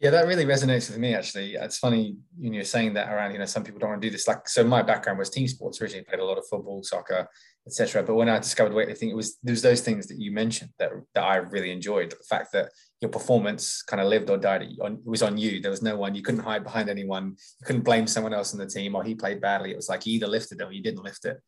Yeah, 0.00 0.10
that 0.10 0.26
really 0.26 0.44
resonates 0.44 0.90
with 0.90 0.98
me. 0.98 1.14
Actually, 1.14 1.54
it's 1.54 1.78
funny 1.78 2.16
you 2.38 2.50
know 2.50 2.62
saying 2.62 2.94
that 2.94 3.12
around. 3.12 3.32
You 3.32 3.38
know, 3.38 3.44
some 3.44 3.62
people 3.62 3.78
don't 3.78 3.90
want 3.90 4.02
to 4.02 4.08
do 4.08 4.12
this. 4.12 4.26
Like, 4.26 4.48
so 4.48 4.64
my 4.64 4.82
background 4.82 5.18
was 5.18 5.30
team 5.30 5.46
sports. 5.46 5.80
Originally, 5.80 6.04
played 6.04 6.20
a 6.20 6.24
lot 6.24 6.36
of 6.36 6.44
football, 6.50 6.82
soccer, 6.82 7.28
etc. 7.66 8.02
But 8.02 8.14
when 8.14 8.28
I 8.28 8.38
discovered 8.38 8.72
weightlifting, 8.72 9.10
it 9.10 9.16
was 9.16 9.38
there 9.42 9.52
was 9.52 9.62
those 9.62 9.80
things 9.80 10.08
that 10.08 10.18
you 10.18 10.32
mentioned 10.32 10.70
that 10.78 10.90
that 11.14 11.22
I 11.22 11.36
really 11.36 11.70
enjoyed. 11.70 12.10
The 12.10 12.16
fact 12.28 12.52
that 12.52 12.70
your 13.00 13.10
performance 13.10 13.82
kind 13.82 14.00
of 14.00 14.08
lived 14.08 14.30
or 14.30 14.36
died 14.36 14.66
on 14.82 15.00
was 15.04 15.22
on 15.22 15.38
you. 15.38 15.60
There 15.60 15.70
was 15.70 15.82
no 15.82 15.96
one 15.96 16.14
you 16.14 16.22
couldn't 16.22 16.42
hide 16.42 16.64
behind 16.64 16.90
anyone. 16.90 17.36
You 17.60 17.66
couldn't 17.66 17.82
blame 17.82 18.06
someone 18.06 18.34
else 18.34 18.52
on 18.52 18.58
the 18.58 18.66
team 18.66 18.96
or 18.96 19.04
he 19.04 19.14
played 19.14 19.40
badly. 19.40 19.70
It 19.70 19.76
was 19.76 19.88
like 19.88 20.06
you 20.06 20.14
either 20.14 20.26
lifted 20.26 20.60
it 20.60 20.64
or 20.64 20.72
you 20.72 20.82
didn't 20.82 21.04
lift 21.04 21.24
it. 21.24 21.38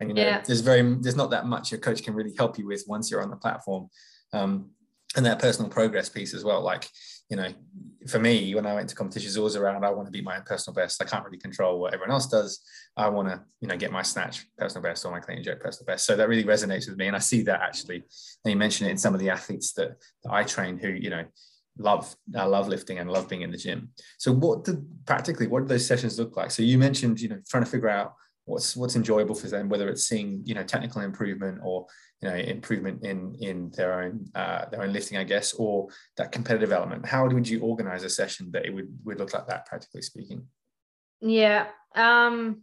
And 0.00 0.10
you 0.10 0.14
know, 0.14 0.22
yeah. 0.22 0.42
there's 0.44 0.60
very 0.60 0.82
there's 1.00 1.16
not 1.16 1.30
that 1.30 1.46
much 1.46 1.70
your 1.70 1.80
coach 1.80 2.02
can 2.02 2.14
really 2.14 2.34
help 2.36 2.58
you 2.58 2.66
with 2.66 2.84
once 2.88 3.10
you're 3.10 3.22
on 3.22 3.30
the 3.30 3.36
platform. 3.36 3.88
Um, 4.32 4.70
and 5.16 5.26
that 5.26 5.38
personal 5.38 5.70
progress 5.70 6.08
piece 6.08 6.34
as 6.34 6.44
well. 6.44 6.62
Like 6.62 6.88
you 7.32 7.36
know, 7.36 7.48
for 8.08 8.18
me, 8.18 8.54
when 8.54 8.66
I 8.66 8.74
went 8.74 8.90
to 8.90 8.94
competitions, 8.94 9.38
always 9.38 9.56
around, 9.56 9.86
I 9.86 9.90
want 9.90 10.06
to 10.06 10.12
be 10.12 10.20
my 10.20 10.36
own 10.36 10.42
personal 10.44 10.74
best. 10.74 11.02
I 11.02 11.06
can't 11.06 11.24
really 11.24 11.38
control 11.38 11.80
what 11.80 11.94
everyone 11.94 12.12
else 12.12 12.26
does. 12.26 12.60
I 12.94 13.08
want 13.08 13.28
to, 13.28 13.40
you 13.62 13.68
know, 13.68 13.76
get 13.78 13.90
my 13.90 14.02
snatch 14.02 14.44
personal 14.58 14.82
best 14.82 15.06
or 15.06 15.12
my 15.12 15.20
clean 15.20 15.38
and 15.38 15.44
jerk 15.44 15.62
personal 15.62 15.86
best. 15.86 16.04
So 16.04 16.14
that 16.14 16.28
really 16.28 16.44
resonates 16.44 16.90
with 16.90 16.98
me. 16.98 17.06
And 17.06 17.16
I 17.16 17.20
see 17.20 17.42
that 17.44 17.62
actually, 17.62 18.02
and 18.44 18.52
you 18.52 18.56
mentioned 18.56 18.88
it 18.88 18.90
in 18.90 18.98
some 18.98 19.14
of 19.14 19.20
the 19.20 19.30
athletes 19.30 19.72
that, 19.74 19.96
that 20.24 20.32
I 20.32 20.42
train 20.42 20.76
who, 20.76 20.88
you 20.88 21.08
know, 21.08 21.24
love, 21.78 22.14
I 22.36 22.44
love 22.44 22.68
lifting 22.68 22.98
and 22.98 23.10
love 23.10 23.30
being 23.30 23.40
in 23.40 23.50
the 23.50 23.56
gym. 23.56 23.92
So 24.18 24.30
what 24.30 24.64
did 24.64 24.84
practically, 25.06 25.46
what 25.46 25.60
do 25.60 25.68
those 25.68 25.86
sessions 25.86 26.18
look 26.18 26.36
like? 26.36 26.50
So 26.50 26.62
you 26.62 26.76
mentioned, 26.76 27.18
you 27.18 27.30
know, 27.30 27.38
trying 27.48 27.64
to 27.64 27.70
figure 27.70 27.88
out 27.88 28.12
what's 28.44 28.76
what's 28.76 28.96
enjoyable 28.96 29.34
for 29.34 29.46
them, 29.46 29.68
whether 29.68 29.88
it's 29.88 30.06
seeing 30.06 30.42
you 30.44 30.54
know 30.54 30.64
technical 30.64 31.00
improvement 31.02 31.60
or 31.62 31.86
you 32.22 32.28
know 32.28 32.36
improvement 32.36 33.04
in 33.04 33.34
in 33.40 33.70
their 33.70 34.02
own 34.02 34.26
uh, 34.34 34.66
their 34.70 34.82
own 34.82 34.92
lifting, 34.92 35.18
I 35.18 35.24
guess, 35.24 35.52
or 35.54 35.88
that 36.16 36.32
competitive 36.32 36.72
element. 36.72 37.06
How 37.06 37.28
would 37.28 37.48
you 37.48 37.60
organize 37.60 38.04
a 38.04 38.10
session 38.10 38.50
that 38.52 38.64
it 38.64 38.72
would 38.72 38.88
would 39.04 39.18
look 39.18 39.34
like 39.34 39.46
that, 39.48 39.66
practically 39.66 40.02
speaking? 40.02 40.46
Yeah. 41.20 41.66
Um, 41.94 42.62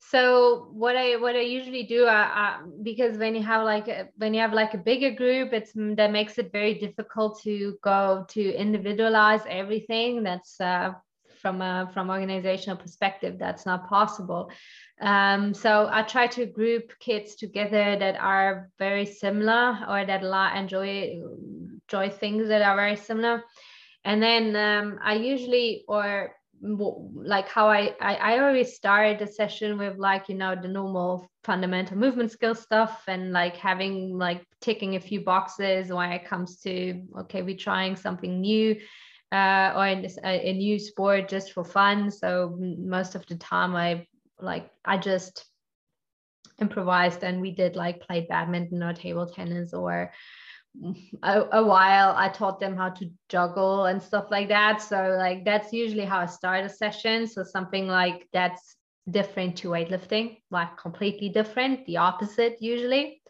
so 0.00 0.68
what 0.72 0.96
I 0.96 1.16
what 1.16 1.34
I 1.34 1.40
usually 1.40 1.82
do, 1.84 2.06
I, 2.06 2.22
I, 2.22 2.60
because 2.82 3.18
when 3.18 3.34
you 3.34 3.42
have 3.42 3.64
like 3.64 3.88
a, 3.88 4.08
when 4.16 4.32
you 4.34 4.40
have 4.40 4.52
like 4.52 4.74
a 4.74 4.78
bigger 4.78 5.10
group, 5.10 5.52
it's 5.52 5.72
that 5.74 6.12
makes 6.12 6.38
it 6.38 6.52
very 6.52 6.74
difficult 6.74 7.40
to 7.42 7.76
go 7.82 8.24
to 8.28 8.54
individualize 8.54 9.40
everything. 9.48 10.22
That's 10.22 10.60
uh, 10.60 10.92
from 11.40 11.62
a 11.62 11.90
from 11.92 12.10
organizational 12.10 12.76
perspective, 12.76 13.38
that's 13.38 13.66
not 13.66 13.88
possible. 13.88 14.50
Um, 15.00 15.54
so 15.54 15.88
I 15.90 16.02
try 16.02 16.26
to 16.28 16.46
group 16.46 16.92
kids 16.98 17.36
together 17.36 17.96
that 17.98 18.16
are 18.20 18.70
very 18.78 19.06
similar 19.06 19.78
or 19.88 20.04
that 20.04 20.22
enjoy 20.56 21.20
enjoy 21.82 22.10
things 22.10 22.48
that 22.48 22.62
are 22.62 22.76
very 22.76 22.96
similar. 22.96 23.44
And 24.04 24.22
then 24.22 24.56
um, 24.56 24.98
I 25.02 25.14
usually 25.14 25.84
or 25.86 26.32
like 26.60 27.48
how 27.48 27.68
I, 27.68 27.94
I 28.00 28.14
I 28.14 28.38
always 28.40 28.74
start 28.74 29.18
the 29.18 29.26
session 29.26 29.78
with 29.78 29.96
like 29.98 30.28
you 30.28 30.34
know 30.34 30.56
the 30.60 30.68
normal 30.68 31.30
fundamental 31.44 31.96
movement 31.96 32.32
skill 32.32 32.54
stuff 32.54 33.04
and 33.06 33.32
like 33.32 33.56
having 33.56 34.18
like 34.18 34.44
ticking 34.60 34.96
a 34.96 35.00
few 35.00 35.20
boxes 35.20 35.92
when 35.92 36.10
it 36.10 36.26
comes 36.26 36.60
to 36.62 37.02
okay 37.20 37.42
we're 37.42 37.56
trying 37.56 37.94
something 37.94 38.40
new 38.40 38.74
uh, 39.30 39.72
or 39.76 39.86
a, 39.86 40.08
a 40.24 40.52
new 40.52 40.78
sport 40.78 41.28
just 41.28 41.52
for 41.52 41.64
fun 41.64 42.10
so 42.10 42.56
most 42.58 43.14
of 43.14 43.24
the 43.26 43.36
time 43.36 43.76
I 43.76 44.06
like 44.40 44.70
I 44.84 44.98
just 44.98 45.44
improvised 46.60 47.22
and 47.22 47.40
we 47.40 47.52
did 47.52 47.76
like 47.76 48.00
play 48.00 48.26
badminton 48.28 48.82
or 48.82 48.92
table 48.92 49.26
tennis 49.26 49.72
or 49.72 50.12
a, 51.22 51.44
a, 51.52 51.64
while 51.64 52.14
I 52.16 52.28
taught 52.28 52.60
them 52.60 52.76
how 52.76 52.90
to 52.90 53.10
juggle 53.28 53.86
and 53.86 54.02
stuff 54.02 54.26
like 54.30 54.48
that. 54.48 54.82
So 54.82 55.16
like 55.18 55.44
that's 55.44 55.72
usually 55.72 56.04
how 56.04 56.20
I 56.20 56.26
start 56.26 56.64
a 56.64 56.68
session. 56.68 57.26
So 57.26 57.42
something 57.42 57.86
like 57.86 58.28
that's 58.32 58.76
different 59.10 59.56
to 59.58 59.68
weightlifting, 59.68 60.38
like 60.50 60.76
completely 60.76 61.30
different, 61.30 61.86
the 61.86 61.96
opposite 61.96 62.60
usually 62.60 63.22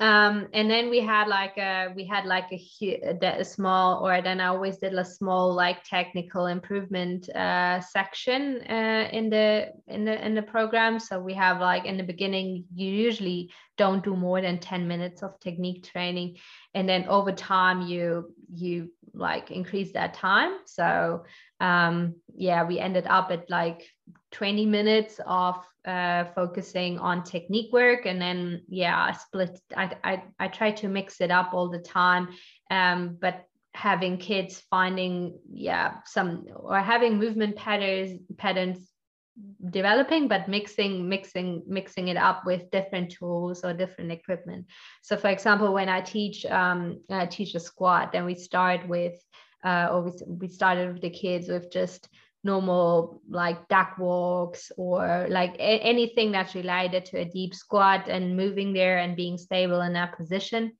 um, 0.00 0.48
and 0.52 0.70
then 0.70 0.90
we 0.90 1.00
had 1.00 1.28
like 1.28 1.56
a 1.58 1.88
we 1.94 2.04
had 2.04 2.24
like 2.24 2.46
a, 2.52 3.18
a 3.22 3.44
small 3.44 4.04
or 4.04 4.22
then 4.22 4.40
i 4.40 4.46
always 4.46 4.78
did 4.78 4.94
a 4.94 5.04
small 5.04 5.52
like 5.52 5.82
technical 5.84 6.46
improvement 6.46 7.28
uh, 7.30 7.80
section 7.80 8.62
uh, 8.68 9.08
in 9.12 9.30
the 9.30 9.72
in 9.86 10.04
the 10.04 10.24
in 10.24 10.34
the 10.34 10.42
program. 10.42 10.98
So 10.98 11.20
we 11.20 11.34
have 11.34 11.60
like 11.60 11.84
in 11.84 11.96
the 11.96 12.02
beginning 12.02 12.64
you 12.74 12.90
usually 12.90 13.50
don't 13.76 14.04
do 14.04 14.16
more 14.16 14.40
than 14.40 14.58
10 14.58 14.86
minutes 14.88 15.22
of 15.22 15.38
technique 15.40 15.84
training. 15.84 16.36
And 16.74 16.88
then 16.88 17.06
over 17.08 17.32
time 17.32 17.82
you 17.82 18.34
you 18.54 18.92
like 19.14 19.50
increase 19.50 19.92
that 19.92 20.14
time. 20.14 20.58
So 20.66 21.24
um 21.60 22.14
yeah 22.36 22.64
we 22.64 22.78
ended 22.78 23.06
up 23.08 23.30
at 23.30 23.50
like 23.50 23.88
20 24.32 24.66
minutes 24.66 25.20
of 25.26 25.56
uh, 25.86 26.24
focusing 26.34 26.98
on 26.98 27.24
technique 27.24 27.72
work 27.72 28.04
and 28.04 28.20
then 28.20 28.62
yeah 28.68 29.00
i 29.00 29.12
split 29.12 29.58
I, 29.76 29.96
I 30.04 30.22
i 30.38 30.48
try 30.48 30.70
to 30.72 30.88
mix 30.88 31.20
it 31.20 31.30
up 31.30 31.54
all 31.54 31.70
the 31.70 31.78
time 31.78 32.28
um 32.70 33.16
but 33.20 33.44
having 33.74 34.18
kids 34.18 34.62
finding 34.70 35.38
yeah 35.52 35.94
some 36.04 36.46
or 36.54 36.80
having 36.80 37.18
movement 37.18 37.56
patterns 37.56 38.20
patterns 38.36 38.90
developing 39.70 40.26
but 40.28 40.48
mixing 40.48 41.08
mixing 41.08 41.62
mixing 41.66 42.08
it 42.08 42.16
up 42.16 42.44
with 42.44 42.70
different 42.70 43.10
tools 43.12 43.64
or 43.64 43.72
different 43.72 44.10
equipment. 44.10 44.66
So 45.02 45.16
for 45.16 45.28
example 45.28 45.72
when 45.72 45.88
i 45.88 46.00
teach 46.00 46.44
um 46.46 47.00
i 47.10 47.26
teach 47.26 47.54
a 47.54 47.60
squat 47.60 48.12
then 48.12 48.24
we 48.24 48.34
start 48.34 48.88
with 48.88 49.14
uh, 49.64 49.88
or 49.90 50.02
we, 50.02 50.12
we 50.26 50.48
started 50.48 50.92
with 50.92 51.02
the 51.02 51.10
kids 51.10 51.48
with 51.48 51.70
just 51.72 52.08
normal 52.48 53.20
like 53.28 53.68
duck 53.68 53.90
walks 53.98 54.72
or 54.76 55.26
like 55.28 55.54
a- 55.70 55.82
anything 55.92 56.32
that's 56.32 56.54
related 56.54 57.04
to 57.04 57.18
a 57.18 57.30
deep 57.38 57.54
squat 57.54 58.08
and 58.08 58.36
moving 58.42 58.72
there 58.72 58.98
and 58.98 59.20
being 59.22 59.36
stable 59.36 59.82
in 59.82 59.92
that 59.92 60.16
position 60.16 60.72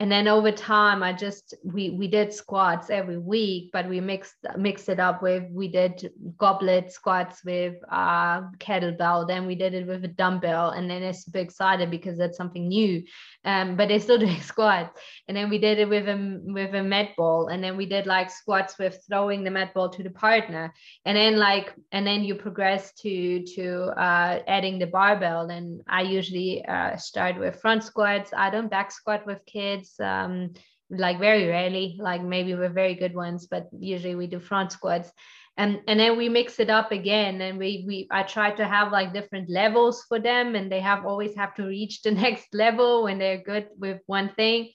and 0.00 0.10
then 0.10 0.26
over 0.26 0.50
time 0.50 1.02
i 1.02 1.12
just 1.12 1.54
we 1.62 1.90
we 1.90 2.08
did 2.08 2.32
squats 2.32 2.90
every 2.90 3.18
week 3.18 3.70
but 3.72 3.88
we 3.88 4.00
mixed 4.00 4.34
mixed 4.56 4.88
it 4.88 4.98
up 4.98 5.22
with 5.22 5.44
we 5.52 5.68
did 5.68 6.10
goblet 6.38 6.90
squats 6.90 7.44
with 7.44 7.74
uh 7.90 8.40
kettlebell. 8.58 9.26
Then 9.26 9.46
we 9.46 9.54
did 9.54 9.74
it 9.74 9.86
with 9.86 10.04
a 10.04 10.08
dumbbell 10.08 10.70
and 10.70 10.90
then 10.90 11.02
it's 11.02 11.24
super 11.24 11.38
excited 11.38 11.90
because 11.90 12.18
that's 12.18 12.36
something 12.36 12.68
new. 12.68 13.02
Um 13.44 13.76
but 13.76 13.88
they're 13.88 14.00
still 14.00 14.18
doing 14.26 14.40
squats. 14.40 14.98
And 15.28 15.36
then 15.36 15.50
we 15.50 15.58
did 15.58 15.78
it 15.78 15.88
with 15.88 16.08
a 16.08 16.40
with 16.44 16.74
a 16.74 16.82
med 16.82 17.10
ball 17.16 17.48
and 17.48 17.62
then 17.62 17.76
we 17.76 17.86
did 17.86 18.06
like 18.06 18.30
squats 18.30 18.78
with 18.78 18.98
throwing 19.08 19.44
the 19.44 19.50
med 19.50 19.72
ball 19.74 19.90
to 19.90 20.02
the 20.02 20.10
partner. 20.10 20.72
And 21.04 21.16
then 21.16 21.38
like 21.38 21.74
and 21.92 22.06
then 22.06 22.24
you 22.24 22.34
progress 22.34 22.92
to 23.02 23.44
to 23.54 23.92
uh 23.96 24.40
adding 24.46 24.78
the 24.78 24.86
barbell. 24.86 25.50
And 25.50 25.82
i 25.88 26.02
usually 26.02 26.64
uh 26.64 26.96
start 26.96 27.38
with 27.38 27.60
front 27.60 27.84
squats. 27.84 28.32
I 28.36 28.50
don't 28.50 28.70
back 28.70 28.92
squat 28.92 29.26
with 29.26 29.44
kids 29.46 29.89
um, 29.98 30.52
like 30.90 31.18
very 31.18 31.46
rarely, 31.46 31.98
like 32.00 32.22
maybe 32.22 32.54
we're 32.54 32.68
very 32.68 32.94
good 32.94 33.14
ones, 33.14 33.46
but 33.50 33.68
usually 33.78 34.14
we 34.14 34.26
do 34.26 34.40
front 34.40 34.72
squats. 34.72 35.10
And, 35.56 35.80
and 35.88 35.98
then 36.00 36.16
we 36.16 36.28
mix 36.28 36.58
it 36.60 36.70
up 36.70 36.92
again 36.92 37.40
and 37.40 37.58
we, 37.58 37.84
we 37.86 38.08
I 38.10 38.22
try 38.22 38.50
to 38.52 38.66
have 38.66 38.92
like 38.92 39.12
different 39.12 39.50
levels 39.50 40.04
for 40.08 40.18
them 40.18 40.54
and 40.54 40.70
they 40.70 40.80
have 40.80 41.04
always 41.04 41.34
have 41.36 41.54
to 41.56 41.64
reach 41.64 42.02
the 42.02 42.10
next 42.24 42.54
level 42.54 43.04
when 43.04 43.18
they're 43.18 43.42
good 43.42 43.68
with 43.78 44.00
one 44.06 44.32
thing. 44.36 44.70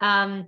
Um, 0.00 0.46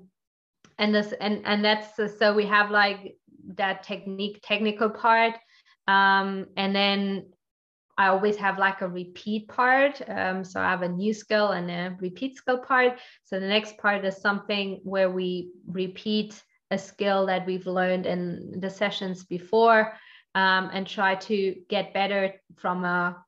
and 0.78 0.94
this 0.94 1.12
and 1.20 1.42
and 1.44 1.64
that's 1.64 1.96
so 2.18 2.34
we 2.34 2.46
have 2.46 2.70
like 2.70 3.16
that 3.54 3.82
technique 3.82 4.40
technical 4.42 4.90
part 4.90 5.34
um, 5.88 6.46
and 6.56 6.74
then 6.74 7.26
I 7.98 8.08
always 8.08 8.36
have 8.36 8.58
like 8.58 8.82
a 8.82 8.88
repeat 8.88 9.48
part. 9.48 10.02
Um, 10.08 10.44
so 10.44 10.60
I 10.60 10.70
have 10.70 10.82
a 10.82 10.88
new 10.88 11.14
skill 11.14 11.52
and 11.52 11.70
a 11.70 11.96
repeat 12.00 12.36
skill 12.36 12.58
part. 12.58 12.98
So 13.24 13.40
the 13.40 13.48
next 13.48 13.78
part 13.78 14.04
is 14.04 14.16
something 14.18 14.80
where 14.82 15.10
we 15.10 15.50
repeat 15.66 16.42
a 16.70 16.78
skill 16.78 17.26
that 17.26 17.46
we've 17.46 17.66
learned 17.66 18.06
in 18.06 18.60
the 18.60 18.70
sessions 18.70 19.24
before 19.24 19.94
um, 20.34 20.70
and 20.72 20.86
try 20.86 21.14
to 21.14 21.54
get 21.68 21.94
better 21.94 22.34
from 22.56 22.84
a 22.84 23.24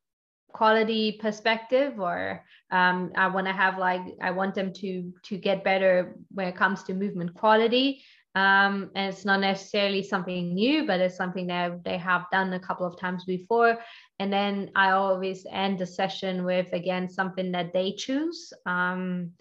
quality 0.53 1.19
perspective 1.21 2.01
or 2.01 2.43
um, 2.71 3.13
i 3.17 3.27
want 3.27 3.47
to 3.47 3.53
have 3.53 3.79
like 3.79 4.01
i 4.23 4.31
want 4.31 4.55
them 4.55 4.73
to 4.73 5.13
to 5.23 5.37
get 5.37 5.63
better 5.63 6.17
when 6.31 6.49
it 6.49 6.57
comes 6.57 6.83
to 6.83 6.95
movement 6.95 7.33
quality 7.35 8.03
um, 8.35 8.91
and 8.95 9.13
it's 9.13 9.25
not 9.25 9.41
necessarily 9.41 10.03
something 10.03 10.55
new 10.55 10.87
but 10.87 11.01
it's 11.01 11.17
something 11.17 11.47
that 11.47 11.83
they 11.85 11.97
have 11.97 12.27
done 12.31 12.53
a 12.53 12.61
couple 12.61 12.87
of 12.87 12.99
times 12.99 13.25
before. 13.25 13.79
And 14.19 14.33
then 14.33 14.71
i 14.75 14.91
always 14.91 15.47
end 15.51 15.79
the 15.79 15.87
session 15.87 16.45
with 16.45 16.73
again 16.73 17.09
something 17.09 17.53
that 17.53 17.73
they 17.73 17.93
choose. 17.93 18.53
Um, 18.67 19.33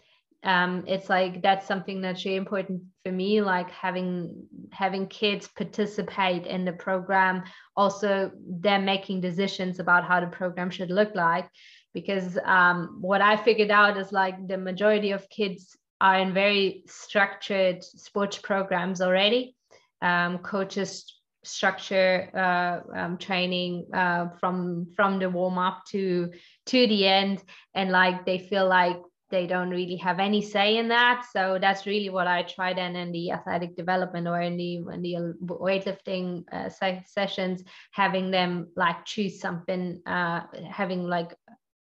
um, 0.43 0.83
it's 0.87 1.09
like 1.09 1.41
that's 1.41 1.67
something 1.67 1.99
that's 1.99 2.23
really 2.23 2.37
important 2.37 2.83
for 3.03 3.11
me 3.11 3.41
like 3.41 3.69
having 3.71 4.45
having 4.71 5.07
kids 5.07 5.47
participate 5.47 6.45
in 6.45 6.63
the 6.63 6.73
program 6.73 7.43
also 7.75 8.31
they're 8.47 8.79
making 8.79 9.19
decisions 9.19 9.79
about 9.79 10.05
how 10.05 10.19
the 10.19 10.27
program 10.27 10.69
should 10.69 10.91
look 10.91 11.13
like. 11.15 11.49
Because 11.93 12.37
um, 12.45 12.97
what 13.01 13.21
i 13.21 13.35
figured 13.35 13.71
out 13.71 13.97
is 13.97 14.11
like 14.11 14.47
the 14.47 14.57
majority 14.57 15.11
of 15.11 15.27
kids 15.29 15.75
are 15.99 16.19
in 16.19 16.33
very 16.33 16.83
structured 16.87 17.83
sports 17.83 18.37
programs 18.37 19.01
already. 19.01 19.55
Um, 20.01 20.39
coaches 20.39 21.13
structure 21.43 22.29
uh, 22.35 22.97
um, 22.97 23.17
training 23.17 23.87
uh, 23.93 24.29
from 24.39 24.87
from 24.95 25.19
the 25.19 25.29
warm 25.29 25.57
up 25.57 25.83
to 25.91 26.31
to 26.67 26.87
the 26.87 27.07
end. 27.07 27.43
And 27.73 27.91
like 27.91 28.25
they 28.25 28.39
feel 28.39 28.67
like 28.67 28.97
they 29.29 29.45
don't 29.45 29.69
really 29.69 29.97
have 29.97 30.19
any 30.19 30.41
say 30.41 30.77
in 30.77 30.87
that. 30.89 31.25
So 31.33 31.57
that's 31.59 31.85
really 31.85 32.09
what 32.09 32.27
i 32.27 32.43
try 32.43 32.73
then 32.73 32.95
in 32.95 33.11
the 33.11 33.31
athletic 33.31 33.75
development 33.75 34.27
or 34.27 34.41
in 34.41 34.57
the 34.57 34.75
in 34.93 35.01
the 35.01 35.33
weightlifting 35.43 36.43
uh, 36.51 36.69
sessions 37.05 37.63
having 37.91 38.31
them 38.31 38.67
like 38.75 39.05
choose 39.05 39.39
something 39.39 40.01
uh, 40.05 40.41
having 40.69 41.03
like 41.03 41.35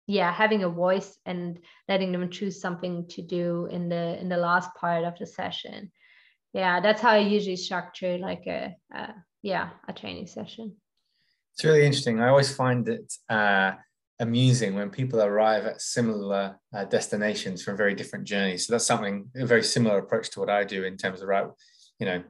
yeah 0.06 0.32
having 0.32 0.62
a 0.62 0.68
voice 0.68 1.18
and 1.26 1.58
letting 1.88 2.12
them 2.12 2.30
choose 2.30 2.60
something 2.60 3.06
to 3.08 3.22
do 3.22 3.68
in 3.70 3.88
the 3.88 4.18
in 4.20 4.28
the 4.28 4.36
last 4.36 4.70
part 4.74 5.04
of 5.04 5.18
the 5.18 5.26
session. 5.26 5.90
Yeah 6.52 6.80
that's 6.80 7.00
how 7.00 7.10
i 7.10 7.18
usually 7.18 7.56
structure 7.56 8.18
like 8.18 8.46
a, 8.46 8.76
a 8.94 9.14
yeah 9.42 9.70
a 9.88 9.92
training 9.92 10.26
session. 10.26 10.76
It's 11.54 11.64
really 11.64 11.86
interesting. 11.86 12.20
I 12.20 12.28
always 12.28 12.54
find 12.54 12.86
it 12.88 13.12
uh, 13.30 13.72
amusing 14.20 14.74
when 14.74 14.90
people 14.90 15.22
arrive 15.22 15.64
at 15.64 15.80
similar 15.80 16.58
uh, 16.74 16.84
destinations 16.84 17.62
from 17.62 17.76
very 17.76 17.94
different 17.94 18.26
journeys. 18.26 18.66
So 18.66 18.74
that's 18.74 18.84
something 18.86 19.30
a 19.34 19.46
very 19.46 19.62
similar 19.62 19.98
approach 19.98 20.30
to 20.30 20.40
what 20.40 20.50
i 20.50 20.64
do 20.64 20.84
in 20.84 20.96
terms 20.96 21.22
of 21.22 21.28
right 21.28 21.46
you 21.98 22.06
know 22.06 22.22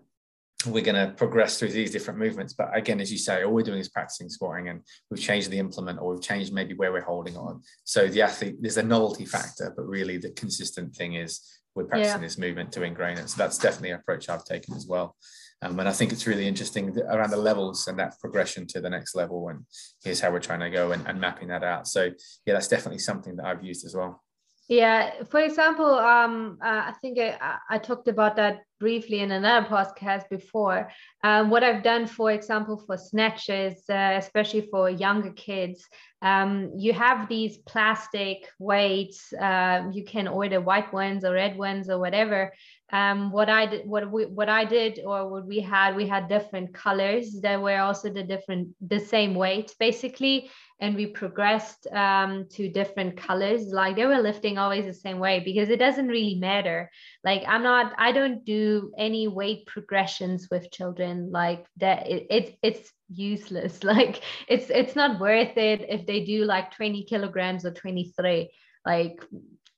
we're 0.67 0.85
going 0.85 1.09
to 1.09 1.15
progress 1.15 1.59
through 1.59 1.71
these 1.71 1.91
different 1.91 2.19
movements 2.19 2.53
but 2.53 2.69
again 2.77 3.01
as 3.01 3.11
you 3.11 3.19
say 3.19 3.43
all 3.43 3.53
we're 3.53 3.63
doing 3.63 3.79
is 3.79 3.89
practicing 3.89 4.29
squatting 4.29 4.69
and 4.69 4.81
we've 5.11 5.21
changed 5.21 5.51
the 5.51 5.59
implement 5.59 5.99
or 6.01 6.13
we've 6.13 6.23
changed 6.23 6.53
maybe 6.53 6.75
where 6.75 6.93
we're 6.93 7.01
holding 7.01 7.37
on 7.37 7.61
so 7.85 8.07
the 8.09 8.23
athlete 8.23 8.57
there's 8.61 8.77
a 8.77 8.83
novelty 8.83 9.25
factor 9.25 9.73
but 9.77 9.87
really 9.87 10.19
the 10.19 10.31
consistent 10.31 10.95
thing 10.95 11.15
is 11.15 11.41
we're 11.75 11.85
practicing 11.85 12.21
yeah. 12.21 12.27
this 12.27 12.39
movement 12.39 12.73
to 12.73 12.83
ingrain 12.83 13.19
it 13.19 13.29
so 13.29 13.37
that's 13.37 13.59
definitely 13.59 13.91
an 13.91 14.01
approach 14.01 14.29
i've 14.29 14.45
taken 14.45 14.75
as 14.75 14.87
well 14.87 15.17
um, 15.63 15.79
and 15.81 15.89
I 15.89 15.93
think 15.93 16.13
it's 16.13 16.27
really 16.27 16.47
interesting 16.47 16.97
around 17.09 17.31
the 17.31 17.39
levels 17.39 17.87
and 17.89 17.99
that 17.99 18.19
progression 18.21 18.67
to 18.69 18.81
the 18.81 18.91
next 18.91 19.15
level. 19.15 19.49
And 19.49 19.65
here's 20.05 20.21
how 20.21 20.31
we're 20.31 20.39
trying 20.39 20.61
to 20.61 20.71
go 20.71 20.93
and, 20.93 21.07
and 21.07 21.19
mapping 21.19 21.49
that 21.49 21.65
out. 21.65 21.89
So 21.89 22.11
yeah, 22.45 22.55
that's 22.55 22.69
definitely 22.69 22.99
something 22.99 23.37
that 23.37 23.47
I've 23.47 23.65
used 23.65 23.87
as 23.87 23.95
well. 23.95 24.23
Yeah, 24.69 25.23
for 25.31 25.39
example, 25.39 25.87
um, 25.87 26.59
uh, 26.61 26.91
I 26.91 26.95
think 27.01 27.21
I, 27.21 27.59
I, 27.71 27.79
talked 27.79 28.09
about 28.09 28.35
that 28.35 28.63
briefly 28.81 29.21
in 29.21 29.31
another 29.31 29.65
podcast 29.69 30.29
before. 30.29 30.91
Um, 31.23 31.51
what 31.51 31.63
I've 31.63 31.85
done, 31.85 32.09
for 32.09 32.33
example, 32.33 32.83
for 32.85 32.97
snatches, 32.97 33.85
uh, 33.89 34.15
especially 34.17 34.63
for 34.63 34.91
younger 34.91 35.31
kids, 35.31 35.87
um, 36.21 36.73
you 36.77 36.93
have 36.95 37.29
these 37.29 37.59
plastic 37.59 38.49
weights. 38.59 39.33
Uh, 39.33 39.89
you 39.93 40.05
can 40.05 40.27
order 40.27 40.61
white 40.61 40.93
ones 40.93 41.25
or 41.25 41.35
red 41.35 41.57
ones 41.57 41.89
or 41.89 42.01
whatever. 42.01 42.53
Um, 42.93 43.33
what 43.33 43.49
I 43.49 43.67
did, 43.67 43.87
what 43.87 44.11
we, 44.11 44.27
what 44.27 44.49
I 44.49 44.65
did, 44.65 45.01
or 45.05 45.29
what 45.29 45.47
we 45.47 45.61
had, 45.61 45.97
we 45.97 46.07
had 46.07 46.29
different 46.29 46.73
colors 46.73 47.41
that 47.43 47.61
were 47.61 47.79
also 47.81 48.11
the 48.11 48.23
different, 48.23 48.69
the 48.81 49.01
same 49.01 49.35
weight, 49.35 49.75
basically. 49.81 50.51
And 50.79 50.95
we 50.95 51.07
progressed 51.07 51.87
um, 51.93 52.47
to 52.51 52.69
different 52.69 53.17
colors. 53.17 53.69
Like 53.73 53.97
they 53.97 54.07
were 54.07 54.21
lifting 54.21 54.59
always 54.59 54.85
the 54.85 54.93
same 54.93 55.19
way 55.19 55.41
because 55.41 55.69
it 55.69 55.79
doesn't 55.79 56.09
really 56.09 56.35
matter. 56.35 56.91
Like 57.25 57.43
i'm 57.49 57.63
not 57.63 57.95
i 57.99 58.13
don't 58.13 58.45
do 58.45 58.93
any 58.99 59.27
weight 59.27 59.67
progressions 59.67 60.49
with 60.51 60.71
children. 60.71 61.31
Like 61.33 61.67
that 61.79 62.07
it, 62.07 62.27
it 62.31 62.59
it's 62.63 62.93
useless. 63.09 63.81
Like 63.85 64.23
it's 64.49 64.69
it's 64.69 64.95
not 64.95 65.19
worth 65.19 65.57
it 65.57 65.87
if 65.89 66.07
they 66.07 66.25
do 66.25 66.45
like 66.45 66.75
20 66.77 67.05
kilograms 67.05 67.65
or 67.65 67.71
23 67.71 68.51
like 68.85 69.25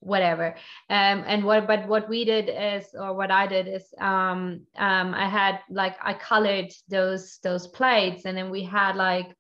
whatever. 0.01 0.55
Um 0.91 1.25
and 1.27 1.45
what 1.45 1.67
but 1.67 1.89
what 1.89 2.09
we 2.09 2.25
did 2.25 2.49
is 2.49 2.87
or 2.95 3.15
what 3.15 3.31
i 3.31 3.47
did 3.47 3.67
is 3.69 3.85
um 4.01 4.67
um 4.77 5.15
i 5.15 5.29
had 5.29 5.61
like 5.71 5.97
i 6.03 6.15
colored 6.15 6.71
those 6.89 7.39
those 7.43 7.67
plates 7.67 8.25
and 8.25 8.37
then 8.37 8.51
we 8.51 8.63
had 8.65 8.97
like 8.97 9.35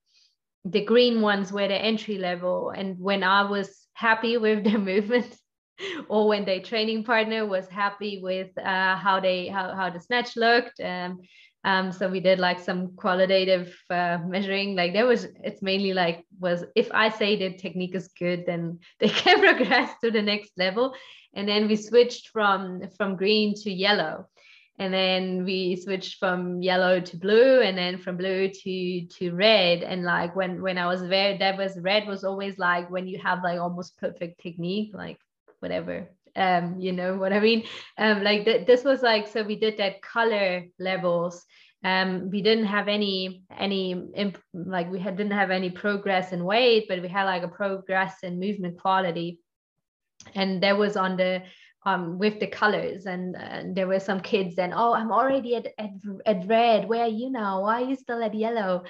the 0.65 0.85
green 0.85 1.21
ones 1.21 1.53
were 1.53 1.69
the 1.69 1.75
entry 1.75 2.19
level. 2.19 2.71
And 2.71 2.99
when 2.99 3.23
i 3.23 3.43
was 3.43 3.87
happy 3.95 4.37
with 4.37 4.65
the 4.65 4.79
movement 4.93 5.35
or 6.09 6.29
when 6.29 6.45
their 6.45 6.61
training 6.61 7.05
partner 7.05 7.47
was 7.47 7.68
happy 7.68 8.20
with 8.22 8.57
uh, 8.59 8.97
how 8.97 9.20
they 9.20 9.49
how, 9.49 9.74
how 9.74 9.91
the 9.91 10.01
snatch 10.01 10.37
looked. 10.37 10.81
Um, 10.81 11.20
um, 11.64 11.91
so 11.93 12.09
we 12.09 12.20
did 12.20 12.39
like 12.39 12.61
some 12.61 12.95
qualitative 12.97 13.76
uh, 13.91 14.18
measuring. 14.24 14.76
Like 14.76 14.93
there 14.93 15.07
was 15.07 15.26
it's 15.43 15.61
mainly 15.61 15.93
like 15.93 16.24
was 16.39 16.64
if 16.76 16.89
i 16.93 17.09
say 17.09 17.37
the 17.37 17.57
technique 17.57 17.95
is 17.95 18.09
good 18.18 18.45
then 18.47 18.79
they 19.01 19.09
can 19.09 19.41
progress 19.47 19.91
to 20.03 20.11
the 20.11 20.22
next 20.22 20.53
level. 20.57 20.95
And 21.35 21.49
then 21.49 21.68
we 21.68 21.76
switched 21.76 22.29
from 22.29 22.83
from 22.97 23.16
green 23.16 23.55
to 23.62 23.70
yellow. 23.70 24.29
And 24.81 24.95
then 24.95 25.45
we 25.45 25.74
switched 25.74 26.20
from 26.20 26.62
yellow 26.62 27.01
to 27.01 27.16
blue 27.16 27.61
and 27.62 27.76
then 27.76 27.99
from 27.99 28.16
blue 28.16 28.49
to 28.49 29.07
to 29.07 29.33
red. 29.35 29.83
And 29.83 30.05
like 30.05 30.37
when 30.37 30.62
when 30.62 30.79
i 30.79 30.87
was 30.87 31.03
there 31.03 31.37
that 31.39 31.59
was 31.59 31.79
red 31.81 32.07
was 32.07 32.22
always 32.22 32.57
like 32.59 32.89
when 32.89 33.09
you 33.09 33.18
have 33.18 33.43
like 33.43 33.61
almost 33.61 33.99
perfect 33.99 34.41
technique 34.41 34.93
like 34.95 35.18
whatever 35.61 36.09
um 36.37 36.79
you 36.79 36.93
know 36.93 37.17
what 37.17 37.33
i 37.33 37.41
mean? 37.41 37.65
Um 37.97 38.23
like 38.23 38.45
th- 38.45 38.67
this 38.67 38.85
was 38.85 39.03
like 39.03 39.27
so 39.27 39.43
we 39.43 39.57
did 39.57 39.79
that 39.79 40.03
color 40.03 40.67
levels. 40.79 41.45
Um 41.85 42.31
we 42.31 42.43
didn't 42.43 42.67
have 42.67 42.89
any 42.89 43.45
any 43.57 43.93
imp- 44.15 44.43
like 44.53 44.91
we 44.91 44.99
had, 44.99 45.17
didn't 45.17 45.33
have 45.33 45.51
any 45.51 45.71
progress 45.71 46.33
in 46.33 46.45
weight 46.45 46.87
but 46.89 47.03
we 47.03 47.09
had 47.09 47.25
like 47.25 47.43
a 47.43 47.49
progress 47.49 48.15
in 48.23 48.39
movement 48.41 48.81
quality. 48.81 49.41
And 50.35 50.63
that 50.63 50.77
was 50.77 50.97
on 50.97 51.17
the 51.17 51.43
um, 51.87 52.19
with 52.19 52.39
the 52.41 52.47
colors. 52.47 53.07
And, 53.07 53.37
and 53.37 53.75
there 53.75 53.87
were 53.87 54.01
some 54.01 54.21
kids 54.21 54.57
then 54.57 54.73
oh 54.75 54.93
i'm 54.93 55.13
already 55.13 55.57
at, 55.57 55.67
at, 55.79 55.91
at 56.27 56.47
red. 56.47 56.89
Where 56.89 57.05
are 57.05 57.09
you 57.09 57.31
now? 57.31 57.63
Why 57.63 57.83
are 57.83 57.89
you 57.89 57.97
still 57.97 58.23
at 58.23 58.35
yellow 58.35 58.85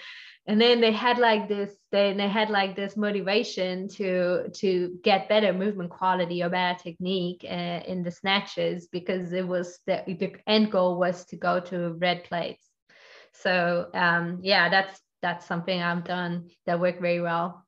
and 0.49 0.59
then 0.59 0.81
they 0.81 0.93
had 0.93 1.19
like 1.19 1.47
this 1.47 1.75
they, 1.93 2.15
they 2.15 2.27
had 2.27 2.49
like 2.49 2.75
this 2.75 2.97
motivation 2.97 3.87
to 3.87 4.49
to 4.55 4.99
get 5.05 5.29
better 5.29 5.53
movement 5.53 5.91
quality 5.91 6.43
or 6.43 6.49
better 6.49 6.79
technique 6.83 7.45
uh, 7.49 7.81
in 7.87 8.03
the 8.03 8.11
snatches 8.11 8.89
because 8.91 9.33
it 9.33 9.47
was 9.47 9.79
the, 9.87 10.03
the 10.07 10.35
end 10.47 10.73
goal 10.73 10.99
was 10.99 11.27
to 11.27 11.37
go 11.37 11.61
to 11.61 11.93
red 11.99 12.25
plates. 12.25 12.67
So 13.33 13.89
um, 13.95 14.41
yeah 14.43 14.69
that's 14.69 15.01
that's 15.21 15.47
something 15.47 15.83
i've 15.83 16.05
done 16.05 16.49
that 16.67 16.81
worked 16.81 17.01
very 17.01 17.21
well 17.21 17.67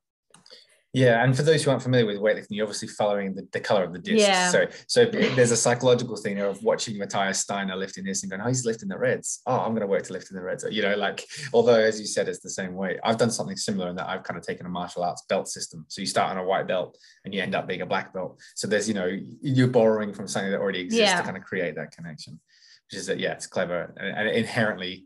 yeah, 0.93 1.22
and 1.22 1.36
for 1.36 1.45
those 1.45 1.62
who 1.62 1.70
aren't 1.70 1.84
familiar 1.84 2.05
with 2.05 2.16
weightlifting, 2.16 2.49
you're 2.51 2.66
obviously 2.66 2.88
following 2.88 3.32
the, 3.32 3.47
the 3.53 3.61
color 3.61 3.84
of 3.84 3.93
the 3.93 4.01
disc. 4.01 4.26
Yeah. 4.26 4.51
So, 4.51 4.66
so 4.88 5.05
there's 5.05 5.53
a 5.53 5.57
psychological 5.57 6.16
thing 6.16 6.41
of 6.41 6.61
watching 6.64 6.99
Matthias 6.99 7.38
Steiner 7.38 7.76
lifting 7.76 8.05
this 8.05 8.24
and 8.24 8.30
going, 8.30 8.43
"Oh, 8.43 8.49
he's 8.49 8.64
lifting 8.64 8.88
the 8.88 8.99
reds. 8.99 9.41
Oh, 9.47 9.61
I'm 9.61 9.70
going 9.70 9.82
to 9.82 9.86
work 9.86 10.03
to 10.05 10.12
lift 10.12 10.32
in 10.32 10.36
the 10.36 10.43
reds." 10.43 10.64
You 10.68 10.82
know, 10.82 10.97
like 10.97 11.24
although 11.53 11.78
as 11.78 12.01
you 12.01 12.07
said, 12.07 12.28
it's 12.28 12.41
the 12.41 12.51
same 12.51 12.74
way. 12.74 12.99
I've 13.05 13.18
done 13.18 13.30
something 13.30 13.57
similar 13.57 13.88
in 13.88 13.97
that 13.97 14.09
I've 14.09 14.24
kind 14.24 14.36
of 14.36 14.45
taken 14.45 14.66
a 14.66 14.68
martial 14.68 15.05
arts 15.05 15.22
belt 15.28 15.47
system. 15.47 15.84
So 15.86 16.01
you 16.01 16.07
start 16.07 16.32
on 16.32 16.38
a 16.38 16.45
white 16.45 16.66
belt 16.66 16.99
and 17.24 17.32
you 17.32 17.41
end 17.41 17.55
up 17.55 17.68
being 17.68 17.82
a 17.82 17.86
black 17.86 18.12
belt. 18.12 18.41
So 18.57 18.66
there's 18.66 18.88
you 18.88 18.95
know 18.95 19.16
you're 19.41 19.68
borrowing 19.68 20.12
from 20.12 20.26
something 20.26 20.51
that 20.51 20.59
already 20.59 20.80
exists 20.80 21.09
yeah. 21.09 21.18
to 21.18 21.22
kind 21.22 21.36
of 21.36 21.45
create 21.45 21.76
that 21.76 21.93
connection, 21.93 22.41
which 22.91 22.99
is 22.99 23.07
that 23.07 23.20
yeah, 23.20 23.32
it's 23.32 23.47
clever 23.47 23.95
and, 23.97 24.09
and 24.16 24.28
inherently. 24.28 25.05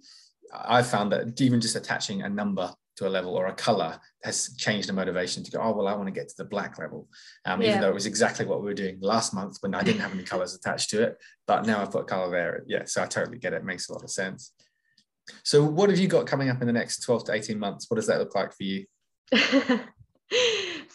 I've 0.56 0.86
found 0.86 1.10
that 1.12 1.40
even 1.40 1.60
just 1.60 1.74
attaching 1.74 2.22
a 2.22 2.28
number 2.28 2.72
to 2.96 3.06
a 3.06 3.10
level 3.10 3.34
or 3.34 3.46
a 3.46 3.54
color 3.54 3.98
has 4.22 4.54
changed 4.56 4.88
the 4.88 4.92
motivation 4.92 5.42
to 5.42 5.50
go 5.50 5.60
oh 5.60 5.72
well 5.72 5.88
i 5.88 5.94
want 5.94 6.06
to 6.06 6.12
get 6.12 6.28
to 6.28 6.36
the 6.38 6.44
black 6.44 6.78
level. 6.78 7.08
Um, 7.44 7.60
yeah. 7.60 7.70
even 7.70 7.80
though 7.80 7.90
it 7.90 7.94
was 7.94 8.06
exactly 8.06 8.46
what 8.46 8.60
we 8.60 8.66
were 8.66 8.74
doing 8.74 8.98
last 9.00 9.34
month 9.34 9.58
when 9.60 9.74
i 9.74 9.82
didn't 9.82 10.00
have 10.00 10.12
any 10.12 10.22
colors 10.22 10.54
attached 10.54 10.90
to 10.90 11.02
it 11.02 11.16
but 11.46 11.66
now 11.66 11.80
i've 11.80 11.90
put 11.90 12.06
color 12.06 12.30
there. 12.30 12.62
Yeah 12.66 12.84
so 12.86 13.02
i 13.02 13.06
totally 13.06 13.38
get 13.38 13.52
it. 13.52 13.56
it 13.56 13.64
makes 13.64 13.88
a 13.88 13.92
lot 13.92 14.02
of 14.02 14.10
sense. 14.10 14.52
So 15.42 15.64
what 15.64 15.88
have 15.88 15.98
you 15.98 16.08
got 16.08 16.26
coming 16.26 16.50
up 16.50 16.60
in 16.60 16.66
the 16.66 16.72
next 16.72 17.00
12 17.00 17.24
to 17.24 17.32
18 17.32 17.58
months? 17.58 17.86
What 17.88 17.94
does 17.96 18.06
that 18.08 18.18
look 18.18 18.34
like 18.34 18.52
for 18.52 18.62
you? 18.62 18.84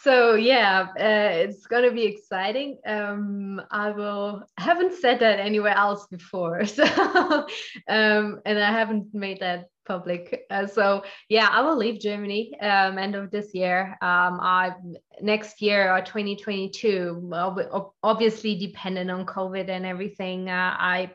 So 0.02 0.36
yeah 0.36 0.88
uh, 0.98 1.36
it's 1.44 1.68
going 1.68 1.84
to 1.84 1.92
be 1.92 2.06
exciting. 2.06 2.78
Um, 2.86 3.62
i 3.70 3.92
will 3.92 4.44
I 4.58 4.62
haven't 4.64 4.94
said 4.94 5.20
that 5.20 5.40
anywhere 5.40 5.76
else 5.76 6.08
before 6.08 6.66
so 6.78 6.84
um, 7.88 8.40
and 8.46 8.60
i 8.60 8.72
haven't 8.72 9.14
made 9.14 9.40
that 9.42 9.66
public. 9.90 10.46
Uh, 10.52 10.68
so 10.68 11.04
yeah, 11.30 11.50
I 11.52 11.62
will 11.62 11.76
leave 11.76 12.00
Germany 12.00 12.58
um, 12.62 12.98
end 13.00 13.16
of 13.16 13.32
this 13.32 13.54
year. 13.54 13.98
Um, 14.02 14.40
I 14.40 14.76
next 15.20 15.62
year 15.62 15.92
or 15.94 16.02
2022, 16.02 17.30
obviously 18.04 18.56
dependent 18.56 19.10
on 19.10 19.26
COVID 19.26 19.68
and 19.68 19.86
everything. 19.86 20.48
Uh, 20.48 20.76
I 20.78 21.12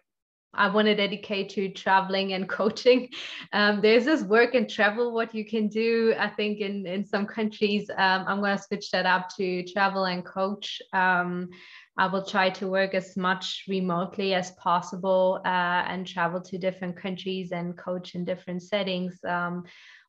I 0.56 0.68
want 0.68 0.86
to 0.86 0.94
dedicate 0.94 1.50
to 1.50 1.68
traveling 1.68 2.32
and 2.32 2.48
coaching. 2.60 3.08
Um, 3.52 3.80
there's 3.80 4.04
this 4.04 4.22
work 4.22 4.54
and 4.54 4.68
travel, 4.68 5.12
what 5.12 5.34
you 5.34 5.44
can 5.44 5.68
do. 5.68 6.14
I 6.18 6.28
think 6.28 6.60
in, 6.60 6.86
in 6.86 7.04
some 7.04 7.26
countries, 7.26 7.90
um, 7.90 8.24
I'm 8.26 8.40
going 8.40 8.56
to 8.56 8.62
switch 8.62 8.90
that 8.90 9.06
up 9.06 9.28
to 9.36 9.64
travel 9.64 10.04
and 10.04 10.24
coach. 10.24 10.80
Um, 10.92 11.50
I 11.96 12.06
will 12.06 12.24
try 12.24 12.50
to 12.50 12.66
work 12.66 12.94
as 12.94 13.16
much 13.16 13.64
remotely 13.68 14.34
as 14.34 14.50
possible 14.52 15.40
uh, 15.44 15.84
and 15.86 16.06
travel 16.06 16.40
to 16.40 16.58
different 16.58 16.96
countries 16.96 17.52
and 17.52 17.78
coach 17.78 18.16
in 18.16 18.24
different 18.24 18.62
settings, 18.62 19.18
um, 19.24 19.64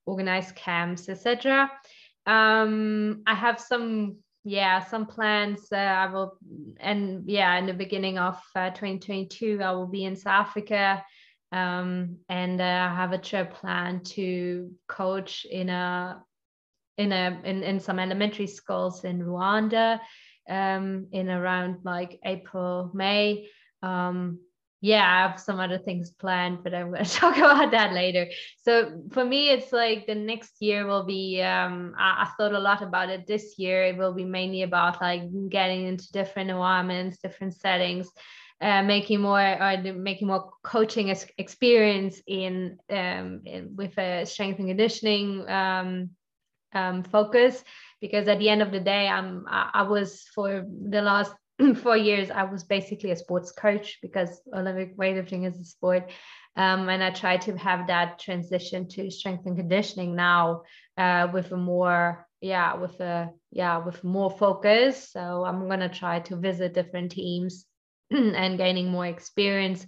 organize 0.05 0.51
camps, 0.53 1.09
etc. 1.09 1.69
Um, 2.25 3.21
I 3.27 3.35
have 3.35 3.59
some, 3.59 4.17
yeah, 4.45 4.83
some 4.85 5.07
plans. 5.07 5.67
Uh, 5.71 5.77
I 5.77 6.05
will, 6.05 6.37
and 6.79 7.23
yeah, 7.25 7.57
in 7.57 7.65
the 7.65 7.73
beginning 7.73 8.19
of 8.19 8.39
uh, 8.55 8.69
2022, 8.69 9.59
I 9.61 9.71
will 9.71 9.87
be 9.87 10.05
in 10.05 10.15
South 10.15 10.47
Africa. 10.47 11.03
Um, 11.51 12.17
and 12.29 12.61
uh, 12.61 12.89
I 12.91 12.95
have 12.95 13.11
a 13.11 13.17
trip 13.17 13.55
planned 13.55 14.05
to 14.07 14.71
coach 14.87 15.45
in 15.49 15.69
a 15.69 16.23
in 16.97 17.11
a 17.11 17.41
in, 17.43 17.63
in 17.63 17.79
some 17.79 17.97
elementary 17.97 18.47
schools 18.47 19.03
in 19.03 19.19
Rwanda 19.19 19.99
um, 20.47 21.07
in 21.11 21.29
around 21.29 21.79
like 21.83 22.19
April, 22.23 22.91
May. 22.93 23.49
Um, 23.81 24.39
yeah, 24.85 25.01
I 25.01 25.27
have 25.27 25.39
some 25.39 25.59
other 25.59 25.79
things 25.79 26.11
planned, 26.11 26.63
but 26.63 26.75
I'm 26.75 26.91
going 26.91 27.03
to 27.05 27.09
talk 27.09 27.37
about 27.37 27.71
that 27.71 27.93
later. 27.93 28.27
So 28.61 29.01
for 29.11 29.25
me, 29.25 29.49
it's 29.49 29.71
like 29.71 30.05
the 30.05 30.13
next 30.13 30.61
year 30.61 30.85
will 30.85 31.03
be. 31.03 31.41
Um, 31.41 31.95
I, 31.97 32.25
I 32.25 32.29
thought 32.37 32.53
a 32.53 32.59
lot 32.59 32.83
about 32.83 33.09
it 33.09 33.25
this 33.25 33.57
year. 33.57 33.83
It 33.85 33.97
will 33.97 34.13
be 34.13 34.25
mainly 34.25 34.61
about 34.61 35.01
like 35.01 35.23
getting 35.49 35.87
into 35.87 36.11
different 36.11 36.51
environments, 36.51 37.17
different 37.17 37.55
settings. 37.55 38.09
Uh, 38.61 38.83
making 38.83 39.19
more 39.19 39.41
uh, 39.41 39.75
making 39.95 40.27
more 40.27 40.51
coaching 40.63 41.13
experience 41.37 42.21
in, 42.25 42.77
um, 42.89 43.41
in 43.45 43.75
with 43.75 43.97
a 43.97 44.25
strength 44.25 44.59
and 44.59 44.69
conditioning 44.69 45.49
um, 45.49 46.11
um, 46.73 47.03
focus 47.03 47.63
because 47.99 48.27
at 48.27 48.39
the 48.39 48.49
end 48.49 48.61
of 48.61 48.71
the 48.71 48.79
day 48.79 49.07
i'm 49.07 49.45
i, 49.49 49.69
I 49.73 49.81
was 49.83 50.23
for 50.33 50.65
the 50.89 51.01
last 51.01 51.33
four 51.81 51.97
years 51.97 52.29
i 52.31 52.43
was 52.43 52.63
basically 52.63 53.11
a 53.11 53.15
sports 53.15 53.51
coach 53.51 53.99
because 54.01 54.41
olympic 54.53 54.97
weightlifting 54.97 55.47
is 55.47 55.59
a 55.59 55.63
sport. 55.63 56.11
Um, 56.57 56.87
and 56.87 57.03
i 57.03 57.11
try 57.11 57.37
to 57.37 57.57
have 57.57 57.87
that 57.87 58.19
transition 58.19 58.87
to 58.89 59.11
strength 59.11 59.45
and 59.45 59.57
conditioning 59.57 60.15
now 60.15 60.61
uh, 60.97 61.27
with 61.33 61.51
a 61.51 61.57
more 61.57 62.27
yeah 62.41 62.75
with 62.75 62.99
a 63.01 63.29
yeah 63.51 63.77
with 63.77 64.03
more 64.03 64.31
focus. 64.31 65.11
So 65.11 65.43
i'm 65.45 65.67
going 65.67 65.81
to 65.81 65.89
try 65.89 66.19
to 66.21 66.35
visit 66.35 66.73
different 66.73 67.11
teams 67.11 67.65
and 68.11 68.57
gaining 68.57 68.89
more 68.89 69.05
experience 69.05 69.85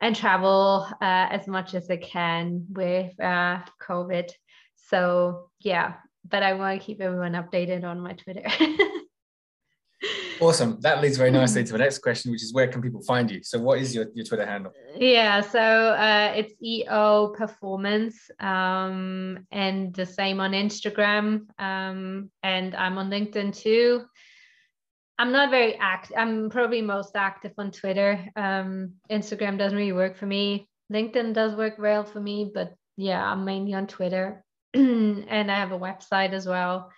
and 0.00 0.14
travel 0.14 0.86
uh, 1.02 1.26
as 1.30 1.48
much 1.48 1.74
as 1.74 1.90
i 1.90 1.96
can 1.96 2.66
with 2.70 3.18
uh, 3.20 3.60
covid. 3.80 4.30
So 4.76 5.50
yeah 5.60 5.94
but 6.30 6.42
I 6.42 6.54
want 6.54 6.78
to 6.78 6.86
keep 6.86 7.00
everyone 7.00 7.32
updated 7.32 7.84
on 7.84 8.00
my 8.00 8.12
Twitter. 8.12 8.42
awesome. 10.40 10.78
That 10.80 11.00
leads 11.00 11.16
very 11.16 11.30
nicely 11.30 11.64
to 11.64 11.72
the 11.72 11.78
next 11.78 11.98
question, 11.98 12.30
which 12.30 12.42
is 12.42 12.52
where 12.52 12.68
can 12.68 12.82
people 12.82 13.02
find 13.02 13.30
you? 13.30 13.42
So, 13.42 13.58
what 13.58 13.78
is 13.78 13.94
your, 13.94 14.06
your 14.14 14.24
Twitter 14.24 14.46
handle? 14.46 14.72
Yeah, 14.96 15.40
so 15.40 15.60
uh, 15.60 16.32
it's 16.36 16.54
EO 16.62 17.34
Performance, 17.36 18.30
um, 18.40 19.46
and 19.50 19.94
the 19.94 20.06
same 20.06 20.40
on 20.40 20.52
Instagram, 20.52 21.46
um, 21.60 22.30
and 22.42 22.74
I'm 22.74 22.98
on 22.98 23.10
LinkedIn 23.10 23.56
too. 23.56 24.04
I'm 25.18 25.32
not 25.32 25.50
very 25.50 25.74
active. 25.76 26.16
I'm 26.16 26.48
probably 26.48 26.80
most 26.80 27.16
active 27.16 27.52
on 27.58 27.72
Twitter. 27.72 28.24
Um, 28.36 28.94
Instagram 29.10 29.58
doesn't 29.58 29.76
really 29.76 29.92
work 29.92 30.16
for 30.16 30.26
me. 30.26 30.68
LinkedIn 30.92 31.34
does 31.34 31.54
work 31.54 31.74
well 31.78 32.04
for 32.04 32.20
me, 32.20 32.50
but 32.54 32.74
yeah, 32.96 33.24
I'm 33.24 33.44
mainly 33.44 33.74
on 33.74 33.86
Twitter. 33.86 34.44
and 34.74 35.50
I 35.50 35.54
have 35.54 35.72
a 35.72 35.78
website 35.78 36.32
as 36.32 36.46
well. 36.46 36.90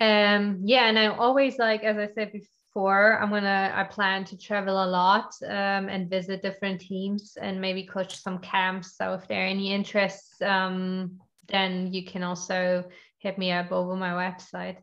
Um, 0.00 0.60
yeah, 0.64 0.88
and 0.88 0.98
I'm 0.98 1.18
always 1.18 1.58
like, 1.58 1.82
as 1.82 1.96
I 1.96 2.08
said 2.14 2.32
before, 2.32 2.57
I'm 2.86 3.30
gonna, 3.30 3.72
I 3.74 3.84
plan 3.84 4.24
to 4.26 4.36
travel 4.36 4.84
a 4.84 4.86
lot 4.86 5.34
um, 5.44 5.88
and 5.88 6.08
visit 6.10 6.42
different 6.42 6.80
teams 6.80 7.36
and 7.40 7.60
maybe 7.60 7.84
coach 7.84 8.16
some 8.16 8.38
camps. 8.38 8.96
So 8.96 9.14
if 9.14 9.26
there 9.26 9.42
are 9.42 9.46
any 9.46 9.72
interests, 9.72 10.40
um, 10.42 11.18
then 11.48 11.92
you 11.92 12.04
can 12.04 12.22
also 12.22 12.84
hit 13.18 13.38
me 13.38 13.52
up 13.52 13.72
over 13.72 13.96
my 13.96 14.10
website. 14.10 14.76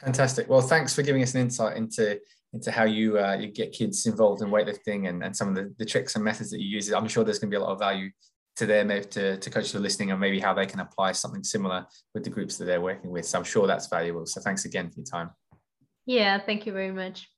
Fantastic. 0.00 0.48
Well, 0.48 0.60
thanks 0.60 0.94
for 0.94 1.02
giving 1.02 1.22
us 1.22 1.34
an 1.34 1.42
insight 1.42 1.76
into 1.76 2.20
into 2.52 2.70
how 2.70 2.84
you 2.84 3.18
uh, 3.18 3.36
you 3.40 3.48
get 3.48 3.72
kids 3.72 4.06
involved 4.06 4.42
in 4.42 4.48
weightlifting 4.48 5.08
and, 5.08 5.22
and 5.24 5.34
some 5.34 5.48
of 5.48 5.54
the, 5.54 5.74
the 5.78 5.86
tricks 5.86 6.16
and 6.16 6.24
methods 6.24 6.50
that 6.50 6.60
you 6.60 6.68
use. 6.68 6.92
I'm 6.92 7.08
sure 7.08 7.24
there's 7.24 7.38
going 7.38 7.50
to 7.50 7.56
be 7.56 7.60
a 7.60 7.64
lot 7.64 7.72
of 7.72 7.78
value 7.78 8.10
to 8.56 8.66
them 8.66 8.88
to, 8.88 9.38
to 9.38 9.50
coach 9.50 9.72
the 9.72 9.80
listening 9.80 10.10
and 10.10 10.20
maybe 10.20 10.38
how 10.38 10.52
they 10.52 10.66
can 10.66 10.80
apply 10.80 11.12
something 11.12 11.42
similar 11.42 11.86
with 12.14 12.24
the 12.24 12.30
groups 12.30 12.58
that 12.58 12.66
they're 12.66 12.82
working 12.82 13.10
with. 13.10 13.24
So 13.24 13.38
I'm 13.38 13.44
sure 13.44 13.66
that's 13.66 13.86
valuable. 13.86 14.26
So 14.26 14.42
thanks 14.42 14.66
again 14.66 14.90
for 14.90 15.00
your 15.00 15.06
time. 15.06 15.30
Yeah, 16.04 16.38
thank 16.38 16.66
you 16.66 16.72
very 16.72 16.90
much. 16.90 17.28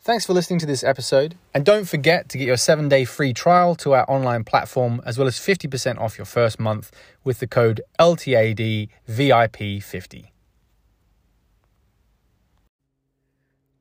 Thanks 0.00 0.24
for 0.24 0.32
listening 0.32 0.60
to 0.60 0.66
this 0.66 0.84
episode. 0.84 1.34
And 1.52 1.66
don't 1.66 1.86
forget 1.86 2.30
to 2.30 2.38
get 2.38 2.46
your 2.46 2.56
seven 2.56 2.88
day 2.88 3.04
free 3.04 3.34
trial 3.34 3.74
to 3.76 3.92
our 3.92 4.10
online 4.10 4.44
platform, 4.44 5.02
as 5.04 5.18
well 5.18 5.28
as 5.28 5.38
50% 5.38 5.98
off 5.98 6.16
your 6.16 6.24
first 6.24 6.58
month 6.58 6.90
with 7.24 7.40
the 7.40 7.46
code 7.46 7.82
LTADVIP50. 8.00 10.30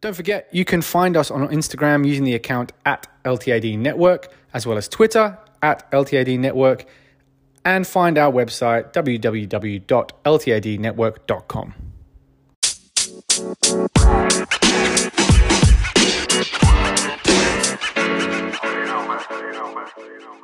Don't 0.01 0.15
forget, 0.15 0.49
you 0.51 0.65
can 0.65 0.81
find 0.81 1.15
us 1.15 1.31
on 1.31 1.47
Instagram 1.47 2.05
using 2.05 2.23
the 2.23 2.35
account 2.35 2.71
at 2.85 3.07
LTAD 3.23 3.79
Network, 3.79 4.27
as 4.53 4.67
well 4.67 4.77
as 4.77 4.87
Twitter 4.87 5.37
at 5.61 5.89
LTAD 5.91 6.39
Network 6.39 6.85
and 7.67 7.85
find 7.85 8.17
our 8.17 8.31
website 8.31 8.93
www.ltadnetwork.com. 8.93 11.73
You 19.99 20.19
know, 20.21 20.36